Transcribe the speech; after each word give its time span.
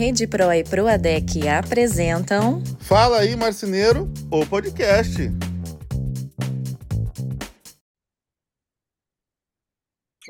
Rede 0.00 0.26
Pro 0.26 0.50
e 0.50 0.64
Proadec 0.64 1.46
apresentam. 1.46 2.62
Fala 2.80 3.18
aí, 3.18 3.36
marceneiro, 3.36 4.08
o 4.32 4.46
podcast. 4.46 5.28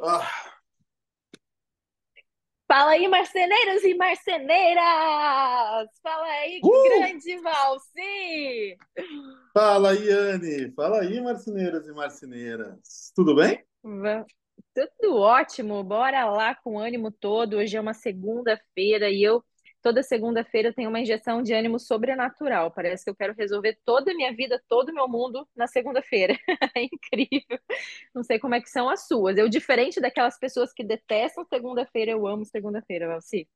Ah. 0.03 0.29
Fala 2.67 2.91
aí, 2.91 3.07
marceneiros 3.07 3.85
e 3.85 3.95
marceneiras! 3.95 4.83
Fala 6.03 6.27
aí, 6.27 6.61
uh! 6.65 6.83
grande 6.83 7.37
Valci! 7.41 8.77
Fala 9.55 9.91
aí, 9.91 10.11
Anne! 10.11 10.73
Fala 10.75 11.01
aí, 11.03 11.21
marceneiros 11.21 11.87
e 11.87 11.93
marceneiras! 11.93 13.13
Tudo 13.15 13.37
bem? 13.37 13.65
Tudo 14.75 15.17
ótimo, 15.17 15.81
bora 15.85 16.25
lá 16.29 16.57
com 16.57 16.77
ânimo 16.77 17.13
todo. 17.13 17.59
Hoje 17.59 17.77
é 17.77 17.81
uma 17.81 17.95
segunda-feira 17.95 19.09
e 19.09 19.23
eu 19.23 19.45
toda 19.83 20.03
segunda-feira 20.03 20.73
tenho 20.73 20.89
uma 20.89 21.01
injeção 21.01 21.43
de 21.43 21.53
ânimo 21.53 21.79
sobrenatural. 21.79 22.71
Parece 22.71 23.05
que 23.05 23.11
eu 23.11 23.15
quero 23.15 23.35
resolver 23.35 23.79
toda 23.85 24.13
a 24.13 24.15
minha 24.15 24.35
vida, 24.35 24.63
todo 24.69 24.91
o 24.91 24.95
meu 24.95 25.09
mundo 25.09 25.47
na 25.55 25.67
segunda-feira. 25.67 26.37
É 26.77 26.83
incrível. 26.85 27.59
Não 28.15 28.23
sei 28.23 28.39
como 28.39 28.55
é 28.55 28.61
que 28.61 28.71
são 28.71 28.89
as 28.89 29.07
suas. 29.07 29.37
Eu, 29.37 29.49
diferente 29.49 30.01
daquelas 30.01 30.39
pessoas 30.39 30.73
que 30.73 30.85
detestam 30.85 31.45
segunda-feira, 31.45 32.13
eu 32.13 32.27
amo 32.27 32.45
segunda-feira, 32.45 33.09
Valci. 33.09 33.49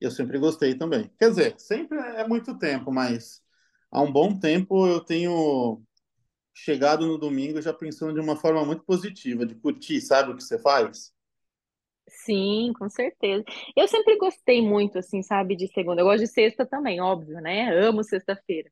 Eu 0.00 0.10
sempre 0.10 0.38
gostei 0.38 0.74
também. 0.76 1.10
Quer 1.18 1.30
dizer, 1.30 1.58
sempre 1.58 1.98
é 1.98 2.26
muito 2.26 2.58
tempo, 2.58 2.92
mas 2.92 3.42
há 3.90 4.00
um 4.02 4.12
bom 4.12 4.38
tempo 4.38 4.86
eu 4.86 5.00
tenho 5.00 5.82
chegado 6.54 7.06
no 7.06 7.18
domingo 7.18 7.60
já 7.60 7.72
pensando 7.72 8.14
de 8.14 8.20
uma 8.20 8.36
forma 8.36 8.64
muito 8.64 8.82
positiva, 8.84 9.46
de 9.46 9.54
curtir, 9.54 10.00
sabe 10.00 10.32
o 10.32 10.36
que 10.36 10.42
você 10.42 10.58
faz? 10.58 11.12
Sim, 12.08 12.72
com 12.78 12.88
certeza. 12.88 13.44
Eu 13.76 13.88
sempre 13.88 14.16
gostei 14.16 14.62
muito, 14.62 14.98
assim, 14.98 15.22
sabe, 15.22 15.56
de 15.56 15.66
segunda. 15.68 16.00
Eu 16.00 16.06
gosto 16.06 16.20
de 16.20 16.28
sexta 16.28 16.64
também, 16.64 17.00
óbvio, 17.00 17.40
né? 17.40 17.68
Amo 17.84 18.02
sexta-feira. 18.04 18.70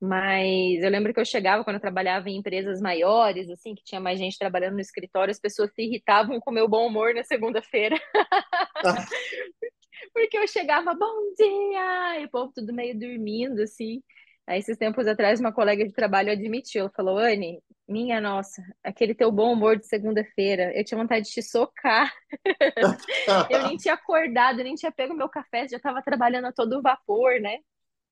Mas 0.00 0.82
eu 0.82 0.90
lembro 0.90 1.14
que 1.14 1.20
eu 1.20 1.24
chegava 1.24 1.64
quando 1.64 1.76
eu 1.76 1.80
trabalhava 1.80 2.28
em 2.30 2.36
empresas 2.38 2.80
maiores, 2.80 3.48
assim, 3.50 3.74
que 3.74 3.84
tinha 3.84 4.00
mais 4.00 4.18
gente 4.18 4.38
trabalhando 4.38 4.74
no 4.74 4.80
escritório, 4.80 5.30
as 5.30 5.40
pessoas 5.40 5.72
se 5.74 5.82
irritavam 5.82 6.40
com 6.40 6.50
o 6.50 6.54
meu 6.54 6.68
bom 6.68 6.86
humor 6.88 7.14
na 7.14 7.24
segunda-feira. 7.24 7.96
Porque 10.12 10.38
eu 10.38 10.48
chegava, 10.48 10.94
bom 10.94 11.32
dia! 11.36 12.20
E 12.20 12.24
o 12.26 12.30
povo 12.30 12.52
tudo 12.54 12.72
meio 12.72 12.98
dormindo, 12.98 13.62
assim. 13.62 14.02
Aí, 14.46 14.58
esses 14.58 14.76
tempos 14.76 15.06
atrás, 15.06 15.40
uma 15.40 15.52
colega 15.52 15.86
de 15.86 15.92
trabalho 15.94 16.32
admitiu, 16.32 16.82
ela 16.82 16.90
falou, 16.90 17.18
Anne, 17.18 17.60
minha 17.88 18.20
nossa, 18.20 18.62
aquele 18.82 19.14
teu 19.14 19.30
bom 19.30 19.52
humor 19.52 19.76
de 19.78 19.86
segunda-feira, 19.86 20.72
eu 20.76 20.84
tinha 20.84 20.98
vontade 20.98 21.26
de 21.26 21.32
te 21.32 21.42
socar. 21.42 22.12
eu 23.48 23.62
nem 23.62 23.76
tinha 23.76 23.94
acordado, 23.94 24.62
nem 24.62 24.74
tinha 24.74 24.92
pego 24.92 25.14
meu 25.14 25.28
café, 25.28 25.68
já 25.68 25.76
estava 25.76 26.02
trabalhando 26.02 26.46
a 26.46 26.52
todo 26.52 26.82
vapor, 26.82 27.40
né? 27.40 27.58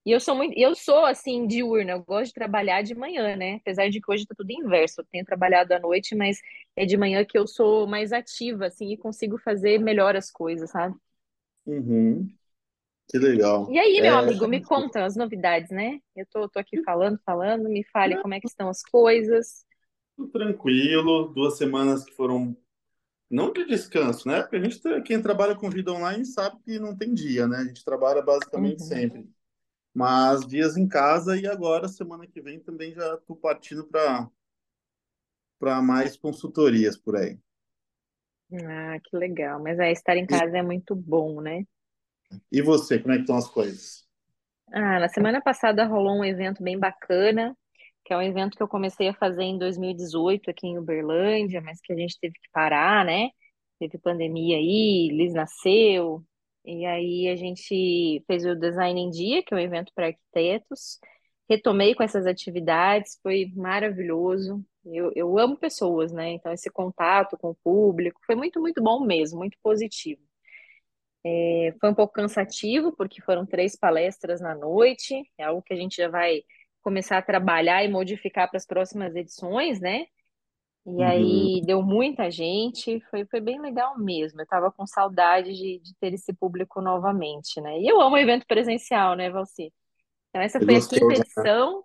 E 0.06 0.12
eu 0.12 0.20
sou 0.20 0.34
muito, 0.36 0.54
eu 0.58 0.74
sou 0.74 1.04
assim 1.06 1.46
diurna, 1.46 1.92
eu 1.92 2.02
gosto 2.04 2.28
de 2.28 2.34
trabalhar 2.34 2.82
de 2.82 2.94
manhã, 2.94 3.36
né? 3.36 3.56
Apesar 3.56 3.90
de 3.90 4.00
que 4.00 4.10
hoje 4.12 4.26
tá 4.26 4.34
tudo 4.36 4.50
inverso, 4.52 5.00
eu 5.02 5.06
tenho 5.10 5.24
trabalhado 5.24 5.74
à 5.74 5.80
noite, 5.80 6.14
mas 6.16 6.40
é 6.76 6.86
de 6.86 6.96
manhã 6.96 7.24
que 7.24 7.38
eu 7.38 7.46
sou 7.46 7.86
mais 7.86 8.12
ativa, 8.12 8.66
assim, 8.66 8.92
e 8.92 8.96
consigo 8.98 9.38
fazer 9.38 9.78
melhor 9.80 10.16
as 10.16 10.30
coisas, 10.30 10.70
sabe? 10.70 10.96
Uhum. 11.66 12.30
Que 13.10 13.18
legal. 13.18 13.68
E 13.68 13.76
aí, 13.76 14.00
meu 14.00 14.14
é... 14.14 14.18
amigo, 14.18 14.46
me 14.46 14.62
conta 14.62 15.04
as 15.04 15.16
novidades, 15.16 15.68
né? 15.70 15.98
Eu 16.14 16.24
tô, 16.26 16.48
tô 16.48 16.60
aqui 16.60 16.80
falando, 16.84 17.18
falando, 17.26 17.68
me 17.68 17.82
fale 17.92 18.16
como 18.22 18.34
é 18.34 18.40
que 18.40 18.46
estão 18.46 18.68
as 18.68 18.84
coisas. 18.84 19.66
Tudo 20.16 20.30
tranquilo, 20.30 21.26
duas 21.34 21.58
semanas 21.58 22.04
que 22.04 22.14
foram 22.14 22.56
não 23.28 23.52
de 23.52 23.66
descanso, 23.66 24.28
né? 24.28 24.42
Porque 24.42 24.56
a 24.56 24.62
gente, 24.62 24.80
quem 25.02 25.20
trabalha 25.20 25.56
com 25.56 25.68
vida 25.68 25.92
online 25.92 26.24
sabe 26.24 26.60
que 26.64 26.78
não 26.78 26.96
tem 26.96 27.12
dia, 27.12 27.48
né? 27.48 27.58
A 27.58 27.64
gente 27.64 27.84
trabalha 27.84 28.22
basicamente 28.22 28.82
uhum. 28.82 28.86
sempre. 28.86 29.30
Mas 29.92 30.46
dias 30.46 30.76
em 30.76 30.86
casa 30.86 31.36
e 31.36 31.48
agora, 31.48 31.88
semana 31.88 32.28
que 32.28 32.40
vem, 32.40 32.60
também 32.60 32.94
já 32.94 33.16
tô 33.18 33.34
partindo 33.34 33.84
para 33.84 34.30
para 35.58 35.82
mais 35.82 36.16
consultorias 36.16 36.96
por 36.96 37.16
aí. 37.16 37.38
Ah, 38.52 38.98
que 39.02 39.16
legal. 39.16 39.60
Mas 39.60 39.78
é, 39.80 39.90
estar 39.90 40.16
em 40.16 40.26
casa 40.26 40.56
é 40.56 40.62
muito 40.62 40.94
bom, 40.94 41.40
né? 41.40 41.66
E 42.50 42.62
você, 42.62 42.98
como 42.98 43.12
é 43.12 43.16
que 43.16 43.22
estão 43.22 43.36
as 43.36 43.48
coisas? 43.48 44.04
Ah, 44.72 45.00
na 45.00 45.08
semana 45.08 45.40
passada 45.40 45.84
rolou 45.84 46.18
um 46.18 46.24
evento 46.24 46.62
bem 46.62 46.78
bacana, 46.78 47.56
que 48.04 48.12
é 48.12 48.16
um 48.16 48.22
evento 48.22 48.56
que 48.56 48.62
eu 48.62 48.68
comecei 48.68 49.08
a 49.08 49.14
fazer 49.14 49.42
em 49.42 49.58
2018 49.58 50.50
aqui 50.50 50.66
em 50.66 50.78
Uberlândia, 50.78 51.60
mas 51.60 51.80
que 51.80 51.92
a 51.92 51.96
gente 51.96 52.18
teve 52.20 52.34
que 52.34 52.48
parar, 52.52 53.04
né? 53.04 53.30
Teve 53.78 53.98
pandemia 53.98 54.56
aí, 54.56 55.08
Liz 55.12 55.32
nasceu, 55.32 56.24
e 56.64 56.86
aí 56.86 57.28
a 57.28 57.36
gente 57.36 58.22
fez 58.26 58.44
o 58.44 58.54
Design 58.54 59.00
em 59.00 59.10
Dia, 59.10 59.42
que 59.42 59.54
é 59.54 59.56
um 59.56 59.60
evento 59.60 59.92
para 59.94 60.06
arquitetos. 60.08 60.98
Retomei 61.48 61.94
com 61.94 62.02
essas 62.02 62.26
atividades, 62.26 63.18
foi 63.22 63.52
maravilhoso. 63.56 64.64
Eu, 64.84 65.12
eu 65.16 65.38
amo 65.38 65.56
pessoas, 65.56 66.12
né? 66.12 66.30
Então, 66.32 66.52
esse 66.52 66.70
contato 66.70 67.36
com 67.38 67.50
o 67.50 67.56
público 67.56 68.20
foi 68.24 68.36
muito, 68.36 68.60
muito 68.60 68.82
bom 68.82 69.04
mesmo, 69.04 69.38
muito 69.38 69.58
positivo. 69.62 70.22
É, 71.24 71.74
foi 71.80 71.90
um 71.90 71.94
pouco 71.94 72.14
cansativo, 72.14 72.94
porque 72.96 73.20
foram 73.20 73.44
três 73.44 73.76
palestras 73.76 74.40
na 74.40 74.54
noite, 74.54 75.22
é 75.38 75.44
algo 75.44 75.62
que 75.62 75.74
a 75.74 75.76
gente 75.76 75.96
já 75.96 76.08
vai 76.08 76.42
começar 76.82 77.18
a 77.18 77.22
trabalhar 77.22 77.84
e 77.84 77.88
modificar 77.88 78.48
para 78.48 78.56
as 78.56 78.66
próximas 78.66 79.14
edições, 79.14 79.80
né? 79.80 80.06
E 80.86 80.90
uhum. 80.90 81.02
aí 81.02 81.62
deu 81.64 81.82
muita 81.82 82.30
gente, 82.30 83.00
foi, 83.10 83.26
foi 83.26 83.40
bem 83.40 83.60
legal 83.60 83.98
mesmo. 83.98 84.40
Eu 84.40 84.44
estava 84.44 84.72
com 84.72 84.86
saudade 84.86 85.52
de, 85.52 85.78
de 85.78 85.94
ter 86.00 86.14
esse 86.14 86.32
público 86.32 86.80
novamente, 86.80 87.60
né? 87.60 87.78
E 87.78 87.86
eu 87.86 88.00
amo 88.00 88.16
evento 88.16 88.46
presencial, 88.46 89.14
né, 89.14 89.28
Valci? 89.28 89.72
Então, 90.30 90.40
essa 90.40 90.58
foi 90.58 90.76
a 90.76 90.80
quinta 90.80 91.06
né? 91.06 91.14
edição. 91.16 91.84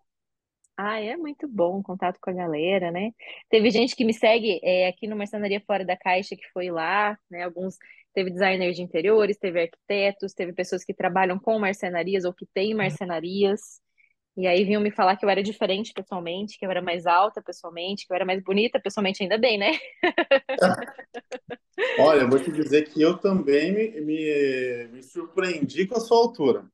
Ah, 0.77 0.99
é 0.99 1.15
muito 1.15 1.47
bom 1.47 1.79
o 1.79 1.83
contato 1.83 2.19
com 2.21 2.29
a 2.29 2.33
galera, 2.33 2.91
né? 2.91 3.11
Teve 3.49 3.69
gente 3.69 3.95
que 3.95 4.05
me 4.05 4.13
segue 4.13 4.59
é, 4.63 4.87
aqui 4.87 5.07
no 5.07 5.15
Marcenaria 5.15 5.61
Fora 5.65 5.85
da 5.85 5.97
Caixa 5.97 6.35
que 6.35 6.49
foi 6.51 6.69
lá, 6.69 7.17
né? 7.29 7.43
Alguns 7.43 7.77
teve 8.15 8.31
designers 8.31 8.77
de 8.77 8.81
interiores, 8.81 9.37
teve 9.37 9.61
arquitetos, 9.61 10.33
teve 10.33 10.53
pessoas 10.53 10.83
que 10.83 10.93
trabalham 10.93 11.37
com 11.37 11.59
marcenarias 11.59 12.23
ou 12.23 12.33
que 12.33 12.45
têm 12.53 12.71
uhum. 12.71 12.77
marcenarias. 12.77 13.81
E 14.37 14.47
aí 14.47 14.63
vinham 14.65 14.81
me 14.81 14.91
falar 14.91 15.15
que 15.15 15.25
eu 15.25 15.29
era 15.29 15.43
diferente 15.43 15.93
pessoalmente, 15.93 16.57
que 16.57 16.65
eu 16.65 16.71
era 16.71 16.81
mais 16.81 17.05
alta 17.05 17.41
pessoalmente, 17.41 18.05
que 18.05 18.11
eu 18.11 18.15
era 18.15 18.25
mais 18.25 18.41
bonita 18.41 18.79
pessoalmente, 18.79 19.21
ainda 19.21 19.37
bem, 19.37 19.57
né? 19.57 19.71
Olha, 21.99 22.21
eu 22.21 22.29
vou 22.29 22.39
te 22.39 22.51
dizer 22.51 22.89
que 22.89 23.01
eu 23.01 23.17
também 23.17 23.73
me, 23.73 24.01
me, 24.01 24.87
me 24.91 25.03
surpreendi 25.03 25.85
com 25.85 25.97
a 25.97 25.99
sua 25.99 26.17
altura. 26.17 26.65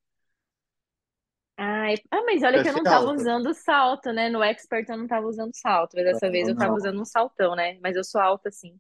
Ai, 1.57 1.95
ah, 2.09 2.23
mas 2.23 2.41
olha 2.41 2.63
que 2.63 2.69
eu 2.69 2.73
não 2.73 2.83
tava 2.83 3.11
usando 3.11 3.53
salto, 3.53 4.11
né? 4.11 4.29
No 4.29 4.43
Expert 4.43 4.87
eu 4.89 4.97
não 4.97 5.07
tava 5.07 5.27
usando 5.27 5.51
salto, 5.53 5.93
mas 5.95 6.05
dessa 6.05 6.25
não, 6.25 6.31
vez 6.31 6.47
eu 6.47 6.55
tava 6.55 6.71
não. 6.71 6.77
usando 6.77 6.99
um 6.99 7.05
saltão, 7.05 7.55
né? 7.55 7.77
Mas 7.83 7.95
eu 7.95 8.03
sou 8.03 8.19
alta, 8.19 8.49
sim. 8.51 8.79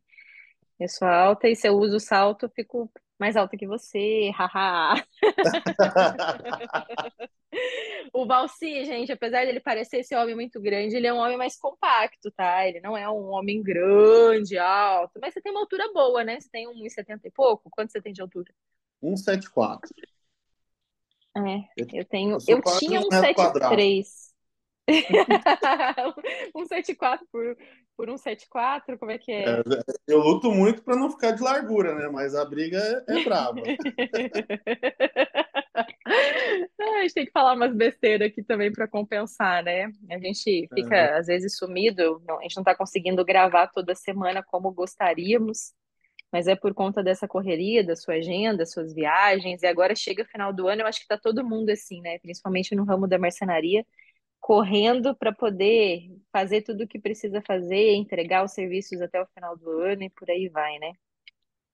Eu 0.81 0.89
sou 0.89 1.07
alta 1.07 1.47
e 1.47 1.55
se 1.55 1.67
eu 1.67 1.75
uso 1.75 1.99
salto, 1.99 2.47
eu 2.47 2.49
fico 2.49 2.91
mais 3.19 3.35
alta 3.35 3.55
que 3.55 3.67
você, 3.67 4.31
haha. 4.33 4.95
o 8.11 8.25
Valci, 8.25 8.83
gente, 8.83 9.11
apesar 9.11 9.45
dele 9.45 9.59
parecer 9.59 9.99
esse 9.99 10.15
homem 10.15 10.33
muito 10.33 10.59
grande, 10.59 10.95
ele 10.95 11.05
é 11.05 11.13
um 11.13 11.19
homem 11.19 11.37
mais 11.37 11.55
compacto, 11.55 12.31
tá? 12.31 12.67
Ele 12.67 12.81
não 12.81 12.97
é 12.97 13.07
um 13.07 13.29
homem 13.29 13.61
grande, 13.61 14.57
alto, 14.57 15.19
mas 15.21 15.35
você 15.35 15.41
tem 15.41 15.51
uma 15.51 15.61
altura 15.61 15.87
boa, 15.93 16.23
né? 16.23 16.39
Você 16.39 16.49
tem 16.49 16.67
1,70 16.67 17.19
e 17.25 17.29
pouco? 17.29 17.69
Quanto 17.69 17.91
você 17.91 18.01
tem 18.01 18.11
de 18.11 18.23
altura? 18.23 18.51
1,74. 19.03 19.81
É, 21.37 21.63
eu 21.93 22.05
tenho. 22.05 22.39
Eu, 22.47 22.57
eu 22.57 22.63
tinha 22.79 22.99
um 26.55 26.65
73. 26.65 27.19
174 27.21 27.27
por, 27.31 27.57
por 27.95 28.07
174, 28.07 28.97
como 28.97 29.11
é 29.11 29.17
que 29.17 29.31
é? 29.31 29.43
é 29.43 29.63
eu 30.07 30.19
luto 30.19 30.51
muito 30.51 30.83
para 30.83 30.95
não 30.95 31.09
ficar 31.09 31.31
de 31.31 31.41
largura, 31.41 31.95
né? 31.95 32.09
Mas 32.09 32.35
a 32.35 32.43
briga 32.45 32.77
é, 33.07 33.19
é 33.19 33.23
brava. 33.23 33.61
a 36.05 37.01
gente 37.01 37.13
tem 37.13 37.25
que 37.25 37.31
falar 37.31 37.53
umas 37.53 37.73
besteiras 37.75 38.27
aqui 38.27 38.43
também 38.43 38.71
para 38.71 38.87
compensar, 38.87 39.63
né? 39.63 39.91
A 40.09 40.17
gente 40.17 40.67
fica, 40.73 41.17
às 41.17 41.27
vezes, 41.27 41.57
sumido, 41.57 42.21
a 42.27 42.41
gente 42.41 42.55
não 42.55 42.61
está 42.61 42.75
conseguindo 42.75 43.23
gravar 43.23 43.67
toda 43.67 43.95
semana 43.95 44.43
como 44.43 44.71
gostaríamos 44.71 45.73
mas 46.31 46.47
é 46.47 46.55
por 46.55 46.73
conta 46.73 47.03
dessa 47.03 47.27
correria, 47.27 47.83
da 47.83 47.95
sua 47.95 48.13
agenda, 48.15 48.65
suas 48.65 48.93
viagens, 48.93 49.61
e 49.63 49.67
agora 49.67 49.93
chega 49.93 50.23
o 50.23 50.25
final 50.25 50.53
do 50.53 50.67
ano, 50.67 50.81
eu 50.81 50.87
acho 50.87 50.99
que 50.99 51.03
está 51.03 51.17
todo 51.17 51.43
mundo 51.43 51.69
assim, 51.69 51.99
né? 52.01 52.19
Principalmente 52.19 52.73
no 52.73 52.85
ramo 52.85 53.05
da 53.05 53.19
marcenaria, 53.19 53.85
correndo 54.41 55.15
para 55.15 55.31
poder 55.31 56.09
fazer 56.31 56.63
tudo 56.63 56.83
o 56.83 56.87
que 56.87 56.99
precisa 56.99 57.41
fazer, 57.45 57.93
entregar 57.93 58.43
os 58.43 58.51
serviços 58.51 58.99
até 58.99 59.21
o 59.21 59.27
final 59.27 59.55
do 59.55 59.69
ano 59.79 60.03
e 60.03 60.09
por 60.09 60.29
aí 60.29 60.49
vai, 60.49 60.79
né? 60.79 60.91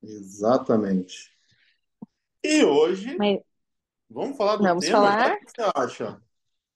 Exatamente. 0.03 1.31
E 2.43 2.63
hoje, 2.63 3.15
Mas... 3.17 3.39
vamos 4.09 4.37
falar 4.37 4.57
do 4.57 4.63
vamos 4.63 4.85
tema, 4.85 4.97
falar... 4.97 5.33
o 5.33 5.39
que 5.39 5.51
você 5.51 5.71
acha? 5.75 6.21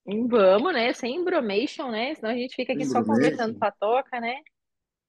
Vamos, 0.05 0.73
né? 0.73 0.93
Sem 0.93 1.17
embromation, 1.17 1.91
né? 1.91 2.15
Senão 2.15 2.31
a 2.31 2.35
gente 2.35 2.55
fica 2.55 2.73
aqui 2.73 2.85
só 2.85 3.03
conversando 3.03 3.59
patoca, 3.59 4.19
né? 4.19 4.37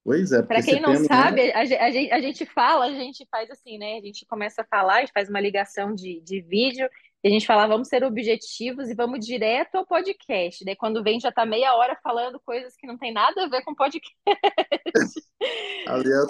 Pois 0.04 0.32
é, 0.32 0.42
Para 0.42 0.62
quem 0.62 0.80
não 0.80 0.92
tema, 0.94 1.06
sabe, 1.06 1.46
né? 1.46 1.52
a, 1.54 1.64
gente, 1.64 2.12
a 2.12 2.20
gente 2.20 2.44
fala, 2.44 2.86
a 2.86 2.90
gente 2.90 3.24
faz 3.30 3.48
assim, 3.50 3.78
né? 3.78 3.98
A 3.98 4.00
gente 4.00 4.26
começa 4.26 4.62
a 4.62 4.66
falar, 4.66 4.96
a 4.96 5.00
gente 5.00 5.12
faz 5.12 5.28
uma 5.28 5.40
ligação 5.40 5.94
de, 5.94 6.20
de 6.20 6.40
vídeo, 6.42 6.88
e 7.24 7.28
a 7.28 7.30
gente 7.30 7.46
fala, 7.46 7.68
vamos 7.68 7.86
ser 7.88 8.02
objetivos 8.02 8.88
e 8.88 8.94
vamos 8.94 9.24
direto 9.24 9.76
ao 9.76 9.86
podcast. 9.86 10.64
Daí 10.64 10.74
quando 10.74 11.02
vem, 11.04 11.20
já 11.20 11.30
tá 11.30 11.46
meia 11.46 11.74
hora 11.74 11.96
falando 12.02 12.40
coisas 12.40 12.74
que 12.76 12.86
não 12.86 12.98
tem 12.98 13.12
nada 13.12 13.44
a 13.44 13.48
ver 13.48 13.62
com 13.62 13.74
podcast. 13.74 14.12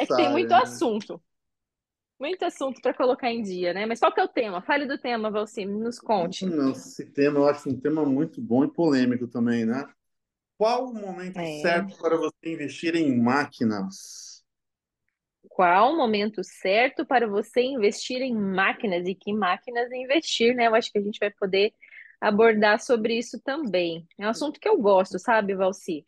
é 0.00 0.06
que 0.06 0.16
tem 0.16 0.30
muito 0.30 0.50
né? 0.50 0.56
assunto. 0.56 1.20
Muito 2.20 2.44
assunto 2.44 2.80
para 2.80 2.94
colocar 2.94 3.32
em 3.32 3.42
dia, 3.42 3.72
né? 3.72 3.86
Mas 3.86 3.98
qual 3.98 4.12
que 4.12 4.20
é 4.20 4.24
o 4.24 4.28
tema? 4.28 4.62
Fale 4.62 4.86
do 4.86 4.98
tema, 4.98 5.30
Valcim, 5.30 5.64
nos 5.64 5.98
conte. 5.98 6.46
Não, 6.46 6.70
esse 6.70 7.06
tema 7.06 7.38
eu 7.40 7.48
acho 7.48 7.68
um 7.68 7.80
tema 7.80 8.04
muito 8.04 8.40
bom 8.40 8.62
e 8.62 8.72
polêmico 8.72 9.26
também, 9.26 9.64
né? 9.64 9.84
Qual 10.58 10.90
o 10.90 10.94
momento 10.94 11.38
é. 11.38 11.60
certo 11.60 11.98
para 11.98 12.16
você 12.16 12.52
investir 12.52 12.94
em 12.94 13.20
máquinas? 13.20 14.31
Qual 15.54 15.93
o 15.93 15.96
momento 15.96 16.43
certo 16.43 17.04
para 17.04 17.26
você 17.26 17.60
investir 17.60 18.22
em 18.22 18.34
máquinas 18.34 19.06
e 19.06 19.14
que 19.14 19.32
máquinas 19.32 19.90
investir, 19.93 20.54
né? 20.54 20.66
Eu 20.66 20.75
acho 20.75 20.90
que 20.90 20.99
a 20.99 21.02
gente 21.02 21.19
vai 21.19 21.31
poder 21.31 21.72
abordar 22.20 22.81
sobre 22.81 23.19
isso 23.19 23.40
também. 23.43 24.06
É 24.19 24.26
um 24.26 24.31
assunto 24.31 24.58
que 24.58 24.69
eu 24.69 24.78
gosto, 24.78 25.19
sabe, 25.19 25.54
Valci? 25.54 26.06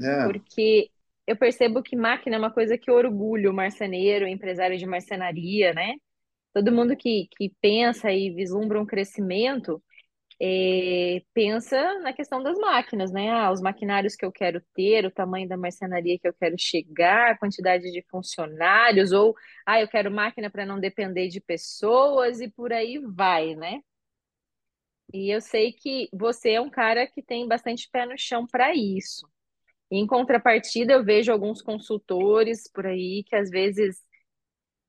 É. 0.00 0.24
Porque 0.24 0.90
eu 1.26 1.36
percebo 1.36 1.82
que 1.82 1.94
máquina 1.94 2.34
é 2.36 2.38
uma 2.38 2.50
coisa 2.52 2.76
que 2.76 2.90
orgulha 2.90 3.50
o 3.50 3.54
marceneiro, 3.54 4.24
o 4.24 4.28
empresário 4.28 4.76
de 4.76 4.86
marcenaria, 4.86 5.72
né? 5.72 5.94
Todo 6.52 6.72
mundo 6.72 6.96
que, 6.96 7.28
que 7.36 7.52
pensa 7.60 8.10
e 8.10 8.30
vislumbra 8.34 8.80
um 8.80 8.86
crescimento 8.86 9.80
é, 10.42 11.22
pensa 11.34 11.98
na 12.00 12.12
questão 12.14 12.42
das 12.42 12.58
máquinas, 12.58 13.12
né? 13.12 13.30
Ah, 13.30 13.50
os 13.52 13.60
maquinários 13.60 14.16
que 14.16 14.24
eu 14.24 14.32
quero 14.32 14.60
ter, 14.74 15.04
o 15.04 15.10
tamanho 15.10 15.46
da 15.48 15.56
marcenaria 15.56 16.18
que 16.18 16.26
eu 16.26 16.32
quero 16.34 16.56
chegar, 16.58 17.32
a 17.32 17.38
quantidade 17.38 17.90
de 17.92 18.02
funcionários, 18.10 19.12
ou 19.12 19.34
ah, 19.66 19.80
eu 19.80 19.88
quero 19.88 20.10
máquina 20.10 20.50
para 20.50 20.64
não 20.64 20.80
depender 20.80 21.28
de 21.28 21.40
pessoas 21.40 22.40
e 22.40 22.48
por 22.50 22.72
aí 22.72 22.98
vai, 22.98 23.54
né? 23.54 23.80
E 25.12 25.34
eu 25.34 25.40
sei 25.40 25.72
que 25.72 26.08
você 26.12 26.52
é 26.52 26.60
um 26.60 26.70
cara 26.70 27.06
que 27.06 27.22
tem 27.22 27.46
bastante 27.46 27.88
pé 27.90 28.06
no 28.06 28.16
chão 28.16 28.46
para 28.46 28.74
isso. 28.74 29.28
Em 29.90 30.06
contrapartida, 30.06 30.92
eu 30.94 31.04
vejo 31.04 31.32
alguns 31.32 31.62
consultores 31.62 32.70
por 32.72 32.86
aí 32.86 33.24
que 33.26 33.36
às 33.36 33.50
vezes 33.50 33.98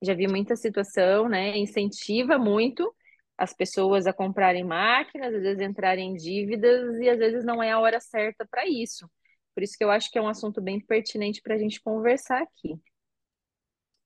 já 0.03 0.13
vi 0.13 0.27
muita 0.27 0.55
situação, 0.55 1.29
né? 1.29 1.57
Incentiva 1.57 2.37
muito 2.37 2.93
as 3.41 3.55
pessoas 3.55 4.05
a 4.05 4.13
comprarem 4.13 4.63
máquinas, 4.63 5.33
às 5.33 5.41
vezes 5.41 5.61
entrarem 5.61 6.11
em 6.11 6.15
dívidas 6.15 6.99
e 6.99 7.09
às 7.09 7.17
vezes 7.17 7.43
não 7.43 7.61
é 7.61 7.71
a 7.71 7.79
hora 7.79 7.99
certa 7.99 8.45
para 8.45 8.67
isso. 8.67 9.09
Por 9.55 9.63
isso 9.63 9.75
que 9.75 9.83
eu 9.83 9.89
acho 9.89 10.11
que 10.11 10.19
é 10.19 10.21
um 10.21 10.27
assunto 10.27 10.61
bem 10.61 10.79
pertinente 10.79 11.41
para 11.41 11.55
a 11.55 11.57
gente 11.57 11.81
conversar 11.81 12.39
aqui. 12.39 12.79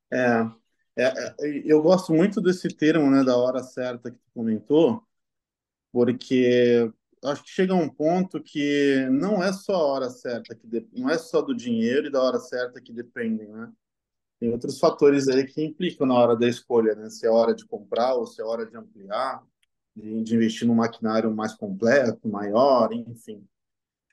É, 0.10 1.04
é, 1.04 1.04
é, 1.04 1.36
eu 1.66 1.82
gosto 1.82 2.14
muito 2.14 2.40
desse 2.40 2.70
termo, 2.70 3.12
né, 3.12 3.26
da 3.26 3.36
hora 3.36 3.62
certa 3.62 4.10
que 4.10 4.18
tu 4.18 4.32
comentou, 4.34 5.06
porque 5.92 6.90
acho 7.26 7.44
que 7.44 7.50
chega 7.50 7.76
um 7.76 7.90
ponto 7.90 8.42
que 8.42 9.06
não 9.12 9.44
é 9.44 9.52
só 9.52 9.76
a 9.76 9.86
hora 9.86 10.10
certa 10.10 10.56
que 10.56 10.66
de, 10.66 10.88
não 10.94 11.10
é 11.10 11.18
só 11.18 11.42
do 11.42 11.54
dinheiro 11.54 12.08
e 12.08 12.12
da 12.12 12.24
hora 12.24 12.40
certa 12.40 12.80
que 12.80 12.94
dependem, 12.94 13.50
né? 13.50 13.70
Tem 14.40 14.52
outros 14.52 14.80
fatores 14.80 15.28
aí 15.28 15.46
que 15.46 15.64
implicam 15.64 16.06
na 16.06 16.16
hora 16.16 16.36
da 16.36 16.48
escolha, 16.48 16.94
né? 16.96 17.10
Se 17.10 17.26
é 17.26 17.30
hora 17.30 17.54
de 17.54 17.66
comprar 17.66 18.16
ou 18.16 18.26
se 18.26 18.42
é 18.42 18.46
hora 18.46 18.66
de 18.66 18.76
ampliar, 18.76 19.44
de, 19.96 20.24
de 20.24 20.36
investir 20.36 20.68
num 20.68 20.76
maquinário 20.76 21.34
mais 21.34 21.54
completo, 21.54 22.28
maior, 22.28 22.92
enfim. 22.92 23.48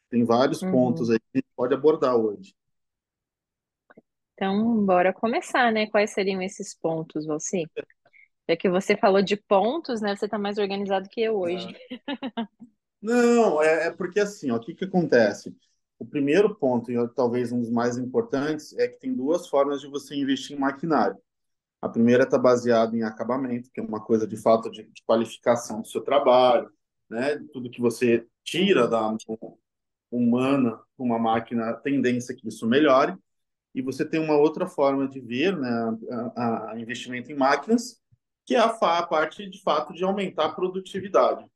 Tem 0.09 0.25
vários 0.25 0.63
uhum. 0.63 0.71
pontos 0.71 1.11
aí 1.11 1.19
que 1.19 1.27
a 1.35 1.39
gente 1.39 1.49
pode 1.57 1.75
abordar 1.75 2.17
hoje. 2.17 2.55
Então, 4.35 4.85
bora 4.85 5.13
começar, 5.13 5.73
né? 5.73 5.87
Quais 5.87 6.11
seriam 6.11 6.41
esses 6.43 6.75
pontos, 6.75 7.27
você? 7.27 7.65
Já 8.49 8.57
que 8.57 8.69
você 8.69 8.97
falou 8.97 9.23
de 9.23 9.37
pontos, 9.37 10.01
né? 10.01 10.15
Você 10.15 10.25
está 10.25 10.39
mais 10.39 10.59
organizado 10.59 11.09
que 11.09 11.21
eu 11.21 11.39
hoje. 11.39 11.67
Não, 13.01 13.61
é, 13.63 13.89
é 13.89 13.91
porque 13.91 14.21
assim, 14.21 14.51
ó, 14.51 14.57
o 14.57 14.61
que 14.61 14.75
que 14.75 14.85
acontece? 14.85 15.55
O 16.03 16.05
primeiro 16.05 16.53
ponto, 16.53 16.91
e 16.91 17.09
talvez 17.11 17.53
um 17.53 17.61
dos 17.61 17.71
mais 17.71 17.97
importantes, 17.97 18.77
é 18.77 18.89
que 18.89 18.99
tem 18.99 19.15
duas 19.15 19.47
formas 19.47 19.81
de 19.81 19.87
você 19.87 20.17
investir 20.17 20.57
em 20.57 20.59
maquinário. 20.59 21.17
A 21.81 21.89
primeira 21.89 22.25
está 22.25 22.37
baseada 22.37 22.97
em 22.97 23.05
acabamento, 23.05 23.71
que 23.71 23.79
é 23.79 23.85
uma 23.85 24.01
coisa 24.01 24.27
de 24.27 24.37
fato 24.37 24.69
de, 24.69 24.83
de 24.83 25.03
qualificação 25.07 25.81
do 25.81 25.87
seu 25.87 26.01
trabalho, 26.01 26.69
né? 27.09 27.39
Tudo 27.53 27.71
que 27.71 27.81
você 27.81 28.27
tira 28.43 28.89
da 28.89 29.17
humana 30.11 30.81
uma 30.99 31.21
máquina, 31.21 31.71
a 31.71 31.75
tendência 31.75 32.33
é 32.33 32.37
que 32.37 32.49
isso 32.49 32.67
melhore. 32.67 33.17
E 33.73 33.81
você 33.81 34.05
tem 34.05 34.19
uma 34.19 34.37
outra 34.37 34.67
forma 34.67 35.07
de 35.07 35.21
ver, 35.21 35.57
né, 35.57 35.99
a, 36.35 36.73
a 36.73 36.81
investimento 36.81 37.31
em 37.31 37.37
máquinas, 37.37 38.03
que 38.45 38.57
é 38.57 38.59
a, 38.59 38.67
a, 38.67 39.07
parte 39.07 39.49
de 39.49 39.63
fato 39.63 39.93
de 39.93 40.03
aumentar 40.03 40.47
a 40.47 40.53
produtividade. 40.53 41.47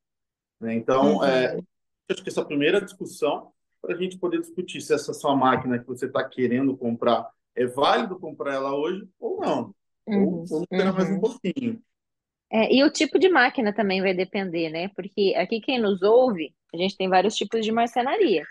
Né? 0.60 0.76
Então, 0.76 1.16
uhum. 1.16 1.24
é, 1.24 1.60
acho 2.08 2.22
que 2.22 2.28
essa 2.28 2.44
primeira 2.44 2.80
discussão 2.80 3.52
para 3.86 3.94
a 3.94 3.98
gente 3.98 4.18
poder 4.18 4.40
discutir 4.40 4.80
se 4.80 4.92
essa 4.92 5.14
sua 5.14 5.36
máquina 5.36 5.78
que 5.78 5.86
você 5.86 6.06
está 6.06 6.28
querendo 6.28 6.76
comprar 6.76 7.30
é 7.54 7.66
válido 7.66 8.18
comprar 8.18 8.54
ela 8.54 8.74
hoje 8.74 9.08
ou 9.18 9.40
não. 9.40 9.74
Uhum, 10.06 10.24
ou 10.24 10.46
vamos 10.46 10.62
esperar 10.62 10.90
uhum. 10.90 10.96
mais 10.96 11.08
um 11.08 11.14
uhum. 11.14 11.20
pouquinho. 11.20 11.82
É, 12.50 12.74
e 12.74 12.82
o 12.82 12.90
tipo 12.90 13.18
de 13.18 13.28
máquina 13.28 13.72
também 13.72 14.02
vai 14.02 14.12
depender, 14.12 14.70
né? 14.70 14.88
Porque 14.88 15.34
aqui 15.36 15.60
quem 15.60 15.80
nos 15.80 16.02
ouve, 16.02 16.54
a 16.74 16.76
gente 16.76 16.96
tem 16.96 17.08
vários 17.08 17.36
tipos 17.36 17.64
de 17.64 17.70
marcenaria. 17.70 18.44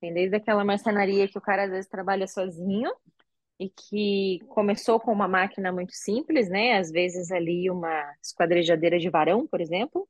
Tem 0.00 0.12
desde 0.12 0.36
aquela 0.36 0.64
marcenaria 0.64 1.28
que 1.28 1.38
o 1.38 1.40
cara 1.40 1.64
às 1.64 1.70
vezes 1.70 1.88
trabalha 1.88 2.26
sozinho 2.26 2.90
e 3.60 3.68
que 3.68 4.40
começou 4.48 4.98
com 4.98 5.12
uma 5.12 5.28
máquina 5.28 5.70
muito 5.70 5.92
simples, 5.92 6.48
né? 6.48 6.78
Às 6.78 6.90
vezes 6.90 7.30
ali 7.30 7.70
uma 7.70 8.04
esquadrejadeira 8.22 8.98
de 8.98 9.10
varão, 9.10 9.46
por 9.46 9.60
exemplo, 9.60 10.08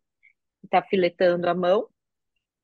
está 0.63 0.83
filetando 0.83 1.49
a 1.49 1.55
mão 1.55 1.89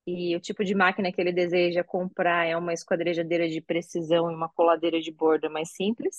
e 0.06 0.36
o 0.36 0.40
tipo 0.40 0.64
de 0.64 0.74
máquina 0.74 1.10
que 1.12 1.20
ele 1.20 1.32
deseja 1.32 1.82
comprar 1.82 2.46
é 2.46 2.56
uma 2.56 2.72
esquadrejadeira 2.72 3.48
de 3.48 3.60
precisão 3.60 4.30
e 4.30 4.34
uma 4.34 4.48
coladeira 4.48 5.00
de 5.00 5.10
borda 5.10 5.48
mais 5.48 5.70
simples. 5.72 6.18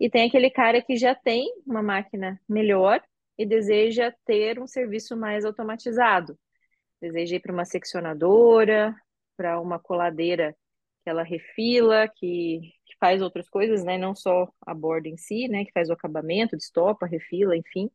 E 0.00 0.10
tem 0.10 0.26
aquele 0.26 0.50
cara 0.50 0.82
que 0.82 0.96
já 0.96 1.14
tem 1.14 1.46
uma 1.66 1.82
máquina 1.82 2.40
melhor 2.48 3.02
e 3.38 3.46
deseja 3.46 4.12
ter 4.24 4.58
um 4.58 4.66
serviço 4.66 5.16
mais 5.16 5.44
automatizado. 5.44 6.38
Deseja 7.00 7.36
ir 7.36 7.40
para 7.40 7.52
uma 7.52 7.64
seccionadora, 7.64 8.94
para 9.36 9.60
uma 9.60 9.78
coladeira 9.78 10.56
que 11.02 11.10
ela 11.10 11.22
refila, 11.22 12.08
que, 12.08 12.60
que 12.86 12.96
faz 12.98 13.20
outras 13.22 13.48
coisas, 13.48 13.84
né? 13.84 13.98
Não 13.98 14.14
só 14.14 14.48
a 14.66 14.74
borda 14.74 15.08
em 15.08 15.16
si, 15.16 15.48
né? 15.48 15.64
Que 15.64 15.72
faz 15.72 15.90
o 15.90 15.92
acabamento, 15.92 16.56
destopa, 16.56 17.06
refila, 17.06 17.56
enfim. 17.56 17.90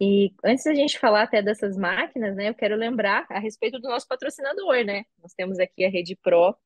E 0.00 0.32
antes 0.42 0.64
da 0.64 0.72
gente 0.72 0.98
falar 0.98 1.24
até 1.24 1.42
dessas 1.42 1.76
máquinas, 1.76 2.34
né, 2.34 2.48
eu 2.48 2.54
quero 2.54 2.74
lembrar 2.74 3.26
a 3.28 3.38
respeito 3.38 3.78
do 3.78 3.88
nosso 3.88 4.08
patrocinador, 4.08 4.82
né? 4.84 5.04
Nós 5.22 5.34
temos 5.34 5.58
aqui 5.58 5.84
a 5.84 5.90
Rede 5.90 6.16
Pro 6.22 6.56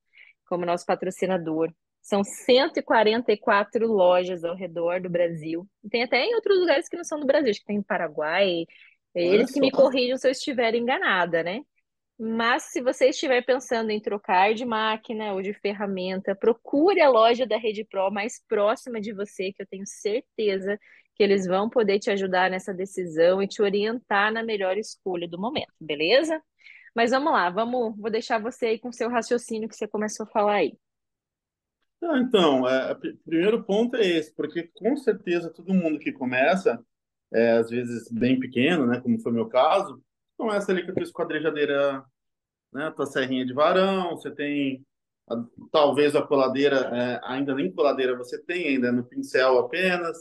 como 0.47 0.65
nosso 0.65 0.87
patrocinador. 0.87 1.73
São 2.01 2.23
144 2.23 3.87
lojas 3.87 4.45
ao 4.45 4.55
redor 4.55 5.01
do 5.01 5.09
Brasil. 5.11 5.67
Tem 5.91 6.05
até 6.05 6.25
em 6.25 6.35
outros 6.35 6.61
lugares 6.61 6.89
que 6.89 6.97
não 6.97 7.05
são 7.05 7.19
do 7.19 7.27
Brasil, 7.27 7.51
acho 7.51 7.61
que 7.61 7.67
tem 7.67 7.79
no 7.79 7.85
Paraguai. 7.85 8.67
Eles 9.15 9.51
que 9.51 9.61
me 9.61 9.71
corrijam 9.71 10.17
se 10.17 10.29
eu 10.29 10.33
estiver 10.33 10.75
enganada, 10.75 11.43
né? 11.43 11.63
Mas 12.19 12.65
se 12.65 12.81
você 12.81 13.09
estiver 13.09 13.45
pensando 13.45 13.91
em 13.91 14.01
trocar 14.01 14.55
de 14.55 14.65
máquina 14.65 15.33
ou 15.33 15.43
de 15.43 15.53
ferramenta, 15.53 16.35
procure 16.35 17.01
a 17.01 17.09
loja 17.09 17.45
da 17.47 17.57
Rede 17.57 17.85
Pro 17.85 18.11
mais 18.11 18.41
próxima 18.47 19.01
de 19.01 19.13
você, 19.13 19.53
que 19.53 19.63
eu 19.63 19.67
tenho 19.67 19.87
certeza 19.87 20.79
que 21.17 21.23
eles 21.23 21.47
vão 21.47 21.69
poder 21.69 21.99
te 21.99 22.11
ajudar 22.11 22.51
nessa 22.51 22.73
decisão 22.73 23.43
e 23.43 23.49
te 23.49 23.63
orientar 23.63 24.33
na 24.33 24.43
melhor 24.43 24.77
escolha 24.77 25.29
do 25.29 25.41
momento, 25.41 25.73
beleza? 25.81 26.41
Mas 26.95 27.11
vamos 27.11 27.33
lá, 27.33 27.51
vamos, 27.51 27.97
vou 27.97 28.11
deixar 28.11 28.41
você 28.41 28.67
aí 28.67 28.79
com 28.79 28.93
seu 28.93 29.09
raciocínio 29.09 29.69
que 29.69 29.77
você 29.77 29.87
começou 29.87 30.25
a 30.25 30.31
falar 30.31 30.55
aí. 30.55 30.79
Ah, 32.03 32.19
então, 32.19 32.69
é, 32.69 32.95
primeiro 33.25 33.65
ponto 33.65 33.97
é 33.97 34.07
esse, 34.07 34.33
porque 34.35 34.65
com 34.75 34.97
certeza 34.97 35.51
todo 35.51 35.75
mundo 35.75 35.99
que 35.99 36.13
começa, 36.13 36.85
é, 37.33 37.53
às 37.53 37.71
vezes 37.71 38.11
bem 38.11 38.39
pequeno, 38.39 38.87
né, 38.87 39.01
como 39.01 39.19
foi 39.21 39.33
meu 39.33 39.49
caso, 39.49 40.03
começa 40.37 40.73
ali 40.73 40.85
com 40.85 40.91
a 40.91 40.95
tua 40.95 41.03
esquadrejadeira, 41.03 42.05
né, 42.73 42.91
tua 42.91 43.07
serrinha 43.07 43.45
de 43.45 43.53
varão, 43.53 44.11
você 44.11 44.31
tem 44.31 44.85
a, 45.29 45.37
talvez 45.71 46.15
a 46.15 46.23
coladeira, 46.23 46.77
é, 46.93 47.21
ainda 47.25 47.55
nem 47.55 47.73
coladeira 47.73 48.17
você 48.17 48.43
tem, 48.43 48.69
ainda 48.69 48.93
no 48.93 49.05
pincel 49.05 49.59
apenas, 49.59 50.19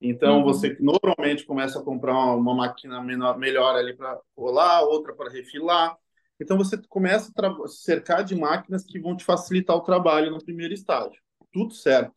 então, 0.00 0.38
uhum. 0.38 0.44
você 0.44 0.76
normalmente 0.80 1.44
começa 1.44 1.78
a 1.78 1.82
comprar 1.82 2.12
uma, 2.12 2.34
uma 2.34 2.54
máquina 2.54 3.02
menor, 3.02 3.36
melhor 3.38 3.76
ali 3.76 3.94
para 3.94 4.18
colar, 4.34 4.82
outra 4.82 5.14
para 5.14 5.30
refilar. 5.30 5.94
Então, 6.40 6.56
você 6.56 6.78
começa 6.88 7.30
a 7.36 7.68
cercar 7.68 8.24
de 8.24 8.34
máquinas 8.34 8.82
que 8.82 8.98
vão 8.98 9.14
te 9.14 9.24
facilitar 9.24 9.76
o 9.76 9.82
trabalho 9.82 10.30
no 10.30 10.42
primeiro 10.42 10.72
estágio. 10.72 11.20
Tudo 11.52 11.74
certo. 11.74 12.14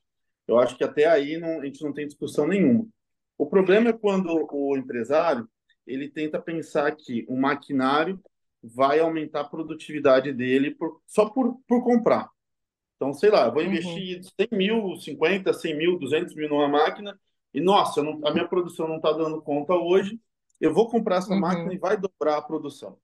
Eu 0.47 0.59
acho 0.59 0.77
que 0.77 0.83
até 0.83 1.05
aí 1.05 1.37
não, 1.37 1.59
a 1.59 1.65
gente 1.65 1.83
não 1.83 1.91
tem 1.91 2.07
discussão 2.07 2.47
nenhuma. 2.47 2.85
O 3.37 3.47
problema 3.47 3.89
é 3.89 3.93
quando 3.93 4.47
o 4.49 4.77
empresário 4.77 5.47
ele 5.85 6.09
tenta 6.09 6.41
pensar 6.41 6.95
que 6.95 7.25
o 7.27 7.35
maquinário 7.35 8.19
vai 8.63 8.99
aumentar 8.99 9.41
a 9.41 9.49
produtividade 9.49 10.31
dele 10.31 10.71
por, 10.71 11.01
só 11.05 11.29
por, 11.29 11.59
por 11.67 11.83
comprar. 11.83 12.29
Então, 12.95 13.13
sei 13.13 13.29
lá, 13.29 13.47
eu 13.47 13.53
vou 13.53 13.61
uhum. 13.61 13.69
investir 13.69 14.21
100 14.23 14.47
mil, 14.51 14.95
50, 14.95 15.51
100 15.51 15.77
mil, 15.77 15.99
200 15.99 16.33
mil 16.35 16.47
numa 16.47 16.67
máquina 16.67 17.19
e, 17.53 17.59
nossa, 17.59 18.01
não, 18.01 18.21
a 18.25 18.31
minha 18.31 18.47
produção 18.47 18.87
não 18.87 18.97
está 18.97 19.11
dando 19.11 19.41
conta 19.41 19.73
hoje, 19.73 20.19
eu 20.59 20.73
vou 20.73 20.89
comprar 20.89 21.17
essa 21.17 21.33
uhum. 21.33 21.39
máquina 21.39 21.73
e 21.73 21.77
vai 21.77 21.97
dobrar 21.97 22.37
a 22.37 22.41
produção. 22.41 22.97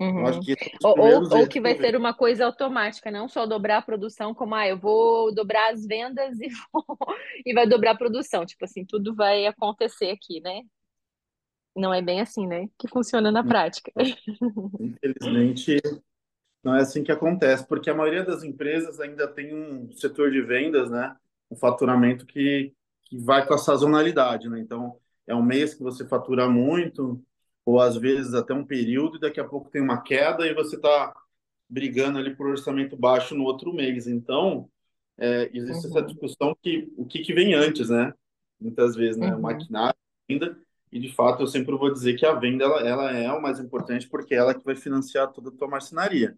Uhum. 0.00 0.26
acho 0.26 0.40
que 0.40 0.56
ou, 0.82 0.98
ou, 0.98 1.40
ou 1.40 1.46
que 1.46 1.60
vai 1.60 1.76
ser 1.76 1.94
uma 1.94 2.14
coisa 2.14 2.46
automática, 2.46 3.10
não 3.10 3.28
só 3.28 3.44
dobrar 3.44 3.78
a 3.78 3.82
produção, 3.82 4.34
como 4.34 4.54
ah, 4.54 4.66
eu 4.66 4.78
vou 4.78 5.34
dobrar 5.34 5.74
as 5.74 5.84
vendas 5.86 6.40
e, 6.40 6.48
vou... 6.72 6.84
e 7.44 7.52
vai 7.52 7.66
dobrar 7.66 7.92
a 7.92 7.98
produção. 7.98 8.46
Tipo 8.46 8.64
assim, 8.64 8.84
tudo 8.84 9.14
vai 9.14 9.46
acontecer 9.46 10.10
aqui, 10.10 10.40
né? 10.40 10.62
Não 11.80 11.94
é 11.94 12.02
bem 12.02 12.20
assim, 12.20 12.46
né? 12.46 12.68
Que 12.78 12.86
funciona 12.86 13.32
na 13.32 13.42
prática. 13.42 13.90
Infelizmente, 14.78 15.80
não 16.62 16.74
é 16.74 16.80
assim 16.80 17.02
que 17.02 17.10
acontece, 17.10 17.66
porque 17.66 17.88
a 17.88 17.94
maioria 17.94 18.22
das 18.22 18.44
empresas 18.44 19.00
ainda 19.00 19.26
tem 19.26 19.54
um 19.54 19.90
setor 19.92 20.30
de 20.30 20.42
vendas, 20.42 20.90
né? 20.90 21.16
Um 21.50 21.56
faturamento 21.56 22.26
que, 22.26 22.74
que 23.04 23.16
vai 23.16 23.46
com 23.46 23.54
a 23.54 23.58
sazonalidade, 23.58 24.48
né? 24.48 24.60
Então, 24.60 24.98
é 25.26 25.34
um 25.34 25.42
mês 25.42 25.72
que 25.72 25.82
você 25.82 26.06
fatura 26.06 26.48
muito, 26.50 27.24
ou 27.64 27.80
às 27.80 27.96
vezes 27.96 28.34
até 28.34 28.52
um 28.52 28.64
período, 28.64 29.16
e 29.16 29.20
daqui 29.20 29.40
a 29.40 29.48
pouco 29.48 29.70
tem 29.70 29.80
uma 29.80 30.02
queda 30.02 30.46
e 30.46 30.52
você 30.52 30.76
está 30.76 31.14
brigando 31.66 32.18
ali 32.18 32.34
por 32.34 32.46
orçamento 32.46 32.94
baixo 32.94 33.34
no 33.34 33.44
outro 33.44 33.72
mês. 33.72 34.06
Então, 34.06 34.68
é, 35.16 35.50
existe 35.54 35.86
uhum. 35.86 35.90
essa 35.90 36.02
discussão 36.02 36.56
que 36.62 36.92
o 36.96 37.06
que, 37.06 37.20
que 37.20 37.32
vem 37.32 37.54
antes, 37.54 37.88
né? 37.88 38.12
Muitas 38.60 38.94
vezes, 38.94 39.16
né? 39.16 39.34
Uhum. 39.34 39.40
Maquinário, 39.40 39.98
ainda. 40.28 40.58
E 40.92 40.98
de 40.98 41.12
fato, 41.14 41.42
eu 41.42 41.46
sempre 41.46 41.76
vou 41.76 41.92
dizer 41.92 42.14
que 42.14 42.26
a 42.26 42.34
venda 42.34 42.64
ela, 42.64 42.80
ela 42.80 43.12
é 43.12 43.32
o 43.32 43.40
mais 43.40 43.60
importante 43.60 44.08
porque 44.08 44.34
é 44.34 44.38
ela 44.38 44.54
que 44.54 44.64
vai 44.64 44.74
financiar 44.74 45.32
toda 45.32 45.50
a 45.50 45.52
tua 45.52 45.68
marcenaria. 45.68 46.36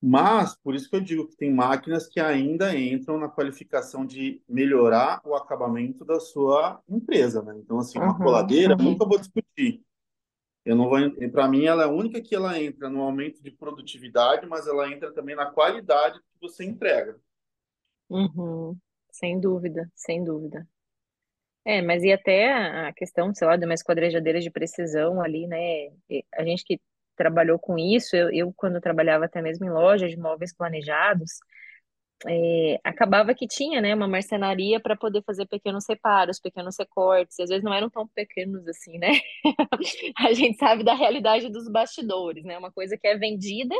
Mas, 0.00 0.54
por 0.56 0.74
isso 0.74 0.88
que 0.88 0.96
eu 0.96 1.00
digo 1.00 1.26
que 1.26 1.36
tem 1.36 1.52
máquinas 1.52 2.06
que 2.06 2.20
ainda 2.20 2.78
entram 2.78 3.18
na 3.18 3.28
qualificação 3.28 4.04
de 4.04 4.42
melhorar 4.48 5.20
o 5.24 5.34
acabamento 5.34 6.04
da 6.04 6.20
sua 6.20 6.80
empresa, 6.88 7.42
né? 7.42 7.54
Então, 7.58 7.78
assim, 7.78 7.98
uma 7.98 8.12
uhum, 8.12 8.18
coladeira, 8.18 8.76
uhum. 8.76 8.84
nunca 8.84 9.06
vou 9.06 9.18
discutir. 9.18 9.82
Eu 10.64 10.76
não 10.76 10.88
vou, 10.88 10.98
para 11.30 11.48
mim, 11.48 11.64
ela 11.64 11.84
é 11.84 11.86
a 11.86 11.90
única 11.90 12.20
que 12.20 12.34
ela 12.34 12.60
entra 12.60 12.90
no 12.90 13.00
aumento 13.00 13.42
de 13.42 13.50
produtividade, 13.50 14.46
mas 14.46 14.66
ela 14.66 14.90
entra 14.92 15.12
também 15.12 15.34
na 15.34 15.46
qualidade 15.46 16.18
que 16.18 16.40
você 16.40 16.64
entrega. 16.64 17.18
Uhum, 18.08 18.76
sem 19.10 19.40
dúvida, 19.40 19.90
sem 19.94 20.22
dúvida. 20.22 20.68
É, 21.66 21.82
mas 21.82 22.04
e 22.04 22.12
até 22.12 22.52
a 22.88 22.92
questão, 22.92 23.34
sei 23.34 23.46
lá, 23.46 23.56
de 23.56 23.66
umas 23.66 23.82
quadrejadeiras 23.82 24.44
de 24.44 24.50
precisão 24.52 25.20
ali, 25.20 25.46
né? 25.48 25.88
A 26.34 26.44
gente 26.44 26.64
que 26.64 26.80
trabalhou 27.16 27.58
com 27.58 27.76
isso, 27.78 28.14
eu, 28.14 28.30
eu 28.30 28.52
quando 28.56 28.80
trabalhava 28.80 29.24
até 29.24 29.42
mesmo 29.42 29.66
em 29.66 29.70
lojas 29.70 30.10
de 30.10 30.16
móveis 30.18 30.54
planejados, 30.54 31.32
é, 32.26 32.80
acabava 32.84 33.34
que 33.34 33.46
tinha, 33.46 33.80
né, 33.80 33.94
uma 33.94 34.08
marcenaria 34.08 34.80
para 34.80 34.96
poder 34.96 35.22
fazer 35.24 35.46
pequenos 35.46 35.84
reparos, 35.88 36.40
pequenos 36.40 36.76
recortes, 36.78 37.38
e 37.38 37.42
às 37.42 37.50
vezes 37.50 37.64
não 37.64 37.74
eram 37.74 37.90
tão 37.90 38.08
pequenos 38.08 38.66
assim, 38.68 38.98
né? 38.98 39.08
a 40.18 40.32
gente 40.32 40.58
sabe 40.58 40.84
da 40.84 40.94
realidade 40.94 41.50
dos 41.50 41.68
bastidores, 41.68 42.44
né? 42.44 42.58
Uma 42.58 42.72
coisa 42.72 42.96
que 42.98 43.06
é 43.08 43.16
vendida 43.18 43.74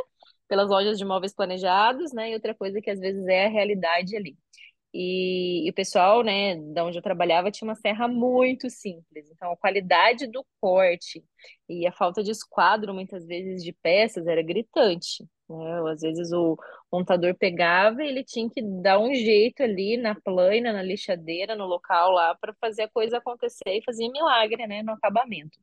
pelas 0.47 0.69
lojas 0.69 0.97
de 0.97 1.05
móveis 1.05 1.33
planejados, 1.35 2.13
né? 2.13 2.31
E 2.31 2.33
outra 2.35 2.53
coisa 2.55 2.81
que 2.81 2.89
às 2.91 2.99
vezes 2.99 3.25
é 3.27 3.45
a 3.47 3.49
realidade 3.49 4.15
ali. 4.17 4.37
E, 4.99 5.67
e, 5.67 5.69
o 5.69 5.73
pessoal, 5.75 6.23
né, 6.23 6.55
da 6.73 6.83
onde 6.83 6.97
eu 6.97 7.03
trabalhava, 7.03 7.51
tinha 7.51 7.67
uma 7.67 7.75
serra 7.75 8.07
muito 8.07 8.67
simples. 8.67 9.29
Então, 9.29 9.51
a 9.51 9.57
qualidade 9.57 10.25
do 10.25 10.43
corte 10.59 11.23
e 11.69 11.85
a 11.85 11.91
falta 11.91 12.23
de 12.23 12.31
esquadro, 12.31 12.95
muitas 12.95 13.23
vezes, 13.27 13.63
de 13.63 13.71
peças 13.73 14.25
era 14.25 14.41
gritante. 14.41 15.23
Né? 15.47 15.91
Às 15.91 16.01
vezes 16.01 16.31
o 16.33 16.57
montador 16.91 17.35
pegava 17.35 18.03
e 18.03 18.07
ele 18.07 18.23
tinha 18.23 18.49
que 18.49 18.59
dar 18.81 18.97
um 18.97 19.13
jeito 19.13 19.61
ali 19.61 19.97
na 19.97 20.15
plana, 20.15 20.73
na 20.73 20.81
lixadeira, 20.81 21.55
no 21.55 21.67
local 21.67 22.09
lá, 22.11 22.33
para 22.33 22.55
fazer 22.59 22.83
a 22.83 22.89
coisa 22.89 23.19
acontecer 23.19 23.77
e 23.77 23.83
fazer 23.83 24.09
milagre, 24.09 24.65
né, 24.65 24.81
no 24.81 24.93
acabamento. 24.93 25.59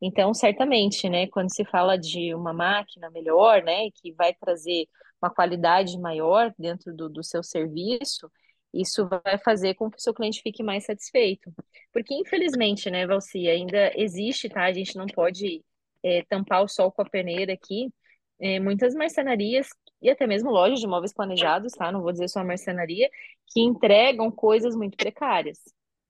Então, 0.00 0.32
certamente, 0.32 1.08
né, 1.08 1.26
quando 1.26 1.52
se 1.52 1.64
fala 1.64 1.98
de 1.98 2.32
uma 2.36 2.52
máquina 2.52 3.10
melhor, 3.10 3.64
né, 3.64 3.90
que 3.96 4.12
vai 4.12 4.32
trazer 4.32 4.86
uma 5.20 5.34
qualidade 5.34 5.98
maior 5.98 6.54
dentro 6.56 6.94
do, 6.94 7.08
do 7.08 7.24
seu 7.24 7.42
serviço, 7.42 8.30
isso 8.80 9.08
vai 9.08 9.38
fazer 9.38 9.74
com 9.74 9.90
que 9.90 9.98
o 9.98 10.00
seu 10.00 10.14
cliente 10.14 10.42
fique 10.42 10.62
mais 10.62 10.84
satisfeito. 10.84 11.52
Porque, 11.92 12.14
infelizmente, 12.14 12.90
né, 12.90 13.06
Valci, 13.06 13.48
ainda 13.48 13.92
existe, 13.96 14.48
tá? 14.48 14.64
A 14.64 14.72
gente 14.72 14.96
não 14.96 15.06
pode 15.06 15.64
é, 16.02 16.22
tampar 16.28 16.62
o 16.62 16.68
sol 16.68 16.92
com 16.92 17.02
a 17.02 17.08
peneira 17.08 17.52
aqui. 17.52 17.90
É, 18.38 18.60
muitas 18.60 18.94
marcenarias 18.94 19.68
e 20.00 20.10
até 20.10 20.26
mesmo 20.26 20.50
lojas 20.50 20.80
de 20.80 20.86
móveis 20.86 21.12
planejados, 21.12 21.72
tá? 21.72 21.90
Não 21.90 22.02
vou 22.02 22.12
dizer 22.12 22.28
só 22.28 22.40
a 22.40 22.44
marcenaria, 22.44 23.08
que 23.48 23.60
entregam 23.60 24.30
coisas 24.30 24.76
muito 24.76 24.96
precárias, 24.96 25.58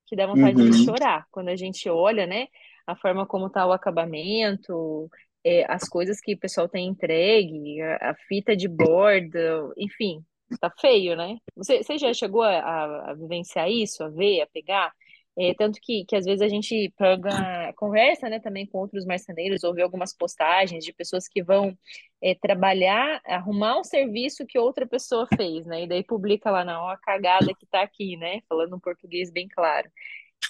que 0.07 0.17
dá 0.17 0.27
vontade 0.27 0.61
uhum. 0.61 0.71
de 0.71 0.85
chorar 0.85 1.27
quando 1.31 1.49
a 1.49 1.57
gente 1.57 1.89
olha, 1.89 2.27
né? 2.27 2.49
A 2.87 2.97
forma 2.97 3.27
como 3.27 3.51
tá 3.51 3.67
o 3.67 3.73
acabamento, 3.73 5.09
é, 5.45 5.65
as 5.73 5.89
coisas 5.89 6.21
que 6.21 6.35
o 6.35 6.39
pessoal 6.39 6.69
tem 6.69 6.89
entregue, 6.89 7.81
a, 7.81 8.11
a 8.11 8.15
fita 8.29 8.57
de 8.57 8.69
bordo, 8.69 9.73
enfim, 9.77 10.25
Tá 10.61 10.71
feio, 10.81 11.17
né? 11.17 11.39
Você, 11.57 11.83
você 11.83 11.99
já 11.99 12.13
chegou 12.15 12.43
a, 12.43 13.11
a, 13.11 13.15
vivenciar 13.15 13.71
isso, 13.71 14.03
a 14.05 14.09
ver, 14.09 14.43
a 14.43 14.47
pegar? 14.47 14.93
É, 15.39 15.53
tanto 15.55 15.79
que, 15.83 16.05
que 16.07 16.17
às 16.17 16.25
vezes 16.25 16.41
a 16.41 16.49
gente 16.49 16.93
pega, 16.97 17.73
conversa 17.77 18.29
né, 18.29 18.41
também 18.41 18.67
com 18.67 18.79
outros 18.79 19.05
marceneiros, 19.05 19.65
ou 19.65 19.75
vê 19.75 19.83
algumas 19.83 20.17
postagens 20.17 20.83
de 20.83 20.95
pessoas 20.95 21.29
que 21.29 21.43
vão 21.43 21.77
é, 22.23 22.35
trabalhar, 22.35 23.21
arrumar 23.27 23.79
um 23.79 23.85
serviço 23.85 24.47
que 24.47 24.59
outra 24.59 24.87
pessoa 24.87 25.27
fez, 25.37 25.67
né? 25.67 25.83
E 25.83 25.87
daí 25.87 26.03
publica 26.03 26.51
lá 26.51 26.65
ó, 26.83 26.91
a 26.91 26.97
cagada 26.97 27.53
que 27.55 27.67
tá 27.67 27.83
aqui, 27.83 28.17
né? 28.17 28.41
Falando 28.49 28.77
um 28.77 28.81
português 28.81 29.31
bem 29.31 29.47
claro. 29.49 29.91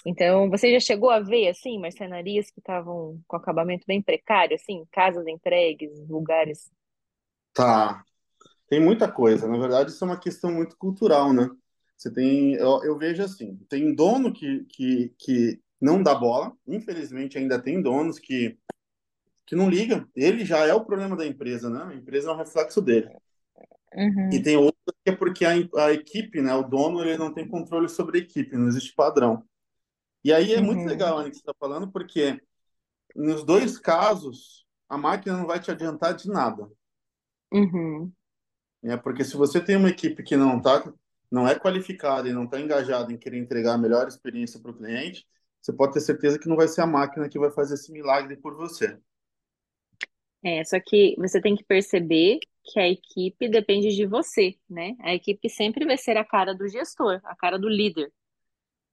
Então, 0.05 0.49
você 0.49 0.71
já 0.71 0.79
chegou 0.79 1.09
a 1.09 1.19
ver, 1.19 1.49
assim, 1.49 1.79
marcenarias 1.79 2.49
que 2.49 2.59
estavam 2.59 3.19
com 3.27 3.35
acabamento 3.35 3.85
bem 3.85 4.01
precário, 4.01 4.55
assim, 4.55 4.85
casas 4.91 5.27
entregues, 5.27 5.91
lugares? 6.07 6.71
Tá, 7.53 8.03
tem 8.69 8.79
muita 8.79 9.11
coisa. 9.11 9.47
Na 9.47 9.57
verdade, 9.57 9.91
isso 9.91 10.03
é 10.03 10.07
uma 10.07 10.19
questão 10.19 10.51
muito 10.51 10.77
cultural, 10.77 11.33
né? 11.33 11.49
Você 11.95 12.11
tem, 12.11 12.53
eu, 12.53 12.83
eu 12.83 12.97
vejo 12.97 13.23
assim, 13.23 13.57
tem 13.69 13.93
dono 13.93 14.31
que, 14.31 14.65
que, 14.65 15.13
que 15.17 15.61
não 15.81 16.01
dá 16.03 16.13
bola. 16.13 16.53
Infelizmente, 16.67 17.37
ainda 17.37 17.59
tem 17.59 17.81
donos 17.81 18.19
que 18.19 18.57
que 19.47 19.55
não 19.55 19.69
ligam. 19.69 20.05
Ele 20.13 20.43
já 20.45 20.65
é 20.65 20.73
o 20.73 20.83
problema 20.83 21.15
da 21.15 21.25
empresa, 21.25 21.69
né? 21.69 21.81
A 21.81 21.95
empresa 21.95 22.29
é 22.29 22.33
um 22.33 22.37
reflexo 22.37 22.81
dele. 22.81 23.09
Uhum. 23.95 24.29
E 24.31 24.43
tem 24.43 24.57
outro 24.57 24.93
que 25.03 25.09
é 25.09 25.15
porque 25.15 25.45
a, 25.45 25.53
a, 25.77 25.93
equipe, 25.93 26.41
né? 26.41 26.53
O 26.53 26.63
dono 26.63 27.01
ele 27.01 27.17
não 27.17 27.33
tem 27.33 27.47
controle 27.47 27.87
sobre 27.87 28.19
a 28.19 28.21
equipe, 28.21 28.57
não 28.57 28.67
existe 28.67 28.93
padrão. 28.93 29.41
E 30.21 30.33
aí 30.33 30.53
é 30.53 30.57
uhum. 30.57 30.65
muito 30.65 30.85
legal, 30.85 31.17
Anny, 31.17 31.29
que 31.29 31.37
você 31.37 31.41
está 31.41 31.53
falando, 31.57 31.89
porque 31.89 32.39
nos 33.15 33.45
dois 33.45 33.77
casos 33.77 34.67
a 34.89 34.97
máquina 34.97 35.37
não 35.37 35.47
vai 35.47 35.61
te 35.61 35.71
adiantar 35.71 36.13
de 36.13 36.27
nada. 36.27 36.69
Uhum. 37.53 38.11
É 38.83 38.95
porque 38.95 39.23
se 39.23 39.35
você 39.35 39.59
tem 39.59 39.75
uma 39.75 39.89
equipe 39.89 40.23
que 40.23 40.37
não 40.37 40.61
tá, 40.61 40.91
não 41.31 41.47
é 41.47 41.57
qualificada 41.57 42.29
e 42.29 42.33
não 42.33 42.45
está 42.45 42.59
engajada 42.59 43.11
em 43.11 43.17
querer 43.17 43.37
entregar 43.37 43.73
a 43.73 43.77
melhor 43.77 44.07
experiência 44.07 44.59
para 44.59 44.71
o 44.71 44.77
cliente, 44.77 45.25
você 45.61 45.73
pode 45.73 45.93
ter 45.93 46.01
certeza 46.01 46.39
que 46.39 46.47
não 46.47 46.55
vai 46.55 46.67
ser 46.67 46.81
a 46.81 46.87
máquina 46.87 47.27
que 47.27 47.39
vai 47.39 47.51
fazer 47.51 47.73
esse 47.73 47.91
milagre 47.91 48.37
por 48.37 48.55
você. 48.55 48.97
É, 50.43 50.63
só 50.63 50.79
que 50.79 51.15
você 51.17 51.41
tem 51.41 51.55
que 51.55 51.63
perceber 51.63 52.39
que 52.63 52.79
a 52.79 52.87
equipe 52.87 53.49
depende 53.49 53.95
de 53.95 54.05
você, 54.05 54.55
né? 54.69 54.95
A 55.01 55.13
equipe 55.13 55.49
sempre 55.49 55.85
vai 55.85 55.97
ser 55.97 56.17
a 56.17 56.23
cara 56.23 56.53
do 56.53 56.67
gestor, 56.67 57.19
a 57.23 57.35
cara 57.35 57.57
do 57.57 57.67
líder. 57.67 58.11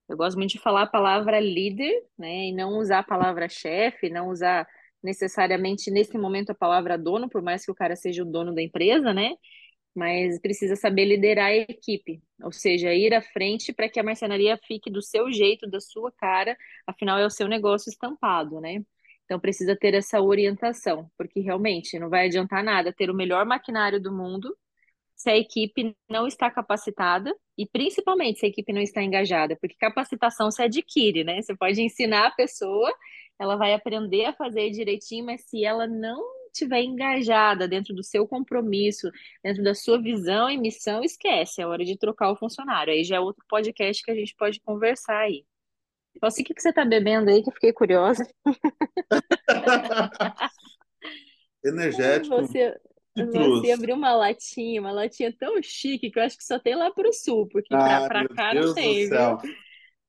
Eu 0.08 0.16
gosto 0.16 0.36
muito 0.36 0.50
de 0.52 0.58
falar 0.58 0.82
a 0.82 0.86
palavra 0.86 1.40
líder, 1.40 1.92
né? 2.18 2.46
E 2.46 2.52
não 2.52 2.78
usar 2.78 3.00
a 3.00 3.02
palavra 3.04 3.48
chefe, 3.48 4.10
não 4.10 4.28
usar 4.28 4.66
necessariamente 5.02 5.90
nesse 5.90 6.16
momento 6.18 6.50
a 6.50 6.54
palavra 6.54 6.96
dono, 6.96 7.28
por 7.28 7.42
mais 7.42 7.64
que 7.64 7.70
o 7.70 7.74
cara 7.74 7.94
seja 7.96 8.22
o 8.22 8.26
dono 8.26 8.54
da 8.54 8.62
empresa, 8.62 9.12
né? 9.12 9.34
Mas 9.94 10.40
precisa 10.40 10.76
saber 10.76 11.04
liderar 11.04 11.46
a 11.46 11.56
equipe, 11.56 12.22
ou 12.42 12.52
seja, 12.52 12.92
ir 12.94 13.14
à 13.14 13.22
frente 13.22 13.72
para 13.72 13.88
que 13.88 14.00
a 14.00 14.02
marcenaria 14.02 14.58
fique 14.66 14.90
do 14.90 15.02
seu 15.02 15.30
jeito, 15.32 15.68
da 15.70 15.80
sua 15.80 16.10
cara, 16.12 16.56
afinal 16.86 17.18
é 17.18 17.26
o 17.26 17.30
seu 17.30 17.48
negócio 17.48 17.90
estampado, 17.90 18.60
né? 18.60 18.82
Então 19.24 19.40
precisa 19.40 19.76
ter 19.76 19.94
essa 19.94 20.20
orientação, 20.20 21.10
porque 21.16 21.40
realmente 21.40 21.98
não 21.98 22.10
vai 22.10 22.26
adiantar 22.26 22.62
nada 22.62 22.92
ter 22.92 23.10
o 23.10 23.14
melhor 23.14 23.46
maquinário 23.46 24.00
do 24.00 24.12
mundo 24.12 24.54
se 25.16 25.30
a 25.30 25.36
equipe 25.36 25.96
não 26.10 26.26
está 26.26 26.50
capacitada 26.50 27.34
e 27.56 27.66
principalmente 27.66 28.40
se 28.40 28.46
a 28.46 28.48
equipe 28.48 28.72
não 28.72 28.80
está 28.82 29.02
engajada, 29.02 29.56
porque 29.56 29.76
capacitação 29.76 30.50
se 30.50 30.62
adquire, 30.62 31.24
né? 31.24 31.40
Você 31.40 31.56
pode 31.56 31.80
ensinar 31.80 32.26
a 32.26 32.30
pessoa, 32.32 32.92
ela 33.38 33.56
vai 33.56 33.74
aprender 33.74 34.26
a 34.26 34.32
fazer 34.32 34.70
direitinho, 34.70 35.26
mas 35.26 35.42
se 35.42 35.64
ela 35.64 35.86
não 35.86 36.22
estiver 36.54 36.82
engajada 36.82 37.68
dentro 37.68 37.94
do 37.94 38.02
seu 38.02 38.26
compromisso, 38.26 39.10
dentro 39.42 39.62
da 39.62 39.74
sua 39.74 40.00
visão 40.00 40.48
e 40.48 40.56
missão, 40.56 41.02
esquece, 41.02 41.60
é 41.60 41.66
hora 41.66 41.84
de 41.84 41.98
trocar 41.98 42.30
o 42.30 42.36
funcionário. 42.36 42.92
Aí 42.92 43.04
já 43.04 43.16
é 43.16 43.20
outro 43.20 43.44
podcast 43.48 44.02
que 44.02 44.10
a 44.10 44.14
gente 44.14 44.34
pode 44.36 44.60
conversar 44.60 45.18
aí. 45.18 45.44
Então, 46.16 46.28
assim, 46.28 46.42
o 46.42 46.44
que, 46.44 46.54
que 46.54 46.62
você 46.62 46.70
está 46.70 46.84
bebendo 46.84 47.30
aí 47.30 47.42
que 47.42 47.50
eu 47.50 47.54
fiquei 47.54 47.72
curiosa? 47.72 48.26
Energético. 51.64 52.36
Você... 52.36 52.74
Você 53.16 53.70
abriu 53.70 53.94
uma 53.94 54.12
latinha, 54.12 54.80
uma 54.80 54.90
latinha 54.90 55.32
tão 55.38 55.62
chique 55.62 56.10
que 56.10 56.18
eu 56.18 56.24
acho 56.24 56.36
que 56.36 56.42
só 56.42 56.58
tem 56.58 56.74
lá 56.74 56.90
pro 56.90 57.12
sul, 57.12 57.46
porque 57.46 57.72
Ah, 57.72 58.08
meu 58.12 58.28
cá 58.30 58.52
Deus 58.52 58.66
não 58.66 58.74
tem. 58.74 59.08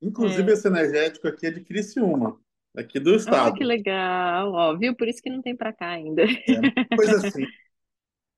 Inclusive, 0.02 0.50
É. 0.50 0.54
esse 0.54 0.66
energético 0.66 1.28
aqui 1.28 1.46
é 1.46 1.52
de 1.52 1.62
Criciúma, 1.62 2.36
aqui 2.76 3.00
do 3.00 3.14
Ah, 3.24 3.50
que 3.52 3.64
estado. 3.64 3.64
legal. 3.64 4.52
Ó, 4.52 4.76
viu? 4.76 4.94
Por 4.96 5.08
isso 5.08 5.22
que 5.22 5.30
não 5.30 5.42
tem 5.42 5.56
pra 5.56 5.72
cá 5.72 5.90
ainda. 5.90 6.22
É 6.48 6.60
coisa 6.94 7.18
assim. 7.18 7.52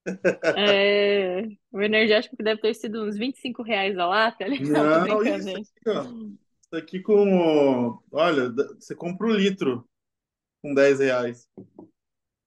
É, 0.54 1.42
o 1.70 1.80
energético 1.82 2.36
que 2.36 2.42
deve 2.42 2.60
ter 2.60 2.74
sido 2.74 3.04
uns 3.04 3.16
25 3.16 3.62
reais 3.62 3.96
a 3.98 4.06
lata. 4.06 4.44
Não, 4.58 4.88
Não, 5.00 5.22
isso 5.22 5.56
aqui, 5.56 5.88
ó. 5.88 6.04
Isso 6.62 6.76
aqui 6.76 7.00
com. 7.00 7.98
Olha, 8.12 8.50
você 8.78 8.94
compra 8.94 9.26
o 9.26 9.32
litro 9.32 9.88
com 10.62 10.74
10 10.74 11.00
reais. 11.00 11.48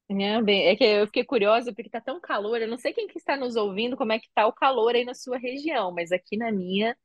É, 0.09 0.41
bem, 0.41 0.67
é 0.67 0.75
que 0.75 0.83
eu 0.83 1.05
fiquei 1.07 1.23
curiosa 1.23 1.73
porque 1.73 1.89
tá 1.89 2.01
tão 2.01 2.19
calor. 2.19 2.61
Eu 2.61 2.67
não 2.67 2.77
sei 2.77 2.91
quem 2.93 3.07
que 3.07 3.17
está 3.17 3.37
nos 3.37 3.55
ouvindo, 3.55 3.95
como 3.95 4.11
é 4.11 4.19
que 4.19 4.27
tá 4.35 4.45
o 4.45 4.51
calor 4.53 4.93
aí 4.93 5.05
na 5.05 5.13
sua 5.13 5.37
região, 5.37 5.91
mas 5.91 6.11
aqui 6.11 6.35
na 6.37 6.51
minha, 6.51 6.97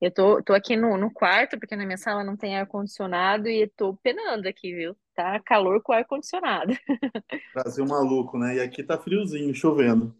eu 0.00 0.10
tô, 0.12 0.42
tô 0.42 0.52
aqui 0.54 0.76
no, 0.76 0.96
no 0.96 1.12
quarto, 1.12 1.58
porque 1.58 1.76
na 1.76 1.84
minha 1.86 1.98
sala 1.98 2.24
não 2.24 2.36
tem 2.36 2.56
ar-condicionado 2.58 3.48
e 3.48 3.68
tô 3.68 3.96
penando 3.96 4.48
aqui, 4.48 4.74
viu? 4.74 4.96
Tá 5.14 5.40
calor 5.40 5.82
com 5.82 5.92
ar-condicionado. 5.92 6.72
Brasil 7.52 7.84
maluco, 7.86 8.38
né? 8.38 8.56
E 8.56 8.60
aqui 8.60 8.82
tá 8.82 8.96
friozinho, 8.98 9.54
chovendo. 9.54 10.16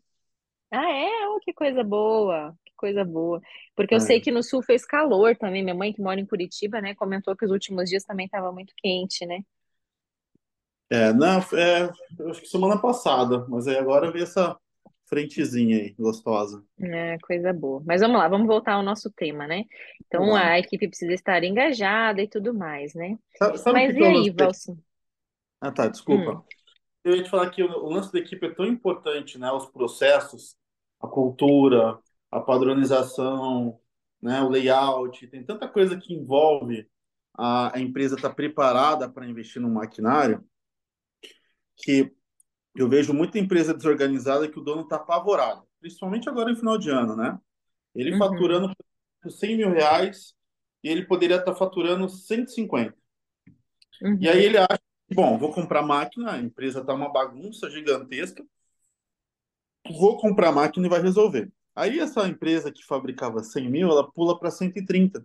Ah, 0.70 0.90
é? 0.92 1.26
Oh, 1.28 1.40
que 1.40 1.52
coisa 1.54 1.82
boa, 1.82 2.54
que 2.64 2.72
coisa 2.76 3.04
boa. 3.04 3.40
Porque 3.74 3.94
eu 3.94 4.00
sei 4.00 4.20
É, 4.20 4.22
que 4.22 4.30
no 4.30 4.42
sul 4.42 4.62
fez 4.62 4.84
calor 4.84 5.34
também. 5.36 5.62
Minha 5.62 5.74
mãe, 5.74 5.92
que 5.92 6.02
mora 6.02 6.20
em 6.20 6.26
Curitiba, 6.26 6.80
né, 6.80 6.94
comentou 6.94 7.34
que 7.36 7.44
os 7.46 7.50
últimos 7.50 7.88
dias 7.88 8.04
também 8.04 8.26
estava 8.26 8.52
muito 8.52 8.74
quente, 8.76 9.24
né? 9.26 9.40
É, 10.90 11.12
não, 11.12 11.38
é, 11.52 11.90
eu 12.18 12.30
acho 12.30 12.40
que 12.40 12.48
semana 12.48 12.80
passada, 12.80 13.46
mas 13.48 13.66
aí 13.68 13.76
agora 13.76 14.10
veio 14.10 14.22
essa 14.22 14.58
frentezinha 15.08 15.76
aí, 15.78 15.94
gostosa. 15.98 16.62
É, 16.80 17.18
coisa 17.18 17.52
boa. 17.52 17.82
Mas 17.84 18.00
vamos 18.00 18.18
lá, 18.18 18.28
vamos 18.28 18.46
voltar 18.46 18.74
ao 18.74 18.82
nosso 18.82 19.10
tema, 19.10 19.46
né? 19.46 19.64
Então, 20.06 20.34
a 20.36 20.58
equipe 20.58 20.88
precisa 20.88 21.12
estar 21.12 21.42
engajada 21.42 22.22
e 22.22 22.28
tudo 22.28 22.54
mais, 22.54 22.94
né? 22.94 23.18
Sabe, 23.36 23.58
sabe 23.58 23.72
Mas 23.72 23.96
e 23.96 24.04
aí, 24.04 24.30
da... 24.30 24.44
Valci? 24.44 24.76
Ah, 25.60 25.72
tá, 25.72 25.86
Hum, 25.86 25.90
desculpa. 25.90 26.44
Eu 27.02 27.16
ia 27.16 27.22
te 27.22 27.30
falar 27.30 27.50
que 27.50 27.62
o, 27.62 27.68
o 27.68 27.90
lance 27.90 28.12
da 28.12 28.18
equipe 28.18 28.46
é 28.46 28.54
tão 28.54 28.66
importante, 28.66 29.38
né? 29.38 29.50
Os 29.50 29.66
processos, 29.66 30.56
a 31.00 31.08
cultura, 31.08 31.98
a 32.30 32.40
padronização, 32.40 33.78
né? 34.20 34.40
O 34.42 34.48
layout, 34.48 35.26
tem 35.28 35.42
tanta 35.42 35.66
coisa 35.66 35.96
que 35.96 36.14
envolve 36.14 36.88
a, 37.34 37.76
a 37.76 37.80
empresa 37.80 38.16
estar 38.16 38.30
preparada 38.30 39.08
para 39.08 39.26
investir 39.26 39.62
no 39.62 39.70
maquinário 39.70 40.44
que 41.76 42.12
eu 42.74 42.88
vejo 42.88 43.12
muita 43.12 43.38
empresa 43.38 43.74
desorganizada 43.74 44.48
que 44.48 44.58
o 44.58 44.62
dono 44.62 44.82
está 44.82 44.96
apavorado, 44.96 45.66
principalmente 45.80 46.28
agora 46.28 46.50
em 46.50 46.56
final 46.56 46.78
de 46.78 46.90
ano, 46.90 47.16
né? 47.16 47.38
Ele 47.94 48.12
uhum, 48.12 48.18
faturando 48.18 48.72
por 49.20 49.30
100 49.30 49.56
mil 49.56 49.70
reais 49.70 50.34
e 50.82 50.88
ele 50.88 51.04
poderia 51.06 51.36
estar 51.36 51.54
faturando 51.54 52.08
150. 52.08 52.94
E 54.20 54.28
aí 54.28 54.38
uhum, 54.38 54.44
ele 54.44 54.58
acha, 54.58 54.80
bom, 55.12 55.36
vou 55.38 55.52
comprar 55.52 55.82
máquina, 55.82 56.32
a 56.32 56.38
empresa 56.38 56.80
está 56.80 56.94
uma 56.94 57.12
bagunça 57.12 57.68
gigantesca, 57.68 58.44
vou 59.90 60.18
comprar 60.18 60.52
máquina 60.52 60.86
e 60.86 60.90
vai 60.90 61.00
resolver. 61.02 61.50
Aí 61.74 61.98
essa 61.98 62.26
empresa 62.28 62.72
que 62.72 62.84
fabricava 62.84 63.42
100 63.42 63.70
mil, 63.70 63.88
ela 63.88 64.10
pula 64.10 64.38
para 64.38 64.50
130, 64.50 65.24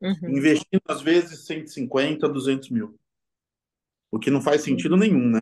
uhum, 0.00 0.30
investindo 0.30 0.82
às 0.88 1.02
vezes 1.02 1.46
150, 1.46 2.28
200 2.28 2.70
mil, 2.70 2.98
o 4.10 4.18
que 4.18 4.30
não 4.30 4.40
faz 4.40 4.62
sentido 4.62 4.92
uhum, 4.92 5.00
nenhum, 5.00 5.30
né? 5.30 5.40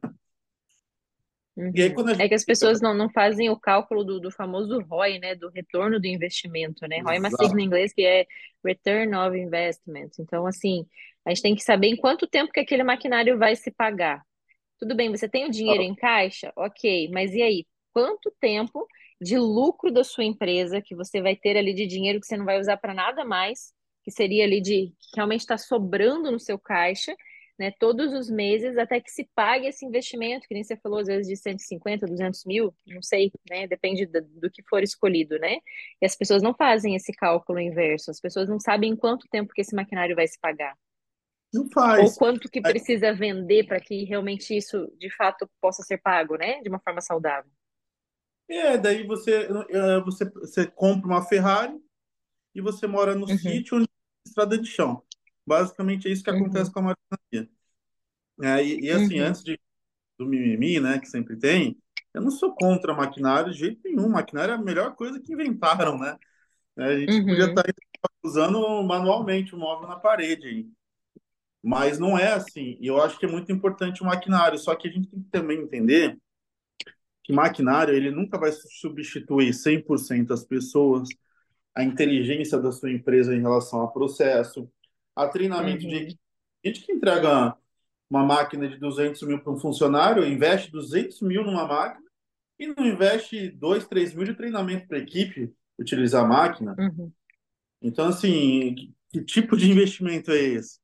E 1.74 1.82
aí 1.82 1.88
uhum. 1.88 1.94
quando 1.94 2.10
gente 2.10 2.22
É 2.22 2.28
que 2.28 2.34
as 2.34 2.44
pessoas 2.44 2.80
não, 2.80 2.94
não 2.94 3.10
fazem 3.10 3.50
o 3.50 3.58
cálculo 3.58 4.04
do, 4.04 4.20
do 4.20 4.30
famoso 4.30 4.80
ROI, 4.80 5.18
né? 5.18 5.34
Do 5.34 5.50
retorno 5.50 5.98
do 5.98 6.06
investimento, 6.06 6.86
né? 6.86 7.00
ROI 7.00 7.16
é 7.16 7.18
uma 7.18 7.30
sigla 7.30 7.60
em 7.60 7.64
inglês 7.64 7.92
que 7.92 8.02
é 8.02 8.26
Return 8.64 9.14
of 9.16 9.36
Investment. 9.36 10.10
Então, 10.20 10.46
assim, 10.46 10.86
a 11.24 11.30
gente 11.30 11.42
tem 11.42 11.54
que 11.54 11.62
saber 11.62 11.88
em 11.88 11.96
quanto 11.96 12.26
tempo 12.26 12.52
que 12.52 12.60
aquele 12.60 12.84
maquinário 12.84 13.36
vai 13.36 13.56
se 13.56 13.70
pagar. 13.72 14.22
Tudo 14.78 14.94
bem, 14.94 15.10
você 15.10 15.28
tem 15.28 15.46
o 15.46 15.50
dinheiro 15.50 15.82
em 15.82 15.94
caixa? 15.94 16.52
Ok, 16.56 17.10
mas 17.12 17.34
e 17.34 17.42
aí? 17.42 17.66
Quanto 17.92 18.32
tempo 18.40 18.86
de 19.20 19.36
lucro 19.36 19.90
da 19.90 20.04
sua 20.04 20.24
empresa 20.24 20.80
que 20.80 20.94
você 20.94 21.20
vai 21.20 21.34
ter 21.34 21.56
ali 21.56 21.74
de 21.74 21.86
dinheiro 21.86 22.20
que 22.20 22.26
você 22.26 22.36
não 22.36 22.44
vai 22.44 22.60
usar 22.60 22.76
para 22.76 22.94
nada 22.94 23.24
mais, 23.24 23.72
que 24.04 24.12
seria 24.12 24.44
ali 24.44 24.60
de 24.60 24.92
que 24.98 25.16
realmente 25.16 25.40
está 25.40 25.58
sobrando 25.58 26.30
no 26.30 26.38
seu 26.38 26.58
caixa, 26.58 27.16
né? 27.58 27.72
Todos 27.78 28.12
os 28.12 28.30
meses 28.30 28.76
até 28.78 29.00
que 29.00 29.10
se 29.10 29.28
pague 29.34 29.66
esse 29.66 29.84
investimento, 29.84 30.46
que 30.48 30.54
nem 30.54 30.64
você 30.64 30.76
falou, 30.76 30.98
às 31.00 31.06
vezes 31.08 31.26
de 31.28 31.36
150, 31.36 32.06
200 32.06 32.44
mil, 32.44 32.74
não 32.86 33.02
sei, 33.02 33.32
né? 33.50 33.66
Depende 33.66 34.06
do, 34.06 34.22
do 34.22 34.50
que 34.50 34.62
for 34.68 34.82
escolhido, 34.82 35.38
né? 35.38 35.58
E 36.00 36.06
as 36.06 36.16
pessoas 36.16 36.42
não 36.42 36.54
fazem 36.54 36.94
esse 36.96 37.12
cálculo 37.12 37.60
inverso, 37.60 38.10
as 38.10 38.20
pessoas 38.20 38.48
não 38.48 38.60
sabem 38.60 38.92
em 38.92 38.96
quanto 38.96 39.28
tempo 39.28 39.52
que 39.54 39.60
esse 39.62 39.74
maquinário 39.74 40.16
vai 40.16 40.26
se 40.28 40.38
pagar. 40.40 40.76
Não 41.52 41.68
Ou 41.94 42.10
faz. 42.10 42.14
quanto 42.14 42.48
que 42.48 42.62
precisa 42.62 43.12
vender 43.12 43.64
para 43.66 43.78
que 43.78 44.04
realmente 44.04 44.56
isso 44.56 44.90
de 44.98 45.10
fato 45.14 45.46
possa 45.60 45.82
ser 45.82 45.98
pago, 45.98 46.36
né? 46.36 46.62
De 46.62 46.68
uma 46.70 46.80
forma 46.80 47.00
saudável. 47.02 47.50
É, 48.48 48.78
daí 48.78 49.06
você, 49.06 49.46
é, 49.70 50.00
você, 50.00 50.24
você 50.30 50.66
compra 50.66 51.08
uma 51.08 51.22
Ferrari 51.26 51.78
e 52.54 52.60
você 52.62 52.86
mora 52.86 53.14
no 53.14 53.28
Uhum, 53.28 53.28
sítio 53.28 53.78
onde 53.78 53.88
tem 53.88 53.96
estrada 54.26 54.58
de 54.58 54.68
chão. 54.68 55.02
Basicamente 55.48 56.06
é 56.06 56.12
isso 56.12 56.22
que 56.22 56.30
acontece 56.30 56.66
uhum, 56.66 56.72
com 56.72 56.80
a 56.80 56.82
marcenaria. 56.82 57.50
É, 58.42 58.62
e, 58.62 58.80
e, 58.82 58.90
assim, 58.90 59.18
antes 59.18 59.42
de, 59.42 59.58
do 60.18 60.26
mimimi, 60.26 60.78
né, 60.78 60.98
que 60.98 61.08
sempre 61.08 61.36
tem, 61.36 61.76
eu 62.12 62.20
não 62.20 62.30
sou 62.30 62.54
contra 62.54 62.94
maquinário 62.94 63.50
de 63.52 63.58
jeito 63.58 63.80
nenhum. 63.82 64.10
Maquinário 64.10 64.52
é 64.52 64.54
a 64.56 64.60
melhor 64.60 64.94
coisa 64.94 65.18
que 65.18 65.32
inventaram, 65.32 65.98
né? 65.98 66.18
A 66.76 66.96
gente 66.96 67.22
podia 67.22 67.46
uhum, 67.46 67.50
estar 67.50 67.64
usando 68.22 68.82
manualmente 68.84 69.54
o 69.54 69.58
móvel 69.58 69.88
na 69.88 69.96
parede, 69.96 70.68
mas 71.62 71.98
não 71.98 72.16
é 72.16 72.32
assim. 72.32 72.76
E 72.78 72.86
eu 72.86 73.02
acho 73.02 73.18
que 73.18 73.26
é 73.26 73.28
muito 73.28 73.50
importante 73.50 74.02
o 74.02 74.06
maquinário. 74.06 74.58
Só 74.58 74.76
que 74.76 74.86
a 74.86 74.90
gente 74.90 75.08
tem 75.08 75.22
que 75.22 75.30
também 75.30 75.58
entender 75.58 76.16
que 77.24 77.32
maquinário 77.32 77.94
ele 77.94 78.10
nunca 78.10 78.38
vai 78.38 78.52
substituir 78.52 79.52
100% 79.52 80.32
as 80.32 80.44
pessoas, 80.44 81.08
a 81.74 81.82
inteligência 81.82 82.58
da 82.58 82.70
sua 82.70 82.90
empresa 82.90 83.34
em 83.34 83.40
relação 83.40 83.80
ao 83.80 83.92
processo, 83.92 84.70
a 85.18 85.28
treinamento 85.28 85.80
de 85.80 85.86
uhum, 85.86 85.94
equipe. 85.94 86.20
A 86.64 86.68
gente 86.68 86.80
que 86.82 86.92
entrega 86.92 87.56
uma 88.08 88.24
máquina 88.24 88.68
de 88.68 88.78
200 88.78 89.20
mil 89.22 89.40
para 89.42 89.52
um 89.52 89.58
funcionário, 89.58 90.24
investe 90.24 90.70
200 90.70 91.20
mil 91.22 91.44
numa 91.44 91.66
máquina 91.66 92.06
e 92.58 92.68
não 92.68 92.86
investe 92.86 93.50
2, 93.50 93.86
3 93.86 94.14
mil 94.14 94.24
de 94.24 94.34
treinamento 94.34 94.86
para 94.86 94.98
a 94.98 95.00
equipe 95.00 95.52
utilizar 95.78 96.24
a 96.24 96.28
máquina. 96.28 96.74
uhum, 96.78 97.12
Então, 97.82 98.06
assim, 98.08 98.74
que, 98.74 98.94
que 99.10 99.24
tipo 99.24 99.56
de 99.56 99.70
investimento 99.70 100.30
é 100.30 100.38
esse? 100.38 100.78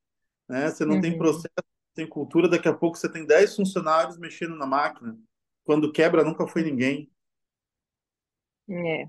Né? 0.48 0.68
Você 0.68 0.84
não 0.84 1.00
tem 1.00 1.12
uhum. 1.12 1.18
processo, 1.18 1.48
não 1.56 1.94
tem 1.94 2.06
cultura, 2.06 2.48
daqui 2.48 2.68
a 2.68 2.74
pouco 2.74 2.98
você 2.98 3.10
tem 3.10 3.24
10 3.24 3.56
funcionários 3.56 4.18
mexendo 4.18 4.56
na 4.56 4.66
máquina. 4.66 5.16
Quando 5.64 5.92
quebra, 5.92 6.24
nunca 6.24 6.46
foi 6.46 6.62
ninguém. 6.62 7.10
É, 8.68 9.08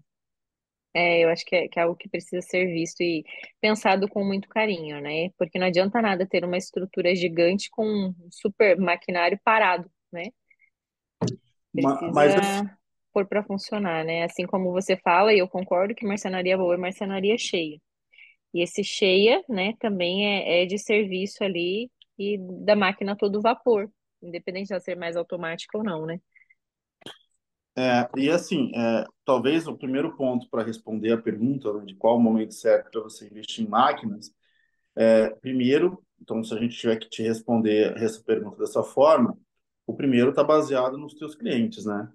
é, 0.96 1.24
eu 1.26 1.30
acho 1.30 1.46
que 1.46 1.56
é, 1.56 1.70
que 1.70 1.80
é 1.80 1.84
algo 1.84 1.98
que 1.98 2.10
precisa 2.10 2.42
ser 2.44 2.68
visto 2.68 3.02
e 3.04 3.26
pensado 3.62 4.10
com 4.10 4.26
muito 4.26 4.50
carinho, 4.50 5.02
né? 5.02 5.30
Porque 5.38 5.60
não 5.60 5.68
adianta 5.68 6.02
nada 6.02 6.28
ter 6.28 6.46
uma 6.46 6.58
estrutura 6.58 7.16
gigante 7.16 7.70
com 7.72 7.86
um 7.86 8.16
super 8.32 8.78
maquinário 8.80 9.40
parado, 9.44 9.92
né? 10.14 10.26
Ma- 11.74 12.02
Mas, 12.14 12.36
assim, 12.38 12.64
Precisa 12.64 12.78
pôr 13.14 13.28
para 13.28 13.44
funcionar, 13.44 14.04
né? 14.06 14.24
Assim 14.24 14.46
como 14.46 14.72
você 14.72 14.98
fala, 14.98 15.34
e 15.34 15.40
eu 15.40 15.48
concordo 15.48 15.96
que 15.96 16.06
marcenaria 16.06 16.58
boa 16.58 16.76
é 16.76 16.78
marcenaria 16.78 17.38
cheia. 17.38 17.80
E 18.54 18.64
esse 18.64 18.84
cheia, 18.84 19.44
né, 19.50 19.74
também 19.80 20.28
é, 20.28 20.64
é 20.64 20.66
de 20.68 20.78
serviço 20.80 21.44
ali 21.44 21.92
e 22.20 22.38
da 22.66 22.76
máquina 22.76 23.16
todo 23.18 23.42
vapor, 23.42 23.90
independente 24.24 24.68
de 24.68 24.74
ela 24.74 24.82
ser 24.82 24.96
mais 24.98 25.18
automática 25.18 25.78
ou 25.78 25.84
não, 25.84 26.06
né? 26.06 26.20
É, 27.78 28.10
e 28.18 28.30
assim, 28.30 28.72
é, 28.76 29.06
talvez 29.26 29.68
o 29.68 29.78
primeiro 29.78 30.16
ponto 30.16 30.50
para 30.50 30.64
responder 30.64 31.12
a 31.14 31.22
pergunta, 31.22 31.74
né, 31.74 31.86
de 31.86 31.96
qual 31.96 32.18
o 32.18 32.20
momento 32.22 32.54
certo 32.54 32.92
para 32.92 33.02
você 33.02 33.28
investir 33.28 33.66
em 33.66 33.70
máquinas, 33.70 34.34
é, 34.96 35.30
primeiro, 35.32 36.04
então, 36.22 36.44
se 36.44 36.54
a 36.54 36.60
gente 36.60 36.78
tiver 36.78 36.98
que 36.98 37.10
te 37.10 37.24
responder 37.24 37.96
essa 38.02 38.22
pergunta 38.24 38.58
dessa 38.58 38.84
forma, 38.84 39.38
o 39.88 39.96
primeiro 39.96 40.32
está 40.32 40.44
baseado 40.44 40.98
nos 40.98 41.14
teus 41.16 41.36
clientes, 41.36 41.86
né? 41.86 42.12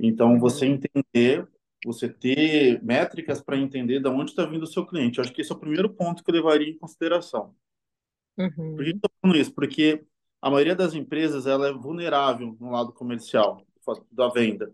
Então, 0.00 0.38
você 0.38 0.66
Uhum, 0.66 0.66
entender, 0.66 1.48
você 1.84 2.08
ter 2.08 2.82
métricas 2.84 3.42
para 3.42 3.58
entender 3.58 4.00
de 4.00 4.08
onde 4.08 4.30
está 4.32 4.46
vindo 4.46 4.64
o 4.64 4.66
seu 4.66 4.86
cliente. 4.86 5.18
Eu 5.18 5.24
acho 5.24 5.32
que 5.34 5.42
esse 5.42 5.52
é 5.52 5.54
o 5.56 5.58
primeiro 5.60 5.90
ponto 5.90 6.24
que 6.24 6.30
eu 6.30 6.34
levaria 6.34 6.68
em 6.70 6.78
consideração. 6.78 7.54
Por 8.74 8.84
que 8.84 8.90
uhum, 8.90 8.96
estou 8.96 9.10
falando 9.20 9.38
isso? 9.38 9.52
Porque 9.54 10.04
a 10.42 10.50
maioria 10.50 10.74
das 10.74 10.94
empresas 10.94 11.46
ela 11.46 11.68
é 11.68 11.72
vulnerável 11.72 12.56
no 12.60 12.70
lado 12.70 12.92
comercial 12.92 13.66
da 14.10 14.28
venda. 14.28 14.72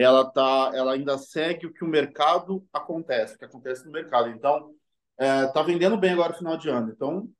Ela 0.00 0.24
tá, 0.30 0.70
ela 0.74 0.92
ainda 0.92 1.18
segue 1.18 1.66
o 1.66 1.72
que 1.72 1.82
o 1.82 1.88
mercado 1.88 2.64
acontece, 2.72 3.34
o 3.34 3.38
que 3.38 3.44
acontece 3.44 3.84
no 3.84 3.90
mercado. 3.90 4.28
Então, 4.28 4.72
é, 5.18 5.48
tá 5.48 5.60
vendendo 5.60 5.96
bem 5.96 6.12
agora 6.12 6.30
no 6.30 6.38
final 6.38 6.56
de 6.56 6.68
ano. 6.68 6.92
Então, 6.92 7.18
o 7.18 7.30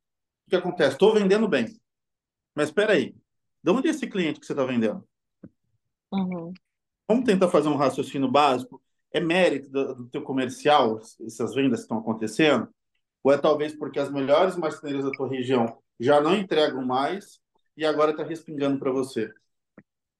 que 0.51 0.57
acontece? 0.57 0.95
Estou 0.95 1.15
vendendo 1.15 1.47
bem. 1.47 1.81
Mas 2.57 2.67
espera 2.69 2.95
aí, 2.95 3.15
de 3.63 3.71
onde 3.71 3.87
é 3.87 3.93
esse 3.93 4.09
cliente 4.09 4.41
que 4.41 4.47
você 4.47 4.53
está 4.53 4.65
vendendo? 4.65 5.07
uhum. 6.11 6.53
vamos 7.07 7.25
tentar 7.25 7.49
fazer 7.49 7.69
um 7.69 7.77
raciocínio 7.77 8.29
básico. 8.29 8.83
É 9.13 9.21
mérito 9.21 9.71
do, 9.71 9.95
do 9.95 10.09
teu 10.09 10.23
comercial, 10.23 10.99
essas 11.25 11.55
vendas 11.55 11.79
que 11.79 11.85
estão 11.85 11.99
acontecendo? 11.99 12.69
Ou 13.23 13.33
é 13.33 13.39
talvez 13.39 13.73
porque 13.73 14.01
as 14.01 14.11
melhores 14.11 14.57
marcenarias 14.57 15.05
da 15.05 15.13
tua 15.13 15.29
região 15.29 15.79
já 16.01 16.21
não 16.21 16.35
entregam 16.35 16.85
mais 16.85 17.41
e 17.77 17.87
agora 17.87 18.11
está 18.11 18.25
respingando 18.25 18.81
para 18.81 18.91
você? 18.91 19.33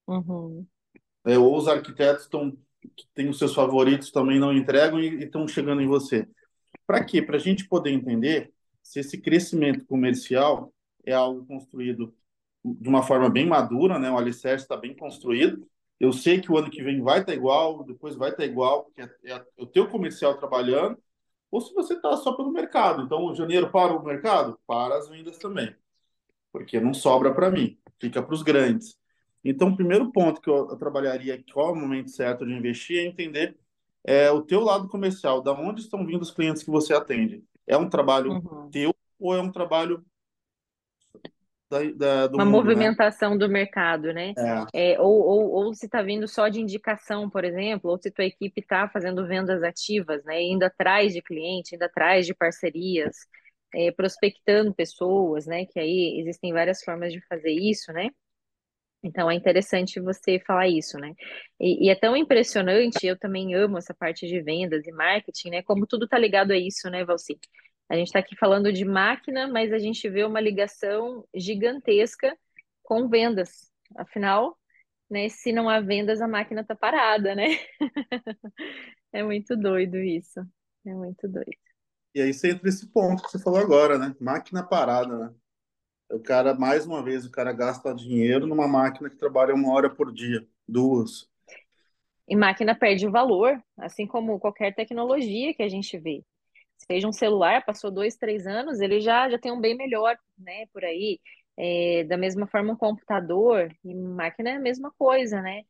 Uhum. 0.07 0.65
É, 1.25 1.37
ou 1.37 1.55
os 1.57 1.67
arquitetos 1.67 2.23
estão 2.23 2.57
que 2.95 3.07
têm 3.13 3.29
os 3.29 3.37
seus 3.37 3.53
favoritos 3.53 4.11
também 4.11 4.39
não 4.39 4.53
entregam 4.53 4.99
e 4.99 5.23
estão 5.23 5.47
chegando 5.47 5.81
em 5.81 5.87
você. 5.87 6.27
Para 6.85 7.03
quê? 7.03 7.21
Para 7.21 7.37
a 7.37 7.39
gente 7.39 7.67
poder 7.67 7.91
entender 7.91 8.53
se 8.81 8.99
esse 8.99 9.17
crescimento 9.19 9.85
comercial 9.85 10.73
é 11.05 11.13
algo 11.13 11.45
construído 11.45 12.13
de 12.63 12.89
uma 12.89 13.03
forma 13.03 13.29
bem 13.29 13.45
madura, 13.45 13.99
né? 13.99 14.11
O 14.11 14.17
alicerce 14.17 14.65
está 14.65 14.75
bem 14.75 14.95
construído. 14.95 15.67
Eu 15.99 16.13
sei 16.13 16.39
que 16.39 16.51
o 16.51 16.57
ano 16.57 16.69
que 16.69 16.81
vem 16.81 17.01
vai 17.01 17.19
estar 17.19 17.31
tá 17.31 17.37
igual, 17.37 17.83
depois 17.83 18.15
vai 18.15 18.29
estar 18.29 18.43
tá 18.43 18.49
igual, 18.49 18.85
porque 18.85 19.01
é, 19.01 19.31
é, 19.31 19.45
o 19.57 19.65
teu 19.65 19.87
comercial 19.87 20.37
trabalhando, 20.37 20.97
ou 21.51 21.61
se 21.61 21.73
você 21.73 21.93
está 21.93 22.15
só 22.17 22.33
pelo 22.33 22.51
mercado. 22.51 23.03
Então, 23.03 23.33
janeiro 23.35 23.69
para 23.69 23.93
o 23.93 24.03
mercado, 24.03 24.59
para 24.65 24.97
as 24.97 25.09
vendas 25.09 25.37
também, 25.37 25.75
porque 26.51 26.79
não 26.79 26.93
sobra 26.93 27.33
para 27.33 27.51
mim, 27.51 27.77
fica 27.99 28.21
para 28.21 28.33
os 28.33 28.43
grandes. 28.43 28.98
Então, 29.43 29.69
o 29.69 29.75
primeiro 29.75 30.11
ponto 30.11 30.41
que 30.41 30.49
eu, 30.49 30.69
eu 30.69 30.75
trabalharia, 30.75 31.41
qual 31.53 31.69
é 31.69 31.71
o 31.71 31.75
momento 31.75 32.09
certo 32.09 32.45
de 32.45 32.53
investir, 32.53 32.99
é 32.99 33.05
entender 33.05 33.57
é, 34.03 34.29
o 34.31 34.41
teu 34.41 34.61
lado 34.61 34.87
comercial, 34.87 35.41
da 35.41 35.53
onde 35.53 35.81
estão 35.81 36.05
vindo 36.05 36.21
os 36.21 36.31
clientes 36.31 36.63
que 36.63 36.71
você 36.71 36.93
atende. 36.93 37.43
É 37.65 37.77
um 37.77 37.89
trabalho 37.89 38.33
uhum. 38.33 38.69
teu 38.69 38.93
ou 39.19 39.35
é 39.35 39.41
um 39.41 39.51
trabalho 39.51 40.03
da, 41.69 42.27
da, 42.27 42.35
Uma 42.35 42.45
mundo, 42.45 42.63
né? 42.63 42.73
movimentação 42.73 43.31
né? 43.31 43.37
do 43.37 43.47
mercado, 43.47 44.11
né? 44.11 44.33
É. 44.73 44.93
É, 44.93 44.99
ou, 44.99 45.21
ou, 45.21 45.51
ou 45.51 45.73
se 45.73 45.85
está 45.85 46.01
vindo 46.01 46.27
só 46.27 46.47
de 46.49 46.59
indicação, 46.59 47.29
por 47.29 47.45
exemplo, 47.45 47.91
ou 47.91 47.97
se 48.01 48.09
tua 48.09 48.25
equipe 48.25 48.59
está 48.59 48.89
fazendo 48.89 49.27
vendas 49.27 49.61
ativas, 49.61 50.23
né? 50.25 50.41
Indo 50.41 50.63
atrás 50.63 51.13
de 51.13 51.21
cliente, 51.21 51.75
indo 51.75 51.83
atrás 51.83 52.25
de 52.25 52.33
parcerias, 52.33 53.15
é, 53.75 53.91
prospectando 53.91 54.73
pessoas, 54.73 55.45
né? 55.45 55.65
Que 55.65 55.79
aí 55.79 56.19
existem 56.19 56.51
várias 56.51 56.83
formas 56.83 57.13
de 57.13 57.21
fazer 57.27 57.51
isso, 57.51 57.93
né? 57.93 58.09
Então 59.03 59.31
é 59.31 59.35
interessante 59.35 59.99
você 59.99 60.39
falar 60.45 60.67
isso, 60.67 60.97
né? 60.97 61.13
E, 61.59 61.87
e, 61.87 61.89
é 61.89 61.95
tão 61.95 62.15
impressionante, 62.17 63.05
eu 63.05 63.17
também 63.17 63.53
amo 63.55 63.77
essa 63.77 63.93
parte 63.93 64.27
de 64.27 64.41
vendas 64.41 64.85
e 64.85 64.91
marketing, 64.91 65.49
né? 65.51 65.63
Como 65.63 65.87
tudo 65.87 66.07
tá 66.07 66.17
ligado 66.17 66.51
a 66.51 66.57
isso, 66.57 66.89
né, 66.89 67.05
Valci? 67.05 67.39
A 67.89 67.95
gente 67.95 68.07
está 68.07 68.19
aqui 68.19 68.35
falando 68.35 68.71
de 68.71 68.85
máquina, 68.85 69.47
mas 69.47 69.71
a 69.71 69.79
gente 69.79 70.07
vê 70.09 70.23
uma 70.23 70.39
ligação 70.41 71.25
gigantesca 71.33 72.37
com 72.83 73.07
vendas. 73.07 73.71
Afinal, 73.97 74.57
né, 75.09 75.29
se 75.29 75.51
não 75.51 75.69
há 75.69 75.79
vendas, 75.79 76.21
a 76.21 76.27
máquina 76.27 76.63
tá 76.63 76.75
parada, 76.75 77.33
né? 77.33 77.47
é 79.13 79.23
muito 79.23 79.55
doido 79.55 79.97
isso. 79.97 80.39
É 80.85 80.93
muito 80.93 81.27
doido. 81.27 81.57
E 82.13 82.21
aí 82.21 82.33
você 82.33 82.51
entra 82.51 82.63
nesse 82.65 82.91
ponto 82.91 83.23
que 83.23 83.31
você 83.31 83.39
falou 83.39 83.59
agora, 83.59 83.97
né? 83.97 84.15
Máquina 84.19 84.63
parada, 84.63 85.17
né? 85.17 85.33
O 86.11 86.19
cara, 86.19 86.53
mais 86.53 86.85
uma 86.85 87.03
vez, 87.03 87.25
o 87.25 87.31
cara 87.31 87.53
gasta 87.53 87.93
dinheiro 87.93 88.47
numa 88.47 88.67
máquina 88.67 89.09
que 89.09 89.15
trabalha 89.15 89.53
uma 89.53 89.71
hora 89.73 89.89
por 89.89 90.11
dia, 90.11 90.47
duas. 90.67 91.29
E 92.27 92.35
máquina 92.35 92.75
perde 92.75 93.07
o 93.07 93.11
valor, 93.11 93.61
assim 93.77 94.05
como 94.05 94.39
qualquer 94.39 94.73
tecnologia 94.73 95.53
que 95.53 95.63
a 95.63 95.69
gente 95.69 95.97
vê. 95.97 96.23
Seja 96.77 97.07
um 97.07 97.11
celular, 97.11 97.65
passou 97.65 97.91
dois, 97.91 98.15
três 98.15 98.47
anos, 98.47 98.79
ele 98.79 99.01
já, 99.01 99.29
já 99.29 99.37
tem 99.37 99.51
um 99.51 99.59
bem 99.59 99.75
melhor, 99.75 100.17
né, 100.37 100.65
por 100.73 100.83
aí. 100.83 101.19
É, 101.57 102.05
da 102.05 102.17
mesma 102.17 102.47
forma, 102.47 102.73
um 102.73 102.77
computador 102.77 103.69
e 103.83 103.93
máquina 103.93 104.51
é 104.51 104.55
a 104.55 104.59
mesma 104.59 104.91
coisa, 104.97 105.41
né? 105.41 105.63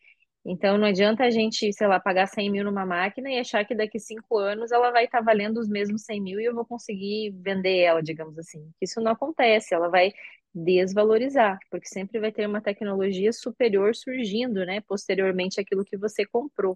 Então, 0.51 0.79
não 0.79 0.88
adianta 0.88 1.23
a 1.25 1.29
gente, 1.29 1.71
sei 1.71 1.85
lá, 1.88 1.99
pagar 1.99 2.25
100 2.25 2.49
mil 2.49 2.63
numa 2.63 2.83
máquina 2.83 3.29
e 3.29 3.38
achar 3.38 3.63
que 3.63 3.75
daqui 3.75 3.99
cinco 3.99 4.35
anos 4.35 4.71
ela 4.71 4.89
vai 4.89 5.05
estar 5.05 5.21
valendo 5.21 5.59
os 5.59 5.69
mesmos 5.69 6.03
100 6.05 6.19
mil 6.19 6.39
e 6.39 6.45
eu 6.45 6.55
vou 6.55 6.65
conseguir 6.65 7.31
vender 7.39 7.77
ela, 7.81 8.01
digamos 8.01 8.35
assim. 8.39 8.67
Isso 8.81 8.99
não 8.99 9.12
acontece, 9.12 9.75
ela 9.75 9.89
vai 9.89 10.12
desvalorizar, 10.51 11.59
porque 11.69 11.88
sempre 11.88 12.19
vai 12.19 12.31
ter 12.31 12.47
uma 12.47 12.62
tecnologia 12.62 13.31
superior 13.31 13.95
surgindo, 13.95 14.65
né, 14.65 14.81
posteriormente 14.88 15.62
àquilo 15.62 15.85
que 15.85 15.95
você 15.95 16.25
comprou. 16.25 16.75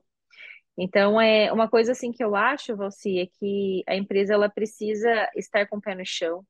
Então, 0.78 1.20
é 1.22 1.52
uma 1.52 1.68
coisa 1.70 1.94
assim 1.94 2.12
que 2.12 2.24
eu 2.24 2.36
acho, 2.36 2.76
Valci, 2.76 3.20
é 3.20 3.28
que 3.28 3.84
a 3.88 3.96
empresa 3.96 4.34
ela 4.36 4.50
precisa 4.50 5.30
estar 5.36 5.68
com 5.68 5.78
o 5.78 5.82
pé 5.82 5.96
no 5.96 6.06
chão, 6.06 6.46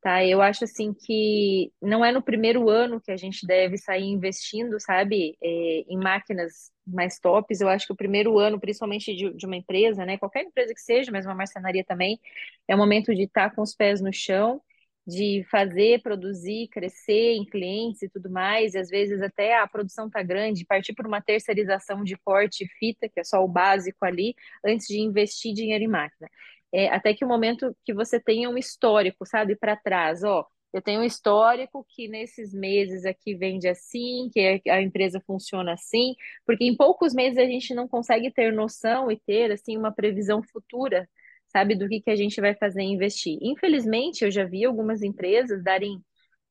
tá? 0.00 0.24
Eu 0.24 0.40
acho 0.40 0.64
assim 0.64 0.92
que 0.94 1.72
não 1.82 2.04
é 2.04 2.12
no 2.12 2.22
primeiro 2.22 2.68
ano 2.68 3.00
que 3.00 3.10
a 3.10 3.16
gente 3.16 3.46
deve 3.46 3.76
sair 3.78 4.04
investindo, 4.04 4.78
sabe, 4.80 5.36
é, 5.42 5.84
em 5.88 5.96
máquinas 5.98 6.70
mais 6.86 7.18
tops. 7.18 7.60
Eu 7.60 7.68
acho 7.68 7.86
que 7.86 7.92
o 7.92 7.96
primeiro 7.96 8.38
ano, 8.38 8.60
principalmente 8.60 9.14
de, 9.14 9.32
de, 9.34 9.46
uma 9.46 9.56
empresa, 9.56 10.04
né, 10.04 10.18
qualquer 10.18 10.44
empresa 10.44 10.74
que 10.74 10.80
seja, 10.80 11.10
mas 11.10 11.26
uma 11.26 11.34
marcenaria 11.34 11.84
também, 11.84 12.18
é 12.68 12.74
o 12.74 12.78
momento 12.78 13.14
de 13.14 13.22
estar 13.24 13.54
com 13.54 13.62
os 13.62 13.74
pés 13.74 14.00
no 14.00 14.12
chão, 14.12 14.60
de 15.06 15.44
fazer, 15.50 16.02
produzir, 16.02 16.68
crescer 16.68 17.34
em 17.34 17.44
clientes 17.44 18.02
e 18.02 18.08
tudo 18.10 18.30
mais. 18.30 18.74
E 18.74 18.78
às 18.78 18.88
vezes 18.90 19.22
até 19.22 19.58
a 19.58 19.66
produção 19.66 20.08
tá 20.10 20.22
grande, 20.22 20.66
partir 20.66 20.92
por 20.94 21.06
uma 21.06 21.20
terceirização 21.20 22.04
de 22.04 22.16
corte 22.18 22.64
e 22.64 22.68
fita, 22.78 23.08
que 23.08 23.20
é 23.20 23.24
só 23.24 23.42
o 23.44 23.48
básico 23.48 24.04
ali, 24.04 24.34
antes 24.64 24.86
de 24.86 25.00
investir 25.00 25.54
dinheiro 25.54 25.84
em 25.84 25.88
máquina 25.88 26.28
é, 26.72 26.88
até 26.88 27.14
que 27.14 27.24
o 27.24 27.28
momento 27.28 27.74
que 27.84 27.94
você 27.94 28.20
tenha 28.20 28.50
um 28.50 28.58
histórico, 28.58 29.26
sabe, 29.26 29.56
para 29.56 29.76
trás, 29.76 30.22
ó, 30.24 30.46
eu 30.72 30.82
tenho 30.82 31.00
um 31.00 31.04
histórico 31.04 31.84
que 31.88 32.08
nesses 32.08 32.52
meses 32.52 33.04
aqui 33.06 33.34
vende 33.34 33.68
assim, 33.68 34.28
que 34.32 34.60
a 34.68 34.82
empresa 34.82 35.20
funciona 35.26 35.72
assim, 35.72 36.14
porque 36.44 36.64
em 36.64 36.76
poucos 36.76 37.14
meses 37.14 37.38
a 37.38 37.44
gente 37.46 37.74
não 37.74 37.88
consegue 37.88 38.30
ter 38.30 38.52
noção 38.52 39.10
e 39.10 39.18
ter 39.18 39.50
assim 39.50 39.76
uma 39.78 39.92
previsão 39.92 40.42
futura, 40.42 41.08
sabe, 41.48 41.74
do 41.74 41.88
que, 41.88 42.00
que 42.02 42.10
a 42.10 42.16
gente 42.16 42.40
vai 42.40 42.54
fazer 42.54 42.82
e 42.82 42.92
investir. 42.92 43.38
Infelizmente, 43.40 44.24
eu 44.24 44.30
já 44.30 44.44
vi 44.44 44.64
algumas 44.64 45.02
empresas 45.02 45.62
darem 45.62 46.02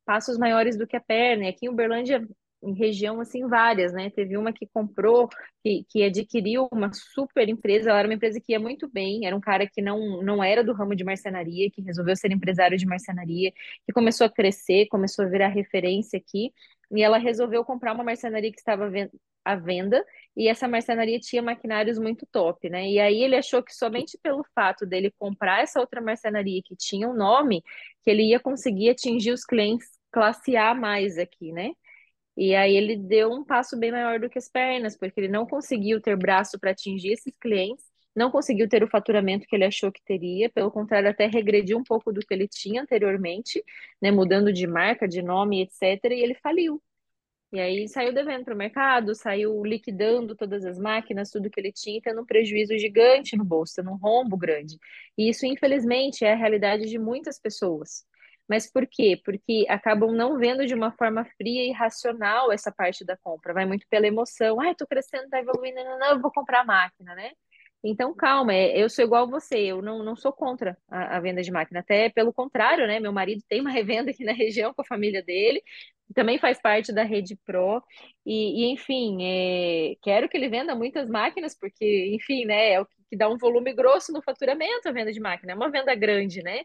passos 0.06 0.38
maiores 0.38 0.78
do 0.78 0.88
que 0.88 0.96
a 0.96 1.02
perna. 1.02 1.46
E 1.46 1.50
aqui 1.50 1.68
em 1.68 1.70
Uberlândia 1.70 2.26
em 2.62 2.74
região 2.74 3.20
assim 3.22 3.48
várias, 3.48 3.94
né? 3.94 4.10
Teve 4.10 4.38
uma 4.38 4.52
que 4.52 4.68
comprou, 4.68 5.30
que, 5.64 5.86
que 5.90 6.04
adquiriu 6.04 6.68
uma 6.72 6.92
super 6.94 7.48
empresa, 7.50 7.90
ela 7.90 8.00
era 8.00 8.08
uma 8.08 8.16
empresa 8.16 8.40
que 8.40 8.54
ia 8.54 8.60
muito 8.60 8.90
bem, 8.90 9.26
era 9.26 9.36
um 9.36 9.40
cara 9.40 9.68
que 9.68 9.82
não, 9.82 10.22
não 10.24 10.44
era 10.44 10.64
do 10.64 10.74
ramo 10.74 10.96
de 10.96 11.04
marcenaria, 11.04 11.70
que 11.72 11.82
resolveu 11.82 12.16
ser 12.16 12.32
empresário 12.32 12.78
de 12.78 12.86
marcenaria, 12.86 13.52
que 13.86 13.94
começou 13.94 14.26
a 14.26 14.30
crescer, 14.30 14.88
começou 14.88 15.26
a 15.26 15.28
virar 15.28 15.50
referência 15.50 16.18
aqui, 16.18 16.52
e 16.92 17.04
ela 17.04 17.18
resolveu 17.18 17.64
comprar 17.64 17.94
uma 17.94 18.04
marcenaria 18.04 18.52
que 18.52 18.60
estava 18.60 18.90
à 19.46 19.56
venda, 19.56 20.04
e 20.36 20.48
essa 20.48 20.68
marcenaria 20.68 21.20
tinha 21.20 21.42
maquinários 21.42 21.98
muito 21.98 22.26
top, 22.32 22.70
né? 22.70 22.90
E 22.90 23.00
aí 23.00 23.24
ele 23.24 23.36
achou 23.36 23.64
que 23.64 23.74
somente 23.74 24.18
pelo 24.22 24.44
fato 24.56 24.86
dele 24.86 25.12
comprar 25.18 25.62
essa 25.62 25.80
outra 25.80 26.02
marcenaria 26.02 26.62
que 26.64 26.76
tinha 26.76 27.08
um 27.08 27.14
nome, 27.14 27.64
que 28.04 28.10
ele 28.10 28.24
ia 28.24 28.40
conseguir 28.40 28.90
atingir 28.90 29.32
os 29.32 29.46
clientes 29.46 29.88
classe 30.12 30.56
A 30.58 30.74
mais 30.74 31.18
aqui, 31.18 31.52
né? 31.52 31.72
E 32.38 32.56
aí 32.56 32.76
ele 32.78 32.96
deu 32.96 33.32
um 33.32 33.44
passo 33.44 33.78
bem 33.78 33.92
maior 33.92 34.20
do 34.20 34.30
que 34.30 34.38
as 34.38 34.48
pernas, 34.48 34.96
porque 34.96 35.20
ele 35.20 35.28
não 35.28 35.46
conseguiu 35.48 36.00
ter 36.00 36.16
braço 36.16 36.60
para 36.60 36.72
atingir 36.72 37.14
esses 37.14 37.34
clientes, 37.42 37.84
não 38.16 38.32
conseguiu 38.32 38.70
ter 38.70 38.84
o 38.84 38.88
faturamento 38.88 39.48
que 39.48 39.56
ele 39.56 39.66
achou 39.66 39.92
que 39.92 40.02
teria, 40.04 40.50
pelo 40.50 40.72
contrário, 40.72 41.10
até 41.10 41.28
regrediu 41.28 41.78
um 41.78 41.84
pouco 41.84 42.14
do 42.14 42.22
que 42.22 42.34
ele 42.34 42.48
tinha 42.48 42.82
anteriormente, 42.82 43.64
né, 44.02 44.12
mudando 44.12 44.54
de 44.54 44.68
marca, 44.68 45.08
de 45.08 45.22
nome, 45.22 45.62
etc., 45.62 46.14
e 46.14 46.22
ele 46.22 46.36
faliu. 46.36 46.82
E 47.52 47.60
aí 47.60 47.88
saiu 47.88 48.14
devendo 48.14 48.44
para 48.44 48.54
o 48.54 48.58
mercado, 48.58 49.16
saiu 49.16 49.64
liquidando 49.64 50.36
todas 50.36 50.66
as 50.66 50.78
máquinas, 50.78 51.32
tudo 51.32 51.50
que 51.50 51.60
ele 51.60 51.72
tinha, 51.72 52.02
tendo 52.02 52.22
um 52.22 52.26
prejuízo 52.26 52.78
gigante 52.78 53.38
no 53.38 53.46
bolso, 53.46 53.76
tendo 53.76 53.92
um 53.92 53.96
rombo 53.96 54.36
grande. 54.38 54.78
E 55.18 55.30
isso, 55.30 55.46
infelizmente, 55.46 56.26
é 56.26 56.34
a 56.34 56.36
realidade 56.36 56.88
de 56.88 57.00
muitas 57.00 57.40
pessoas. 57.40 58.06
Mas 58.48 58.72
por 58.72 58.88
quê? 58.88 59.20
Porque 59.24 59.66
acabam 59.70 60.12
não 60.12 60.38
vendo 60.38 60.66
de 60.66 60.74
uma 60.74 60.92
forma 60.92 61.26
fria 61.38 61.66
e 61.66 61.72
racional 61.72 62.52
essa 62.52 62.72
parte 62.72 63.06
da 63.06 63.18
compra. 63.18 63.54
Vai 63.54 63.66
muito 63.66 63.86
pela 63.90 64.08
emoção. 64.08 64.60
Ah, 64.62 64.74
tô 64.76 64.88
crescendo, 64.88 65.30
tá 65.30 65.40
evoluindo, 65.40 65.84
não, 65.84 66.00
não, 66.00 66.08
eu 66.12 66.22
vou 66.22 66.32
comprar 66.32 66.62
a 66.62 66.66
máquina, 66.66 67.14
né? 67.16 67.32
Então, 67.84 68.14
calma, 68.14 68.54
é, 68.54 68.78
eu 68.78 68.90
sou 68.90 69.06
igual 69.06 69.30
você, 69.30 69.58
eu 69.60 69.82
não, 69.82 70.04
não 70.04 70.16
sou 70.16 70.34
contra 70.34 70.78
a, 70.90 71.18
a, 71.18 71.20
venda 71.20 71.42
de 71.42 71.52
máquina, 71.52 71.80
até 71.80 72.10
pelo 72.10 72.34
contrário, 72.34 72.88
né? 72.88 73.00
Meu 73.00 73.14
marido 73.14 73.44
tem 73.48 73.62
uma 73.62 73.70
revenda 73.72 74.12
aqui 74.12 74.24
na 74.26 74.34
região 74.34 74.74
com 74.74 74.82
a 74.82 74.86
família 74.86 75.24
dele, 75.24 75.62
também 76.16 76.40
faz 76.40 76.60
parte 76.62 76.92
da 76.94 77.04
Rede 77.04 77.38
Pro, 77.46 77.82
e, 78.26 78.66
e 78.66 78.74
enfim, 78.74 79.20
é, 79.22 79.96
quero 80.02 80.28
que 80.28 80.38
ele 80.38 80.50
venda 80.50 80.76
muitas 80.76 81.08
máquinas, 81.10 81.56
porque, 81.58 82.12
enfim, 82.16 82.46
né, 82.46 82.74
é 82.74 82.82
o 82.82 82.86
que 83.10 83.16
dá 83.18 83.30
um 83.30 83.38
volume 83.38 83.74
grosso 83.74 84.12
no 84.12 84.22
faturamento 84.22 84.90
a 84.90 84.92
venda 84.92 85.12
de 85.14 85.20
máquina, 85.20 85.54
é 85.54 85.56
uma 85.56 85.70
venda 85.72 85.94
grande, 85.96 86.42
né? 86.42 86.64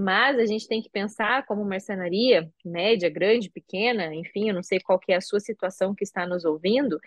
Mas 0.00 0.38
a 0.38 0.46
gente 0.46 0.66
tem 0.66 0.80
que 0.80 0.88
pensar 0.88 1.44
como 1.44 1.62
marcenaria, 1.62 2.50
média, 2.64 3.10
grande, 3.10 3.50
pequena, 3.50 4.14
enfim, 4.14 4.48
eu 4.48 4.54
não 4.54 4.62
sei 4.62 4.80
qual 4.80 4.98
que 4.98 5.12
é 5.12 5.16
a 5.16 5.20
sua 5.20 5.40
situação 5.40 5.94
que 5.94 6.02
está 6.02 6.26
nos 6.26 6.42
ouvindo, 6.46 6.98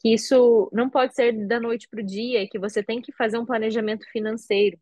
que 0.00 0.12
isso 0.12 0.68
não 0.72 0.90
pode 0.90 1.14
ser 1.14 1.46
da 1.46 1.60
noite 1.60 1.86
para 1.88 2.00
o 2.00 2.04
dia, 2.04 2.48
que 2.48 2.58
você 2.58 2.82
tem 2.82 3.00
que 3.00 3.12
fazer 3.12 3.38
um 3.38 3.46
planejamento 3.46 4.04
financeiro. 4.10 4.76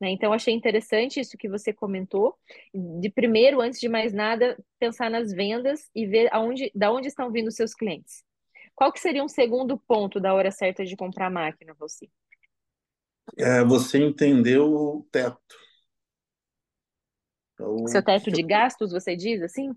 Né? 0.00 0.10
Então, 0.10 0.32
achei 0.32 0.52
interessante 0.52 1.20
isso 1.20 1.38
que 1.38 1.48
você 1.48 1.72
comentou. 1.72 2.34
De 2.74 3.08
primeiro, 3.08 3.60
antes 3.60 3.78
de 3.78 3.88
mais 3.88 4.12
nada, 4.12 4.58
pensar 4.76 5.08
nas 5.08 5.32
vendas 5.32 5.88
e 5.94 6.06
ver 6.06 6.28
aonde, 6.32 6.72
da 6.74 6.92
onde 6.92 7.06
estão 7.06 7.30
vindo 7.30 7.46
os 7.46 7.54
seus 7.54 7.72
clientes. 7.72 8.24
Qual 8.74 8.92
que 8.92 8.98
seria 8.98 9.22
um 9.22 9.28
segundo 9.28 9.78
ponto 9.78 10.18
da 10.18 10.34
hora 10.34 10.50
certa 10.50 10.84
de 10.84 10.96
comprar 10.96 11.30
máquina, 11.30 11.72
você? 11.78 12.08
É 13.38 13.62
você 13.62 13.98
entender 13.98 14.58
o 14.58 15.06
teto. 15.12 15.65
Então, 17.56 17.86
Seu 17.88 18.02
teto 18.02 18.30
de 18.30 18.42
gastos, 18.42 18.92
você 18.92 19.16
diz 19.16 19.42
assim? 19.42 19.74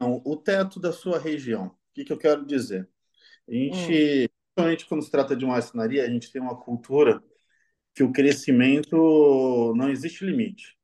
Não, 0.00 0.22
o 0.24 0.36
teto 0.36 0.78
da 0.78 0.92
sua 0.92 1.18
região. 1.18 1.66
O 1.66 1.72
que, 1.92 2.04
que 2.04 2.12
eu 2.12 2.18
quero 2.18 2.46
dizer? 2.46 2.88
A 3.48 3.52
gente, 3.52 4.24
hum. 4.24 4.28
principalmente 4.54 4.86
quando 4.86 5.02
se 5.02 5.10
trata 5.10 5.34
de 5.34 5.44
uma 5.44 5.54
marcenaria, 5.54 6.04
a 6.04 6.08
gente 6.08 6.30
tem 6.30 6.40
uma 6.40 6.56
cultura 6.56 7.22
que 7.92 8.04
o 8.04 8.12
crescimento 8.12 9.74
não 9.76 9.90
existe 9.90 10.24
limite. 10.24 10.78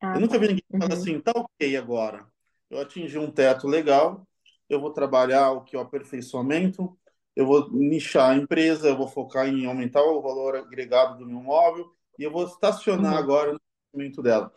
Ah, 0.00 0.14
eu 0.14 0.20
nunca 0.20 0.38
vi 0.38 0.46
tá. 0.46 0.52
ninguém 0.52 0.64
uhum. 0.72 0.80
falar 0.80 0.94
assim, 0.94 1.20
tá 1.20 1.32
ok 1.36 1.76
agora. 1.76 2.26
Eu 2.68 2.80
atingi 2.80 3.16
um 3.16 3.30
teto 3.30 3.68
legal, 3.68 4.26
eu 4.68 4.80
vou 4.80 4.92
trabalhar 4.92 5.52
o 5.52 5.62
que 5.62 5.76
o 5.76 5.80
aperfeiçoamento, 5.80 6.98
eu 7.36 7.46
vou 7.46 7.70
nichar 7.70 8.30
a 8.30 8.36
empresa, 8.36 8.88
eu 8.88 8.96
vou 8.96 9.06
focar 9.06 9.46
em 9.46 9.66
aumentar 9.66 10.02
o 10.02 10.20
valor 10.20 10.56
agregado 10.56 11.18
do 11.18 11.26
meu 11.26 11.40
móvel 11.40 11.94
e 12.18 12.24
eu 12.24 12.32
vou 12.32 12.44
estacionar 12.44 13.12
uhum. 13.12 13.18
agora 13.18 13.52
no 13.52 13.60
crescimento 13.92 14.22
dela. 14.22 14.52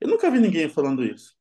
Eu 0.00 0.08
nunca 0.08 0.30
vi 0.30 0.38
ninguém 0.38 0.68
falando 0.68 1.04
isso. 1.04 1.34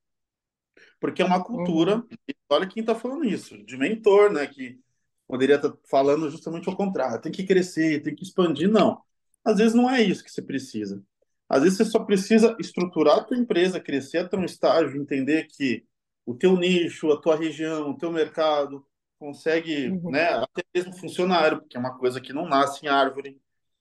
Porque 0.99 1.21
é 1.21 1.25
uma 1.25 1.43
cultura, 1.43 1.97
uhum. 1.97 2.07
olha 2.49 2.67
quem 2.67 2.81
está 2.81 2.95
falando 2.95 3.25
isso, 3.25 3.57
de 3.65 3.77
mentor, 3.77 4.31
né? 4.31 4.47
Que 4.47 4.79
poderia 5.27 5.57
estar 5.57 5.69
tá 5.69 5.77
falando 5.89 6.29
justamente 6.29 6.69
ao 6.69 6.77
contrário, 6.77 7.21
tem 7.21 7.31
que 7.31 7.45
crescer, 7.45 8.01
tem 8.01 8.15
que 8.15 8.23
expandir. 8.23 8.69
Não. 8.69 9.01
Às 9.43 9.57
vezes 9.57 9.73
não 9.73 9.89
é 9.89 10.01
isso 10.01 10.23
que 10.23 10.31
você 10.31 10.41
precisa. 10.41 11.03
Às 11.49 11.63
vezes 11.63 11.77
você 11.77 11.85
só 11.85 11.99
precisa 11.99 12.55
estruturar 12.59 13.17
a 13.17 13.23
tua 13.23 13.37
empresa, 13.37 13.79
crescer 13.79 14.19
até 14.19 14.37
um 14.37 14.45
estágio, 14.45 15.01
entender 15.01 15.47
que 15.47 15.85
o 16.25 16.33
teu 16.33 16.55
nicho, 16.55 17.11
a 17.11 17.19
tua 17.19 17.35
região, 17.35 17.91
o 17.91 17.97
teu 17.97 18.11
mercado 18.11 18.85
consegue, 19.19 19.89
uhum. 19.89 20.09
né, 20.09 20.29
até 20.29 20.63
mesmo 20.73 20.97
funcionário, 20.97 21.59
porque 21.59 21.75
é 21.75 21.79
uma 21.79 21.97
coisa 21.97 22.21
que 22.21 22.31
não 22.31 22.47
nasce 22.47 22.85
em 22.85 22.89
árvore. 22.89 23.39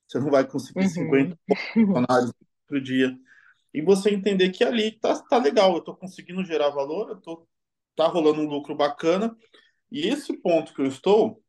Você 0.09 0.19
não 0.19 0.31
vai 0.31 0.47
conseguir 0.47 0.81
uhum. 0.81 0.89
50 0.89 1.39
funcionários 1.73 2.33
por 2.67 2.81
dia 2.81 3.17
e 3.73 3.81
você 3.81 4.11
entender 4.11 4.51
que 4.51 4.65
ali 4.65 4.93
tá, 4.93 5.19
tá 5.23 5.39
legal, 5.39 5.73
eu 5.73 5.79
estou 5.79 5.97
conseguindo 5.97 6.45
gerar 6.45 6.71
valor, 6.71 7.11
eu 7.11 7.17
tô, 7.17 7.49
tá 7.97 8.07
rolando 8.07 8.41
um 8.43 8.49
lucro 8.49 8.75
bacana, 8.75 9.37
e 9.91 10.09
esse 10.09 10.37
ponto 10.37 10.75
que 10.75 10.83
eu 10.83 10.87
estou 10.87 11.43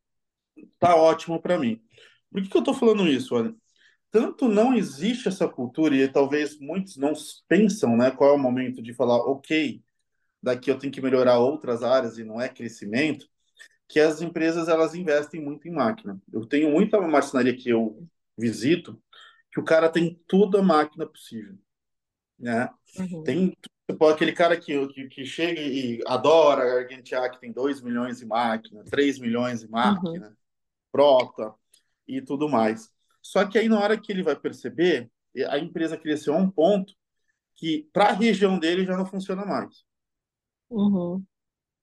tá 0.79 0.95
ótimo 0.95 1.41
para 1.41 1.57
mim. 1.59 1.81
Por 2.31 2.41
que, 2.41 2.49
que 2.49 2.57
eu 2.57 2.61
estou 2.61 2.73
falando 2.73 3.07
isso, 3.07 3.35
olha? 3.35 3.53
Tanto 4.11 4.47
não 4.47 4.73
existe 4.73 5.27
essa 5.27 5.47
cultura, 5.47 5.95
e 5.95 6.07
talvez 6.07 6.59
muitos 6.59 6.97
não 6.97 7.13
pensam 7.47 7.97
né, 7.97 8.11
qual 8.11 8.31
é 8.31 8.33
o 8.33 8.39
momento 8.39 8.81
de 8.81 8.93
falar, 8.93 9.17
ok, 9.17 9.83
daqui 10.41 10.71
eu 10.71 10.77
tenho 10.77 10.93
que 10.93 11.01
melhorar 11.01 11.39
outras 11.39 11.83
áreas 11.83 12.17
e 12.17 12.23
não 12.23 12.39
é 12.41 12.49
crescimento, 12.49 13.27
que 13.87 13.99
as 13.99 14.21
empresas 14.21 14.67
elas 14.69 14.95
investem 14.95 15.41
muito 15.41 15.67
em 15.67 15.71
máquina. 15.71 16.21
Eu 16.31 16.45
tenho 16.45 16.71
muita 16.71 16.99
marcenaria 17.01 17.55
que 17.55 17.69
eu 17.69 18.07
visito, 18.37 19.01
que 19.51 19.59
o 19.59 19.63
cara 19.63 19.89
tem 19.89 20.19
toda 20.27 20.59
a 20.59 20.63
máquina 20.63 21.05
possível 21.05 21.57
né? 22.39 22.69
Uhum. 22.97 23.23
Tem 23.23 23.57
tipo, 23.89 24.07
aquele 24.07 24.31
cara 24.31 24.57
que, 24.59 24.87
que, 24.87 25.07
que, 25.07 25.25
chega 25.25 25.59
e 25.59 26.01
adora 26.07 26.81
Argentia, 26.81 27.29
que 27.29 27.39
tem 27.39 27.51
2 27.51 27.81
milhões 27.81 28.19
de 28.19 28.25
máquina, 28.25 28.83
3 28.83 29.19
milhões 29.19 29.61
de 29.61 29.67
máquina, 29.69 30.27
uhum. 30.29 30.35
prota 30.91 31.53
e 32.07 32.21
tudo 32.21 32.49
mais. 32.49 32.91
Só 33.21 33.45
que 33.45 33.57
aí, 33.57 33.69
na 33.69 33.79
hora 33.79 33.97
que 33.97 34.11
ele 34.11 34.23
vai 34.23 34.35
perceber, 34.35 35.09
a 35.49 35.57
empresa 35.57 35.97
cresceu 35.97 36.33
a 36.33 36.37
um 36.37 36.49
ponto 36.49 36.93
que, 37.55 37.89
para 37.93 38.09
a 38.09 38.13
região 38.13 38.59
dele, 38.59 38.85
já 38.85 38.97
não 38.97 39.05
funciona 39.05 39.45
mais. 39.45 39.83
Uhum. 40.69 41.23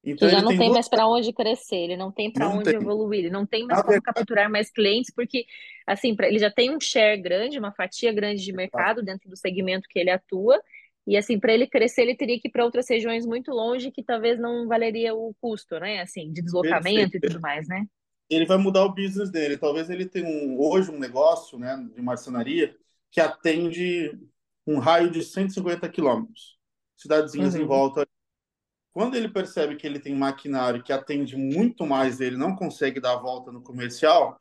Então, 0.02 0.28
que 0.28 0.34
já 0.34 0.40
não 0.40 0.48
tem, 0.48 0.58
tem 0.58 0.70
mais 0.70 0.88
para 0.88 1.06
onde 1.06 1.32
crescer, 1.32 1.76
ele 1.76 1.96
não 1.96 2.10
tem 2.10 2.32
para 2.32 2.48
onde 2.48 2.64
tem. 2.64 2.74
evoluir, 2.76 3.20
ele 3.20 3.30
não 3.30 3.44
tem 3.44 3.66
mais 3.66 3.82
como 3.82 4.00
capturar 4.00 4.50
mais 4.50 4.70
clientes, 4.70 5.12
porque 5.14 5.44
assim, 5.86 6.16
pra, 6.16 6.26
ele 6.26 6.38
já 6.38 6.50
tem 6.50 6.74
um 6.74 6.80
share 6.80 7.20
grande, 7.20 7.58
uma 7.58 7.72
fatia 7.72 8.10
grande 8.10 8.42
de 8.42 8.52
mercado 8.52 9.02
dentro 9.02 9.28
do 9.28 9.36
segmento 9.36 9.86
que 9.90 9.98
ele 9.98 10.10
atua, 10.10 10.58
e 11.06 11.16
assim, 11.16 11.38
para 11.38 11.52
ele 11.52 11.66
crescer, 11.66 12.02
ele 12.02 12.14
teria 12.14 12.38
que 12.40 12.48
ir 12.48 12.50
para 12.50 12.64
outras 12.64 12.88
regiões 12.88 13.26
muito 13.26 13.50
longe 13.50 13.90
que 13.90 14.02
talvez 14.02 14.38
não 14.38 14.68
valeria 14.68 15.14
o 15.14 15.34
custo, 15.40 15.78
né? 15.80 16.00
Assim, 16.00 16.32
de 16.32 16.42
deslocamento 16.42 17.16
e 17.16 17.20
tudo 17.20 17.40
mais, 17.40 17.66
né? 17.66 17.84
Ele 18.28 18.46
vai 18.46 18.58
mudar 18.58 18.84
o 18.84 18.94
business 18.94 19.30
dele. 19.30 19.58
Talvez 19.58 19.90
ele 19.90 20.06
tenha 20.06 20.26
um, 20.26 20.56
hoje 20.60 20.90
um 20.90 20.98
negócio 20.98 21.58
né, 21.58 21.76
de 21.94 22.00
marcenaria 22.00 22.76
que 23.10 23.20
atende 23.20 24.16
um 24.64 24.78
raio 24.78 25.10
de 25.10 25.22
150 25.24 25.88
quilômetros. 25.88 26.56
Cidadezinhas 26.96 27.54
uhum. 27.54 27.62
em 27.62 27.66
volta 27.66 28.06
quando 28.92 29.14
ele 29.14 29.28
percebe 29.28 29.76
que 29.76 29.86
ele 29.86 30.00
tem 30.00 30.14
maquinário 30.14 30.82
que 30.82 30.92
atende 30.92 31.36
muito 31.36 31.86
mais, 31.86 32.20
ele 32.20 32.36
não 32.36 32.56
consegue 32.56 33.00
dar 33.00 33.12
a 33.12 33.20
volta 33.20 33.52
no 33.52 33.62
comercial, 33.62 34.38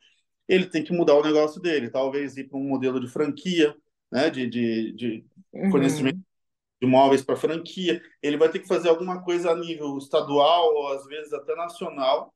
ele 0.47 0.65
tem 0.65 0.83
que 0.83 0.91
mudar 0.91 1.13
o 1.15 1.23
negócio 1.23 1.61
dele, 1.61 1.89
talvez 1.89 2.35
ir 2.35 2.45
para 2.45 2.57
um 2.57 2.67
modelo 2.67 2.99
de 2.99 3.07
franquia, 3.07 3.75
né, 4.11 4.29
de, 4.29 4.47
de, 4.47 4.91
de 4.93 5.25
uhum. 5.53 5.69
fornecimento 5.69 6.17
de 6.17 6.87
imóveis 6.87 7.23
para 7.23 7.35
franquia. 7.35 8.01
Ele 8.21 8.37
vai 8.37 8.49
ter 8.49 8.59
que 8.59 8.67
fazer 8.67 8.89
alguma 8.89 9.21
coisa 9.21 9.51
a 9.51 9.55
nível 9.55 9.97
estadual 9.97 10.73
ou 10.73 10.93
às 10.93 11.05
vezes 11.05 11.31
até 11.31 11.55
nacional 11.55 12.33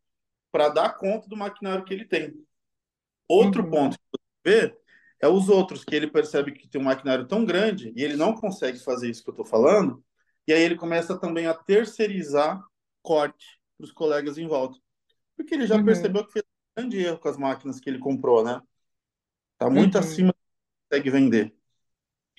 para 0.52 0.70
dar 0.70 0.96
conta 0.98 1.28
do 1.28 1.36
maquinário 1.36 1.84
que 1.84 1.94
ele 1.94 2.06
tem. 2.06 2.34
Outro 3.28 3.64
uhum. 3.64 3.72
ponto 3.72 3.98
que 3.98 4.04
você 4.46 4.68
vê 4.68 4.78
é 5.20 5.28
os 5.28 5.50
outros 5.50 5.84
que 5.84 5.96
ele 5.96 6.08
percebe 6.08 6.52
que 6.52 6.68
tem 6.68 6.80
um 6.80 6.84
maquinário 6.84 7.26
tão 7.26 7.44
grande 7.44 7.92
e 7.96 8.04
ele 8.04 8.16
não 8.16 8.36
consegue 8.36 8.78
fazer 8.78 9.10
isso 9.10 9.24
que 9.24 9.30
eu 9.30 9.34
estou 9.34 9.46
falando 9.46 10.04
e 10.48 10.54
aí 10.54 10.62
ele 10.62 10.76
começa 10.76 11.18
também 11.18 11.48
a 11.48 11.54
terceirizar 11.54 12.62
corte 13.02 13.60
para 13.78 13.86
os 13.86 13.92
colegas 13.92 14.38
em 14.38 14.48
volta. 14.48 14.78
Porque 15.36 15.54
ele 15.54 15.68
já 15.68 15.76
uhum. 15.76 15.86
percebeu 15.86 16.26
que 16.26 16.34
fez 16.34 16.46
um 16.46 16.82
grande 16.82 17.00
erro 17.00 17.20
com 17.20 17.30
as 17.30 17.38
máquinas 17.38 17.80
que 17.80 17.90
ele 17.90 18.00
comprou, 18.00 18.44
né? 18.44 18.62
Tá 19.58 19.70
muito 19.70 19.96
uhum. 19.96 20.00
acima 20.00 20.28
do 20.30 20.34
que 20.34 20.90
consegue 20.90 21.10
vender. 21.10 21.56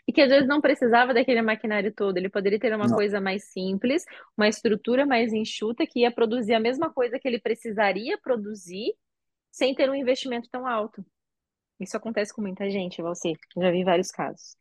E 0.07 0.13
que 0.13 0.21
às 0.21 0.29
vezes 0.29 0.47
não 0.47 0.61
precisava 0.61 1.15
daquele 1.15 1.41
maquinário 1.41 1.93
todo, 1.95 2.19
ele 2.19 2.29
poderia 2.29 2.59
ter 2.59 2.75
uma 2.75 2.87
não. 2.87 2.95
coisa 2.95 3.21
mais 3.21 3.45
simples, 3.45 4.05
uma 4.37 4.49
estrutura 4.49 5.07
mais 5.07 5.33
enxuta 5.33 5.87
que 5.87 6.01
ia 6.01 6.13
produzir 6.13 6.53
a 6.53 6.61
mesma 6.61 6.93
coisa 6.93 7.19
que 7.19 7.27
ele 7.27 7.41
precisaria 7.41 8.19
produzir 8.19 8.95
sem 9.51 9.75
ter 9.75 9.89
um 9.89 9.95
investimento 9.95 10.49
tão 10.51 10.67
alto. 10.67 11.05
Isso 11.81 11.97
acontece 11.97 12.35
com 12.35 12.43
muita 12.43 12.69
gente, 12.69 13.01
você. 13.01 13.33
Já 13.57 13.71
vi 13.71 13.83
vários 13.83 14.11
casos. 14.11 14.57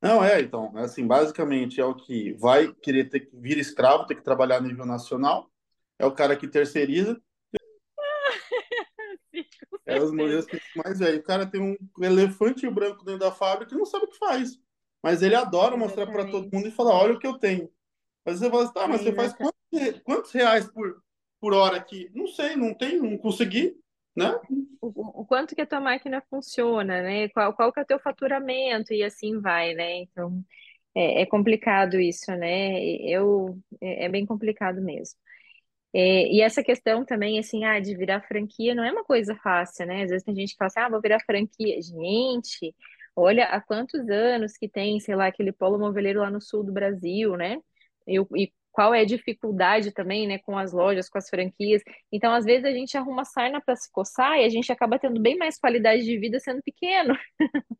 Não, 0.00 0.22
é, 0.22 0.40
então, 0.40 0.76
assim, 0.76 1.06
basicamente 1.06 1.80
é 1.80 1.84
o 1.84 1.94
que 1.94 2.32
vai 2.34 2.72
querer 2.74 3.08
ter 3.08 3.20
que 3.20 3.36
vir 3.36 3.58
escravo, 3.58 4.06
ter 4.06 4.14
que 4.14 4.22
trabalhar 4.22 4.58
a 4.58 4.60
nível 4.60 4.86
nacional, 4.86 5.50
é 5.98 6.06
o 6.06 6.14
cara 6.14 6.36
que 6.36 6.46
terceiriza. 6.46 7.20
Sim, 9.34 9.44
é 9.84 10.00
os 10.00 10.12
modelos 10.12 10.46
que 10.46 10.60
mais 10.76 11.00
velho. 11.00 11.18
O 11.18 11.24
cara 11.24 11.46
tem 11.46 11.60
um 11.60 11.76
elefante 12.04 12.68
branco 12.70 13.04
dentro 13.04 13.20
da 13.20 13.32
fábrica 13.32 13.74
e 13.74 13.78
não 13.78 13.84
sabe 13.84 14.04
o 14.04 14.08
que 14.08 14.18
faz. 14.18 14.56
Mas 15.02 15.22
ele 15.22 15.34
adora 15.34 15.76
mostrar 15.76 16.06
para 16.06 16.30
todo 16.30 16.50
mundo 16.52 16.68
e 16.68 16.72
falar: 16.72 16.94
olha 16.94 17.14
o 17.14 17.18
que 17.18 17.26
eu 17.26 17.38
tenho. 17.38 17.68
Mas 18.24 18.38
você 18.38 18.50
fala 18.50 18.64
assim, 18.64 18.72
tá, 18.72 18.86
mas 18.86 19.00
você 19.00 19.12
faz 19.12 19.32
quantos, 19.32 20.00
quantos 20.04 20.32
reais 20.32 20.70
por, 20.70 21.02
por 21.40 21.54
hora 21.54 21.76
aqui? 21.76 22.10
Não 22.14 22.26
sei, 22.26 22.56
não 22.56 22.74
tem, 22.74 23.00
não 23.00 23.16
consegui 23.18 23.76
né? 24.18 24.40
O, 24.80 25.22
o, 25.22 25.26
quanto 25.26 25.54
que 25.54 25.60
a 25.60 25.66
tua 25.66 25.80
máquina 25.80 26.22
funciona, 26.30 27.02
né? 27.02 27.28
Qual, 27.30 27.52
qual 27.54 27.72
que 27.72 27.80
é 27.80 27.82
o 27.82 27.86
teu 27.86 27.98
faturamento 27.98 28.92
e 28.92 29.02
assim 29.02 29.40
vai, 29.40 29.74
né? 29.74 29.98
Então, 29.98 30.44
é, 30.94 31.22
é 31.22 31.26
complicado 31.26 32.00
isso, 32.00 32.30
né? 32.32 32.80
Eu, 33.02 33.58
é, 33.80 34.06
é 34.06 34.08
bem 34.08 34.26
complicado 34.26 34.80
mesmo. 34.82 35.18
É, 35.94 36.28
e 36.32 36.40
essa 36.42 36.62
questão 36.62 37.04
também, 37.04 37.38
assim, 37.38 37.64
ah, 37.64 37.80
de 37.80 37.96
virar 37.96 38.20
franquia 38.22 38.74
não 38.74 38.84
é 38.84 38.92
uma 38.92 39.04
coisa 39.04 39.34
fácil, 39.36 39.86
né? 39.86 40.02
Às 40.04 40.10
vezes 40.10 40.24
tem 40.24 40.34
gente 40.34 40.52
que 40.52 40.58
fala 40.58 40.68
assim, 40.68 40.80
ah, 40.80 40.88
vou 40.90 41.00
virar 41.00 41.20
franquia. 41.20 41.80
Gente, 41.82 42.74
olha 43.16 43.46
há 43.46 43.60
quantos 43.60 44.08
anos 44.08 44.56
que 44.56 44.68
tem, 44.68 45.00
sei 45.00 45.16
lá, 45.16 45.26
aquele 45.26 45.52
polo 45.52 45.78
moveleiro 45.78 46.20
lá 46.20 46.30
no 46.30 46.40
sul 46.40 46.64
do 46.64 46.72
Brasil, 46.72 47.36
né? 47.36 47.58
E, 48.06 48.18
e 48.36 48.52
qual 48.78 48.94
é 48.94 49.00
a 49.00 49.04
dificuldade 49.04 49.90
também, 49.90 50.28
né, 50.28 50.38
com 50.38 50.56
as 50.56 50.72
lojas, 50.72 51.08
com 51.08 51.18
as 51.18 51.28
franquias. 51.28 51.82
Então, 52.12 52.32
às 52.32 52.44
vezes 52.44 52.64
a 52.64 52.70
gente 52.70 52.96
arruma 52.96 53.24
sarna 53.24 53.60
para 53.60 53.74
se 53.74 53.90
coçar 53.90 54.38
e 54.38 54.44
a 54.44 54.48
gente 54.48 54.70
acaba 54.70 55.00
tendo 55.00 55.20
bem 55.20 55.36
mais 55.36 55.58
qualidade 55.58 56.04
de 56.04 56.16
vida 56.16 56.38
sendo 56.38 56.62
pequeno. 56.62 57.12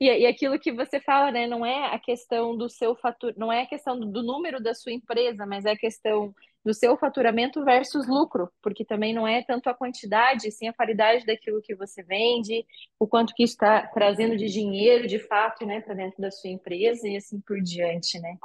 e, 0.00 0.06
e 0.06 0.26
aquilo 0.26 0.58
que 0.58 0.72
você 0.72 0.98
fala, 0.98 1.30
né, 1.30 1.46
não 1.46 1.64
é 1.64 1.94
a 1.94 2.00
questão 2.00 2.56
do 2.56 2.68
seu 2.68 2.96
fator, 2.96 3.32
não 3.36 3.52
é 3.52 3.62
a 3.62 3.66
questão 3.66 3.96
do 3.96 4.24
número 4.24 4.60
da 4.60 4.74
sua 4.74 4.90
empresa, 4.90 5.46
mas 5.46 5.64
é 5.66 5.70
a 5.70 5.78
questão 5.78 6.34
do 6.64 6.74
seu 6.74 6.96
faturamento 6.96 7.64
versus 7.64 8.08
lucro, 8.08 8.50
porque 8.60 8.84
também 8.84 9.14
não 9.14 9.28
é 9.28 9.40
tanto 9.44 9.68
a 9.68 9.74
quantidade, 9.74 10.50
sim 10.50 10.66
a 10.66 10.72
qualidade 10.72 11.24
daquilo 11.24 11.62
que 11.62 11.76
você 11.76 12.02
vende, 12.02 12.66
o 12.98 13.06
quanto 13.06 13.34
que 13.34 13.44
está 13.44 13.86
trazendo 13.86 14.36
de 14.36 14.46
dinheiro, 14.46 15.06
de 15.06 15.20
fato, 15.20 15.64
né, 15.64 15.80
para 15.80 15.94
dentro 15.94 16.20
da 16.20 16.32
sua 16.32 16.50
empresa 16.50 17.06
e 17.06 17.16
assim 17.16 17.40
por 17.40 17.60
diante, 17.60 18.18
né? 18.18 18.36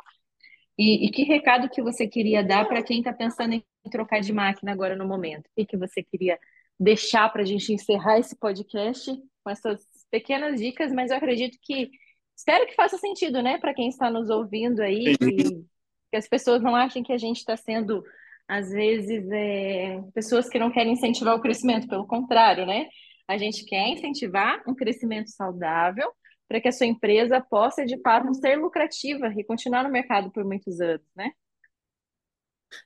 E, 0.79 1.05
e 1.05 1.11
que 1.11 1.23
recado 1.23 1.69
que 1.69 1.81
você 1.81 2.07
queria 2.07 2.41
dar 2.41 2.65
para 2.65 2.81
quem 2.81 2.99
está 2.99 3.11
pensando 3.11 3.53
em 3.53 3.63
trocar 3.91 4.21
de 4.21 4.31
máquina 4.31 4.71
agora 4.71 4.95
no 4.95 5.05
momento? 5.05 5.45
O 5.47 5.49
que, 5.53 5.65
que 5.65 5.75
você 5.75 6.01
queria 6.01 6.39
deixar 6.79 7.27
para 7.33 7.41
a 7.41 7.45
gente 7.45 7.73
encerrar 7.73 8.17
esse 8.17 8.33
podcast 8.39 9.11
com 9.43 9.49
essas 9.49 9.85
pequenas 10.09 10.57
dicas, 10.57 10.93
mas 10.93 11.11
eu 11.11 11.17
acredito 11.17 11.57
que 11.61 11.89
espero 12.33 12.65
que 12.65 12.75
faça 12.75 12.97
sentido, 12.97 13.41
né, 13.43 13.57
para 13.57 13.73
quem 13.73 13.89
está 13.89 14.09
nos 14.09 14.29
ouvindo 14.29 14.79
aí, 14.79 15.17
que, 15.17 15.65
que, 16.09 16.15
as 16.15 16.29
pessoas 16.29 16.61
não 16.61 16.73
achem 16.73 17.03
que 17.03 17.11
a 17.11 17.17
gente 17.17 17.39
está 17.39 17.57
sendo 17.57 18.01
às 18.47 18.71
vezes, 18.71 19.29
é, 19.31 20.01
pessoas 20.13 20.47
que 20.47 20.57
não 20.57 20.71
querem 20.71 20.93
incentivar 20.93 21.35
o 21.35 21.41
crescimento, 21.41 21.89
pelo 21.89 22.07
contrário, 22.07 22.65
né? 22.65 22.87
A 23.27 23.37
gente 23.37 23.65
quer 23.65 23.89
incentivar 23.89 24.63
um 24.65 24.73
crescimento 24.73 25.29
saudável 25.29 26.09
para 26.49 26.59
que 26.59 26.67
a 26.67 26.71
sua 26.71 26.87
empresa 26.87 27.39
possa, 27.39 27.85
de 27.85 28.01
fato, 28.01 28.33
ser 28.33 28.57
lucrativa 28.57 29.27
e 29.37 29.43
continuar 29.43 29.83
no 29.83 29.91
mercado 29.91 30.31
por 30.31 30.43
muitos 30.43 30.81
anos, 30.81 31.05
né? 31.15 31.31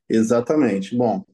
Exatamente. 0.09 0.93
Bom, 0.93 1.25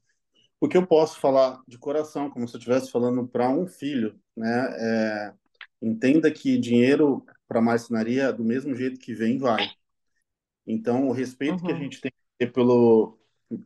o 0.61 0.67
que 0.67 0.77
eu 0.77 0.85
posso 0.85 1.19
falar 1.19 1.59
de 1.67 1.79
coração, 1.79 2.29
como 2.29 2.47
se 2.47 2.55
eu 2.55 2.59
estivesse 2.59 2.91
falando 2.91 3.27
para 3.27 3.49
um 3.49 3.65
filho, 3.65 4.15
né? 4.37 4.69
É, 4.77 5.33
entenda 5.81 6.31
que 6.31 6.59
dinheiro 6.59 7.25
para 7.47 7.61
marcenaria, 7.61 8.31
do 8.31 8.43
mesmo 8.43 8.75
jeito 8.75 8.99
que 8.99 9.11
vem, 9.11 9.39
vai. 9.39 9.67
Então, 10.67 11.07
o 11.07 11.11
respeito 11.11 11.55
uhum. 11.55 11.65
que 11.65 11.71
a 11.71 11.75
uhum. 11.75 11.81
gente 11.81 11.99
tem 11.99 12.11
que 12.11 12.45
ter 12.45 12.53
pelo, 12.53 13.17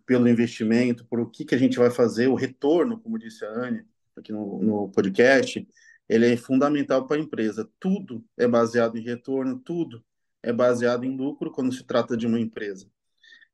pelo 0.06 0.30
investimento, 0.30 1.06
por 1.06 1.20
o 1.20 1.30
que, 1.30 1.44
que 1.44 1.54
a 1.54 1.58
gente 1.58 1.78
vai 1.78 1.92
fazer, 1.92 2.28
o 2.28 2.36
retorno, 2.36 2.98
como 2.98 3.20
disse 3.20 3.44
a 3.44 3.50
Anne 3.50 3.86
aqui 4.16 4.32
no, 4.32 4.62
no 4.62 4.90
podcast, 4.90 5.68
ele 6.08 6.32
é 6.32 6.38
fundamental 6.38 7.08
para 7.08 7.18
a 7.18 7.20
empresa. 7.20 7.70
Tudo 7.80 8.24
é 8.38 8.48
baseado 8.48 8.98
em 8.98 9.04
retorno, 9.04 9.60
tudo 9.60 10.04
é 10.42 10.52
baseado 10.52 11.06
em 11.06 11.16
lucro 11.16 11.52
quando 11.52 11.74
se 11.74 11.84
trata 11.84 12.18
de 12.18 12.28
uma 12.28 12.40
empresa. 12.40 12.90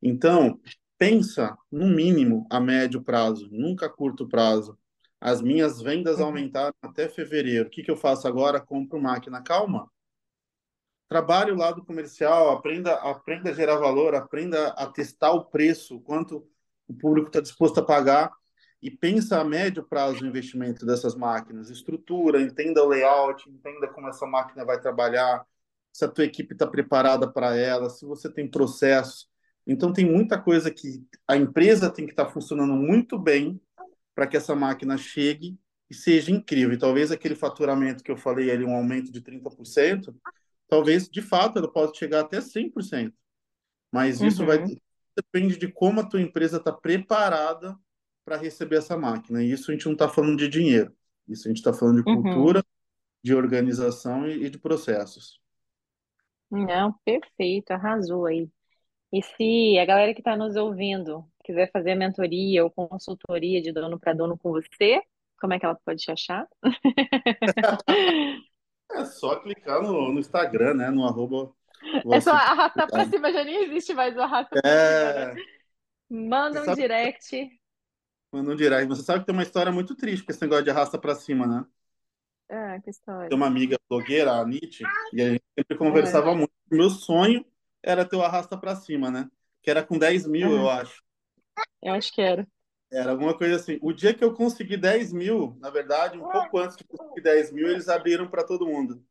Então, 0.02 0.60
pensa 0.98 1.56
no 1.70 1.88
mínimo 1.88 2.46
a 2.50 2.60
médio 2.60 3.02
prazo, 3.02 3.48
nunca 3.50 3.86
a 3.86 3.90
curto 3.90 4.28
prazo. 4.28 4.78
As 5.20 5.40
minhas 5.42 5.80
vendas 5.80 6.18
uhum. 6.18 6.26
aumentaram 6.26 6.74
até 6.82 7.08
fevereiro. 7.08 7.68
O 7.68 7.70
que, 7.70 7.82
que 7.82 7.90
eu 7.90 7.96
faço 7.96 8.26
agora? 8.26 8.60
Compro 8.60 9.00
máquina. 9.00 9.42
Calma. 9.42 9.90
Trabalhe 11.08 11.50
o 11.50 11.56
lado 11.56 11.84
comercial, 11.84 12.50
aprenda, 12.50 12.94
aprenda 12.94 13.50
a 13.50 13.52
gerar 13.52 13.76
valor, 13.76 14.14
aprenda 14.14 14.68
a 14.68 14.86
testar 14.86 15.32
o 15.32 15.44
preço, 15.44 16.00
quanto 16.00 16.48
o 16.86 16.94
público 16.94 17.28
está 17.28 17.40
disposto 17.40 17.78
a 17.80 17.84
pagar 17.84 18.32
e 18.82 18.90
pensa 18.90 19.40
a 19.40 19.44
médio 19.44 19.84
prazo 19.84 20.24
o 20.24 20.26
investimento 20.26 20.86
dessas 20.86 21.14
máquinas. 21.14 21.68
Estrutura, 21.70 22.40
entenda 22.40 22.82
o 22.82 22.88
layout, 22.88 23.48
entenda 23.48 23.88
como 23.88 24.08
essa 24.08 24.26
máquina 24.26 24.64
vai 24.64 24.80
trabalhar, 24.80 25.44
se 25.92 26.04
a 26.04 26.08
tua 26.08 26.24
equipe 26.24 26.54
está 26.54 26.66
preparada 26.66 27.30
para 27.30 27.56
ela, 27.56 27.90
se 27.90 28.06
você 28.06 28.30
tem 28.32 28.48
processos. 28.48 29.28
Então, 29.66 29.92
tem 29.92 30.10
muita 30.10 30.40
coisa 30.40 30.70
que 30.70 31.04
a 31.28 31.36
empresa 31.36 31.90
tem 31.90 32.06
que 32.06 32.12
estar 32.12 32.24
tá 32.24 32.30
funcionando 32.30 32.74
muito 32.74 33.18
bem 33.18 33.60
para 34.14 34.26
que 34.26 34.36
essa 34.36 34.54
máquina 34.54 34.96
chegue 34.96 35.58
e 35.90 35.94
seja 35.94 36.30
incrível. 36.30 36.72
E 36.72 36.78
talvez 36.78 37.10
aquele 37.10 37.34
faturamento 37.34 38.02
que 38.02 38.10
eu 38.10 38.16
falei 38.16 38.50
ali, 38.50 38.64
um 38.64 38.74
aumento 38.74 39.12
de 39.12 39.20
30%, 39.20 40.14
talvez 40.68 41.08
de 41.08 41.20
fato 41.20 41.58
ela 41.58 41.70
possa 41.70 41.94
chegar 41.94 42.20
até 42.20 42.40
100%. 42.40 43.12
Mas 43.92 44.20
isso 44.20 44.42
uhum. 44.42 44.46
vai 44.46 44.64
depende 45.16 45.58
de 45.58 45.68
como 45.68 46.00
a 46.00 46.06
tua 46.06 46.20
empresa 46.20 46.56
está 46.56 46.72
preparada 46.72 47.76
para 48.24 48.36
receber 48.36 48.76
essa 48.76 48.96
máquina. 48.96 49.42
E 49.42 49.50
isso 49.52 49.70
a 49.70 49.74
gente 49.74 49.86
não 49.86 49.92
está 49.92 50.08
falando 50.08 50.36
de 50.36 50.48
dinheiro. 50.48 50.94
Isso 51.28 51.46
a 51.46 51.50
gente 51.50 51.58
está 51.58 51.72
falando 51.72 52.02
de 52.02 52.10
uhum. 52.10 52.22
cultura, 52.22 52.64
de 53.22 53.34
organização 53.34 54.26
e, 54.26 54.44
e 54.44 54.50
de 54.50 54.58
processos. 54.58 55.40
Não, 56.50 56.92
perfeito, 57.04 57.70
arrasou 57.70 58.26
aí. 58.26 58.50
E 59.12 59.22
se 59.22 59.78
a 59.78 59.84
galera 59.84 60.14
que 60.14 60.20
está 60.20 60.36
nos 60.36 60.56
ouvindo 60.56 61.24
quiser 61.44 61.70
fazer 61.72 61.94
mentoria 61.94 62.64
ou 62.64 62.70
consultoria 62.70 63.60
de 63.60 63.72
dono 63.72 63.98
para 63.98 64.12
dono 64.12 64.38
com 64.38 64.50
você, 64.50 65.02
como 65.40 65.54
é 65.54 65.58
que 65.58 65.64
ela 65.64 65.74
pode 65.74 66.00
te 66.00 66.12
achar? 66.12 66.46
é 68.92 69.04
só 69.04 69.36
clicar 69.36 69.82
no, 69.82 70.12
no 70.12 70.20
Instagram, 70.20 70.74
né? 70.74 70.90
No 70.90 71.04
arroba. 71.06 71.52
É 72.12 72.20
só 72.20 72.32
arrastar 72.32 72.88
para 72.88 73.06
cima, 73.06 73.32
já 73.32 73.42
nem 73.42 73.64
existe 73.64 73.94
mais 73.94 74.16
o 74.16 74.20
arrasta 74.20 74.60
para 74.60 74.70
é... 74.70 75.34
Né? 75.34 75.42
Manda 76.10 76.62
um 76.62 76.64
sabe... 76.64 76.82
direct. 76.82 77.59
Manda 78.32 78.52
um 78.52 78.56
direct. 78.56 78.88
Você 78.88 79.02
sabe 79.02 79.20
que 79.20 79.26
tem 79.26 79.34
uma 79.34 79.42
história 79.42 79.72
muito 79.72 79.94
triste 79.94 80.24
com 80.24 80.30
esse 80.30 80.40
negócio 80.40 80.64
de 80.64 80.70
arrasta 80.70 80.98
para 80.98 81.14
cima, 81.14 81.46
né? 81.46 81.64
Ah, 82.48 82.80
que 82.80 82.90
história. 82.90 83.28
Tem 83.28 83.36
uma 83.36 83.46
amiga 83.46 83.76
blogueira, 83.88 84.32
a 84.32 84.44
Nietzsche, 84.44 84.84
e 85.12 85.22
a 85.22 85.30
gente 85.30 85.44
sempre 85.56 85.76
conversava 85.76 86.30
é. 86.30 86.34
muito. 86.34 86.52
Meu 86.70 86.90
sonho 86.90 87.44
era 87.82 88.04
ter 88.04 88.16
o 88.16 88.22
arrasta 88.22 88.56
para 88.56 88.76
cima, 88.76 89.10
né? 89.10 89.28
Que 89.62 89.70
era 89.70 89.84
com 89.84 89.98
10 89.98 90.26
mil, 90.26 90.52
eu 90.52 90.68
acho. 90.68 91.02
Eu 91.82 91.94
acho 91.94 92.12
que 92.12 92.20
era. 92.20 92.46
Era 92.92 93.12
alguma 93.12 93.36
coisa 93.36 93.56
assim. 93.56 93.78
O 93.80 93.92
dia 93.92 94.12
que 94.12 94.22
eu 94.22 94.34
consegui 94.34 94.76
10 94.76 95.12
mil, 95.12 95.56
na 95.60 95.70
verdade, 95.70 96.18
um 96.18 96.28
pouco 96.28 96.58
antes 96.58 96.76
de 96.76 96.84
conseguir 96.84 97.22
10 97.22 97.52
mil, 97.52 97.68
eles 97.68 97.88
abriram 97.88 98.28
para 98.28 98.44
todo 98.44 98.66
mundo. 98.66 99.04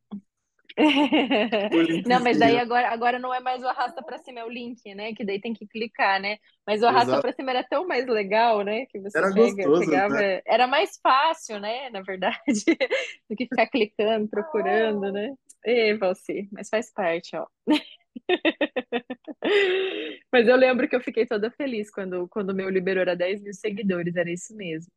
não, 2.07 2.21
mas 2.21 2.39
daí 2.39 2.57
agora, 2.57 2.89
agora 2.89 3.19
não 3.19 3.33
é 3.33 3.39
mais 3.39 3.61
o 3.61 3.67
arrasta 3.67 4.01
para 4.01 4.17
cima, 4.19 4.39
é 4.39 4.45
o 4.45 4.49
link, 4.49 4.95
né? 4.95 5.13
Que 5.13 5.25
daí 5.25 5.39
tem 5.39 5.53
que 5.53 5.67
clicar, 5.67 6.21
né? 6.21 6.37
Mas 6.65 6.81
o 6.81 6.87
arrasta 6.87 7.19
para 7.19 7.33
cima 7.33 7.51
era 7.51 7.63
tão 7.63 7.85
mais 7.85 8.07
legal, 8.07 8.61
né? 8.63 8.85
Que 8.85 8.99
você 8.99 9.17
era 9.17 9.33
pega, 9.33 9.55
gostoso, 9.55 9.89
pegava... 9.89 10.13
né? 10.15 10.41
Era 10.45 10.67
mais 10.67 10.97
fácil, 11.01 11.59
né? 11.59 11.89
Na 11.89 12.01
verdade, 12.01 12.37
do 13.29 13.35
que 13.35 13.45
ficar 13.45 13.67
clicando, 13.67 14.27
procurando, 14.29 15.11
né? 15.11 15.33
E 15.65 15.95
você, 15.95 16.47
mas 16.51 16.69
faz 16.69 16.91
parte, 16.93 17.35
ó. 17.35 17.45
Mas 20.31 20.47
eu 20.47 20.55
lembro 20.55 20.87
que 20.87 20.95
eu 20.95 21.01
fiquei 21.01 21.25
toda 21.25 21.49
feliz 21.51 21.89
quando 21.91 22.27
quando 22.27 22.49
o 22.51 22.55
meu 22.55 22.69
liberou 22.69 23.01
era 23.01 23.15
10 23.15 23.41
mil 23.41 23.53
seguidores, 23.53 24.15
era 24.15 24.29
isso 24.31 24.55
mesmo. 24.55 24.91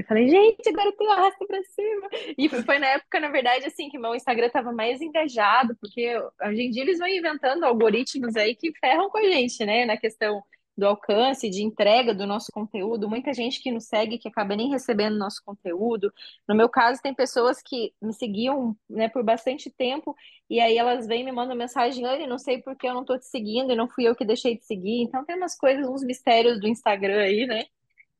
E 0.00 0.02
falei, 0.02 0.28
gente, 0.28 0.66
agora 0.68 0.88
eu 0.88 0.92
tenho 0.96 1.10
arrasto 1.10 1.46
pra 1.46 1.62
cima. 1.62 2.08
E 2.38 2.48
foi 2.48 2.78
na 2.78 2.86
época, 2.86 3.20
na 3.20 3.28
verdade, 3.28 3.66
assim, 3.66 3.90
que 3.90 3.98
meu 3.98 4.14
Instagram 4.14 4.48
tava 4.48 4.72
mais 4.72 5.00
engajado, 5.00 5.76
porque 5.76 6.16
hoje 6.42 6.62
em 6.62 6.70
dia 6.70 6.82
eles 6.82 6.98
vão 6.98 7.06
inventando 7.08 7.64
algoritmos 7.64 8.34
aí 8.34 8.54
que 8.54 8.72
ferram 8.78 9.10
com 9.10 9.18
a 9.18 9.22
gente, 9.22 9.64
né? 9.64 9.84
Na 9.84 9.98
questão 9.98 10.42
do 10.74 10.86
alcance, 10.86 11.50
de 11.50 11.62
entrega 11.62 12.14
do 12.14 12.26
nosso 12.26 12.50
conteúdo, 12.50 13.10
muita 13.10 13.34
gente 13.34 13.62
que 13.62 13.70
nos 13.70 13.84
segue 13.84 14.16
que 14.16 14.28
acaba 14.28 14.56
nem 14.56 14.70
recebendo 14.70 15.18
nosso 15.18 15.42
conteúdo. 15.44 16.10
No 16.48 16.54
meu 16.54 16.70
caso, 16.70 17.02
tem 17.02 17.12
pessoas 17.12 17.60
que 17.62 17.92
me 18.00 18.14
seguiam 18.14 18.74
né, 18.88 19.06
por 19.08 19.22
bastante 19.22 19.68
tempo 19.68 20.16
e 20.48 20.58
aí 20.58 20.78
elas 20.78 21.06
vêm 21.06 21.20
e 21.20 21.24
me 21.24 21.32
mandam 21.32 21.54
mensagem, 21.54 22.06
Anne, 22.06 22.26
não 22.26 22.38
sei 22.38 22.62
porque 22.62 22.88
eu 22.88 22.94
não 22.94 23.02
estou 23.02 23.18
te 23.18 23.26
seguindo 23.26 23.72
e 23.72 23.76
não 23.76 23.88
fui 23.88 24.08
eu 24.08 24.16
que 24.16 24.24
deixei 24.24 24.56
de 24.56 24.64
seguir. 24.64 25.02
Então 25.02 25.24
tem 25.26 25.36
umas 25.36 25.56
coisas, 25.58 25.86
uns 25.86 26.02
mistérios 26.02 26.58
do 26.58 26.66
Instagram 26.66 27.20
aí, 27.20 27.46
né? 27.46 27.64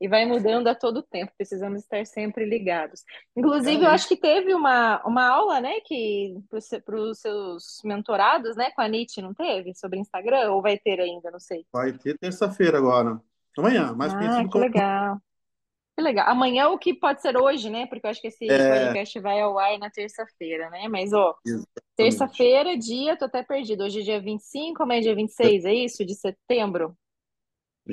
E 0.00 0.08
vai 0.08 0.24
mudando 0.24 0.66
a 0.68 0.74
todo 0.74 1.02
tempo, 1.02 1.32
precisamos 1.36 1.82
estar 1.82 2.06
sempre 2.06 2.46
ligados. 2.46 3.04
Inclusive, 3.36 3.84
eu 3.84 3.90
acho 3.90 4.08
que 4.08 4.16
teve 4.16 4.54
uma, 4.54 5.04
uma 5.04 5.28
aula, 5.28 5.60
né, 5.60 5.80
que 5.84 6.34
para 6.84 6.96
os 6.96 7.18
seus 7.18 7.80
mentorados, 7.84 8.56
né, 8.56 8.70
com 8.70 8.80
a 8.80 8.88
Nietzsche, 8.88 9.20
não 9.20 9.34
teve? 9.34 9.74
Sobre 9.74 9.98
Instagram? 9.98 10.52
Ou 10.52 10.62
vai 10.62 10.78
ter 10.78 10.98
ainda, 11.00 11.30
não 11.30 11.38
sei. 11.38 11.66
Vai 11.70 11.92
ter 11.92 12.16
terça-feira 12.18 12.78
agora. 12.78 13.20
Amanhã, 13.58 13.92
mais 13.92 14.14
ah, 14.14 14.42
que 14.42 14.48
como... 14.48 14.64
legal. 14.64 15.18
Que 15.94 16.02
legal. 16.02 16.28
Amanhã 16.28 16.68
o 16.68 16.78
que 16.78 16.94
pode 16.94 17.20
ser 17.20 17.36
hoje, 17.36 17.68
né? 17.68 17.84
Porque 17.84 18.06
eu 18.06 18.10
acho 18.10 18.22
que 18.22 18.28
esse 18.28 18.50
é... 18.50 18.86
podcast 18.86 19.20
vai 19.20 19.40
ao 19.40 19.58
ar 19.58 19.78
na 19.78 19.90
terça-feira, 19.90 20.70
né? 20.70 20.88
Mas, 20.88 21.12
ó, 21.12 21.36
terça-feira, 21.94 22.78
dia, 22.78 23.18
tô 23.18 23.26
até 23.26 23.42
perdido. 23.42 23.84
Hoje 23.84 24.00
é 24.00 24.02
dia 24.02 24.20
25, 24.20 24.82
amanhã 24.82 25.00
é 25.00 25.02
dia 25.02 25.14
26, 25.14 25.64
é 25.66 25.74
isso? 25.74 26.06
De 26.06 26.14
setembro? 26.14 26.96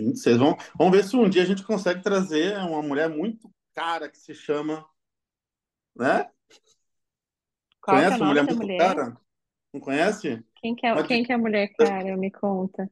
26. 0.04 0.38
Vamos, 0.38 0.64
vamos 0.78 0.98
ver 0.98 1.04
se 1.04 1.16
um 1.16 1.30
dia 1.30 1.44
a 1.44 1.46
gente 1.46 1.64
consegue 1.64 2.02
trazer 2.02 2.58
uma 2.58 2.82
mulher 2.82 3.10
muito 3.10 3.50
cara 3.74 4.10
que 4.10 4.18
se 4.18 4.34
chama. 4.34 4.86
Né? 5.96 6.30
Qual 7.82 7.98
conhece 7.98 8.14
é 8.14 8.18
uma 8.18 8.28
mulher 8.28 8.44
muito 8.44 8.58
mulher? 8.58 8.78
cara? 8.78 9.18
Não 9.74 9.82
conhece? 9.82 10.44
Quem 10.56 10.76
que 10.76 10.86
é, 10.86 11.04
quem 11.04 11.24
que 11.24 11.32
é 11.32 11.36
a 11.36 11.38
mulher 11.38 11.68
cara? 11.76 12.18
Me 12.18 12.32
conta. 12.32 12.90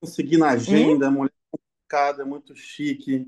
Conseguir 0.00 0.38
na 0.38 0.50
agenda, 0.50 1.08
hum? 1.08 1.12
mulher 1.12 1.32
complicada, 1.50 2.24
muito 2.24 2.54
chique. 2.54 3.26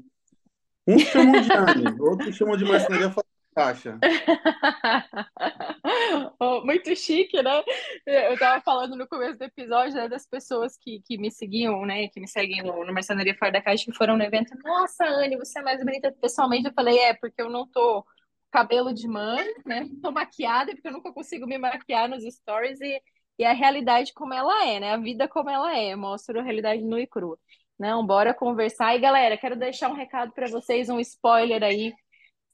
Uns 0.87 1.03
chamam 1.03 1.41
de 1.41 1.53
Anne, 1.53 2.01
outros 2.01 2.37
chamam 2.37 2.57
de 2.57 2.65
marcenaria 2.65 3.11
caixa. 3.55 3.99
oh, 6.41 6.65
muito 6.65 6.95
chique, 6.97 7.43
né? 7.43 7.63
Eu 8.07 8.39
tava 8.39 8.61
falando 8.63 8.97
no 8.97 9.07
começo 9.07 9.39
do 9.39 9.45
episódio 9.45 9.97
né, 9.97 10.09
das 10.09 10.27
pessoas 10.27 10.77
que, 10.77 11.01
que 11.01 11.19
me 11.19 11.31
seguiam, 11.31 11.85
né? 11.85 12.09
Que 12.09 12.21
me 12.21 12.29
seguem 12.29 12.63
no, 12.63 12.85
no 12.85 12.93
Marcenaria 12.93 13.37
Fora 13.37 13.53
da 13.53 13.63
Caixa, 13.63 13.85
que 13.85 13.97
foram 13.97 14.17
no 14.17 14.23
evento. 14.23 14.57
Nossa, 14.65 15.05
Anne, 15.05 15.37
você 15.37 15.59
é 15.59 15.63
mais 15.63 15.85
bonita 15.85 16.13
pessoalmente. 16.21 16.69
Eu 16.69 16.75
falei, 16.75 16.99
é, 16.99 17.15
porque 17.15 17.41
eu 17.41 17.51
não 17.51 17.67
tô 17.67 18.05
cabelo 18.51 18.93
de 18.93 19.09
mãe, 19.09 19.45
né? 19.65 19.89
Tô 20.03 20.11
maquiada, 20.11 20.73
porque 20.73 20.89
eu 20.89 20.93
nunca 20.93 21.13
consigo 21.13 21.47
me 21.47 21.59
maquiar 21.59 22.09
nos 22.09 22.25
stories 22.25 22.81
e, 22.81 23.01
e 23.39 23.45
a 23.45 23.53
realidade 23.53 24.13
como 24.13 24.35
ela 24.35 24.67
é, 24.67 24.81
né? 24.81 24.93
A 24.93 24.99
vida 24.99 25.29
como 25.29 25.51
ela 25.51 25.77
é. 25.77 25.95
Mostro 25.97 26.41
a 26.41 26.43
realidade 26.43 26.83
nua 26.83 27.01
e 27.01 27.07
crua. 27.07 27.39
Não, 27.79 28.07
bora 28.07 28.35
conversar. 28.35 28.95
E 28.95 29.01
galera, 29.01 29.37
quero 29.37 29.57
deixar 29.57 29.91
um 29.91 29.95
recado 29.95 30.33
para 30.33 30.49
vocês, 30.49 30.89
um 30.89 31.01
spoiler 31.01 31.63
aí 31.63 31.95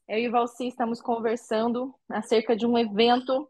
eu 0.09 0.17
e 0.17 0.27
Valci 0.27 0.67
estamos 0.67 0.99
conversando 0.99 1.93
acerca 2.09 2.55
de 2.55 2.65
um 2.65 2.75
evento 2.75 3.47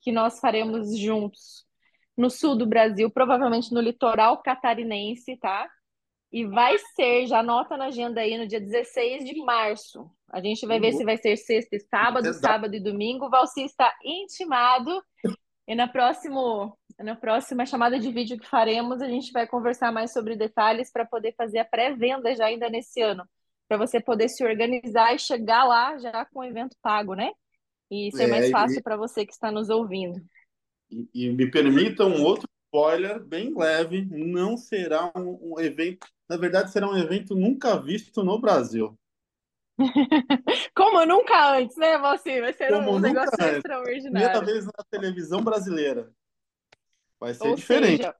que 0.00 0.12
nós 0.12 0.38
faremos 0.38 0.96
juntos 0.96 1.66
no 2.16 2.30
sul 2.30 2.56
do 2.56 2.64
Brasil, 2.64 3.10
provavelmente 3.10 3.74
no 3.74 3.80
litoral 3.80 4.40
catarinense, 4.40 5.36
tá? 5.36 5.68
E 6.30 6.46
vai 6.46 6.78
ser, 6.94 7.26
já 7.26 7.40
anota 7.40 7.76
na 7.76 7.86
agenda 7.86 8.20
aí, 8.20 8.38
no 8.38 8.46
dia 8.46 8.60
16 8.60 9.24
de 9.24 9.36
março. 9.42 10.08
A 10.30 10.40
gente 10.40 10.64
vai 10.64 10.78
ver 10.78 10.92
se 10.92 11.04
vai 11.04 11.16
ser 11.16 11.36
sexta 11.36 11.74
e 11.74 11.80
sábado, 11.80 12.26
Exato. 12.26 12.46
sábado 12.46 12.74
e 12.76 12.80
domingo. 12.80 13.26
O 13.26 13.30
Valci 13.30 13.62
está 13.62 13.92
intimado. 14.04 15.02
E 15.66 15.74
no 15.74 15.88
próximo 15.88 16.78
Na 17.00 17.16
próxima 17.16 17.66
chamada 17.66 17.98
de 17.98 18.12
vídeo 18.12 18.38
que 18.38 18.46
faremos, 18.46 19.02
a 19.02 19.08
gente 19.08 19.32
vai 19.32 19.46
conversar 19.46 19.90
mais 19.90 20.12
sobre 20.12 20.36
detalhes 20.36 20.92
para 20.92 21.04
poder 21.04 21.34
fazer 21.36 21.58
a 21.58 21.64
pré-venda 21.64 22.32
já 22.36 22.46
ainda 22.46 22.68
nesse 22.68 23.00
ano, 23.00 23.24
para 23.74 23.86
você 23.86 24.00
poder 24.00 24.28
se 24.28 24.44
organizar 24.44 25.14
e 25.14 25.18
chegar 25.18 25.64
lá 25.64 25.98
já 25.98 26.24
com 26.26 26.40
o 26.40 26.44
evento 26.44 26.76
pago, 26.80 27.14
né? 27.14 27.32
E 27.90 28.10
ser 28.12 28.24
É, 28.24 28.28
mais 28.28 28.50
fácil 28.50 28.82
para 28.82 28.96
você 28.96 29.26
que 29.26 29.32
está 29.32 29.50
nos 29.50 29.68
ouvindo. 29.68 30.20
e- 30.90 31.08
e 31.14 31.30
me 31.30 31.50
permita 31.50 32.04
um 32.04 32.22
outro 32.22 32.48
spoiler 32.66 33.22
bem 33.24 33.52
leve, 33.56 34.04
não 34.06 34.56
será 34.56 35.12
um, 35.16 35.54
um 35.54 35.60
evento, 35.60 36.06
na 36.28 36.36
verdade 36.36 36.70
será 36.72 36.88
um 36.88 36.96
evento 36.96 37.34
nunca 37.34 37.76
visto 37.80 38.22
no 38.24 38.40
Brasil. 38.40 38.96
Como 40.74 41.04
nunca 41.04 41.56
antes, 41.56 41.76
né, 41.76 41.98
você? 41.98 42.40
Vai 42.40 42.52
ser 42.52 42.70
Como 42.70 42.92
um 42.92 42.98
negócio 43.00 43.30
antes. 43.40 43.62
Primeira 44.10 44.40
extraordinário. 44.40 44.46
vez 44.46 44.64
na 44.66 44.84
televisão 44.90 45.42
brasileira. 45.42 46.12
Vai 47.18 47.34
ser 47.34 47.40
Ou 47.48 47.56
diferente. 47.56 48.02
seja, 48.02 48.14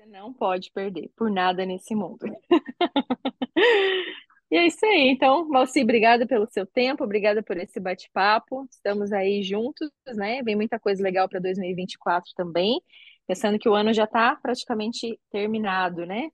você 0.00 0.06
não 0.06 0.32
pode 0.32 0.70
perder 0.72 1.10
por 1.14 1.30
nada 1.30 1.66
nesse 1.66 1.94
mundo. 1.94 2.20
E 4.52 4.56
é 4.56 4.66
isso 4.66 4.84
aí. 4.84 5.10
Então, 5.10 5.46
Valci, 5.46 5.80
obrigada 5.80 6.26
pelo 6.26 6.44
seu 6.50 6.66
tempo, 6.66 7.04
obrigada 7.04 7.40
por 7.40 7.56
esse 7.56 7.78
bate-papo. 7.78 8.66
Estamos 8.68 9.12
aí 9.12 9.44
juntos, 9.44 9.88
né? 10.16 10.42
Vem 10.42 10.56
muita 10.56 10.76
coisa 10.76 11.00
legal 11.00 11.28
para 11.28 11.38
2024 11.38 12.32
também. 12.34 12.82
Pensando 13.28 13.60
que 13.60 13.68
o 13.68 13.74
ano 13.76 13.94
já 13.94 14.02
está 14.02 14.34
praticamente 14.34 15.16
terminado, 15.30 16.04
né? 16.04 16.30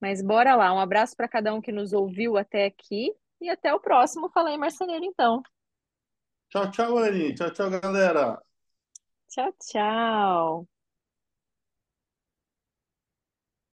Mas 0.00 0.20
bora 0.20 0.56
lá. 0.56 0.74
Um 0.74 0.80
abraço 0.80 1.14
para 1.16 1.28
cada 1.28 1.54
um 1.54 1.60
que 1.60 1.70
nos 1.70 1.92
ouviu 1.92 2.36
até 2.36 2.64
aqui 2.64 3.14
e 3.40 3.48
até 3.48 3.72
o 3.72 3.78
próximo 3.78 4.28
Fala 4.30 4.48
aí 4.48 4.58
Marceneiro, 4.58 5.04
então. 5.04 5.40
Tchau, 6.50 6.68
tchau, 6.68 6.98
Anny. 6.98 7.32
Tchau, 7.32 7.52
tchau, 7.52 7.70
galera. 7.70 8.42
Tchau, 9.28 9.54
tchau. 9.60 10.71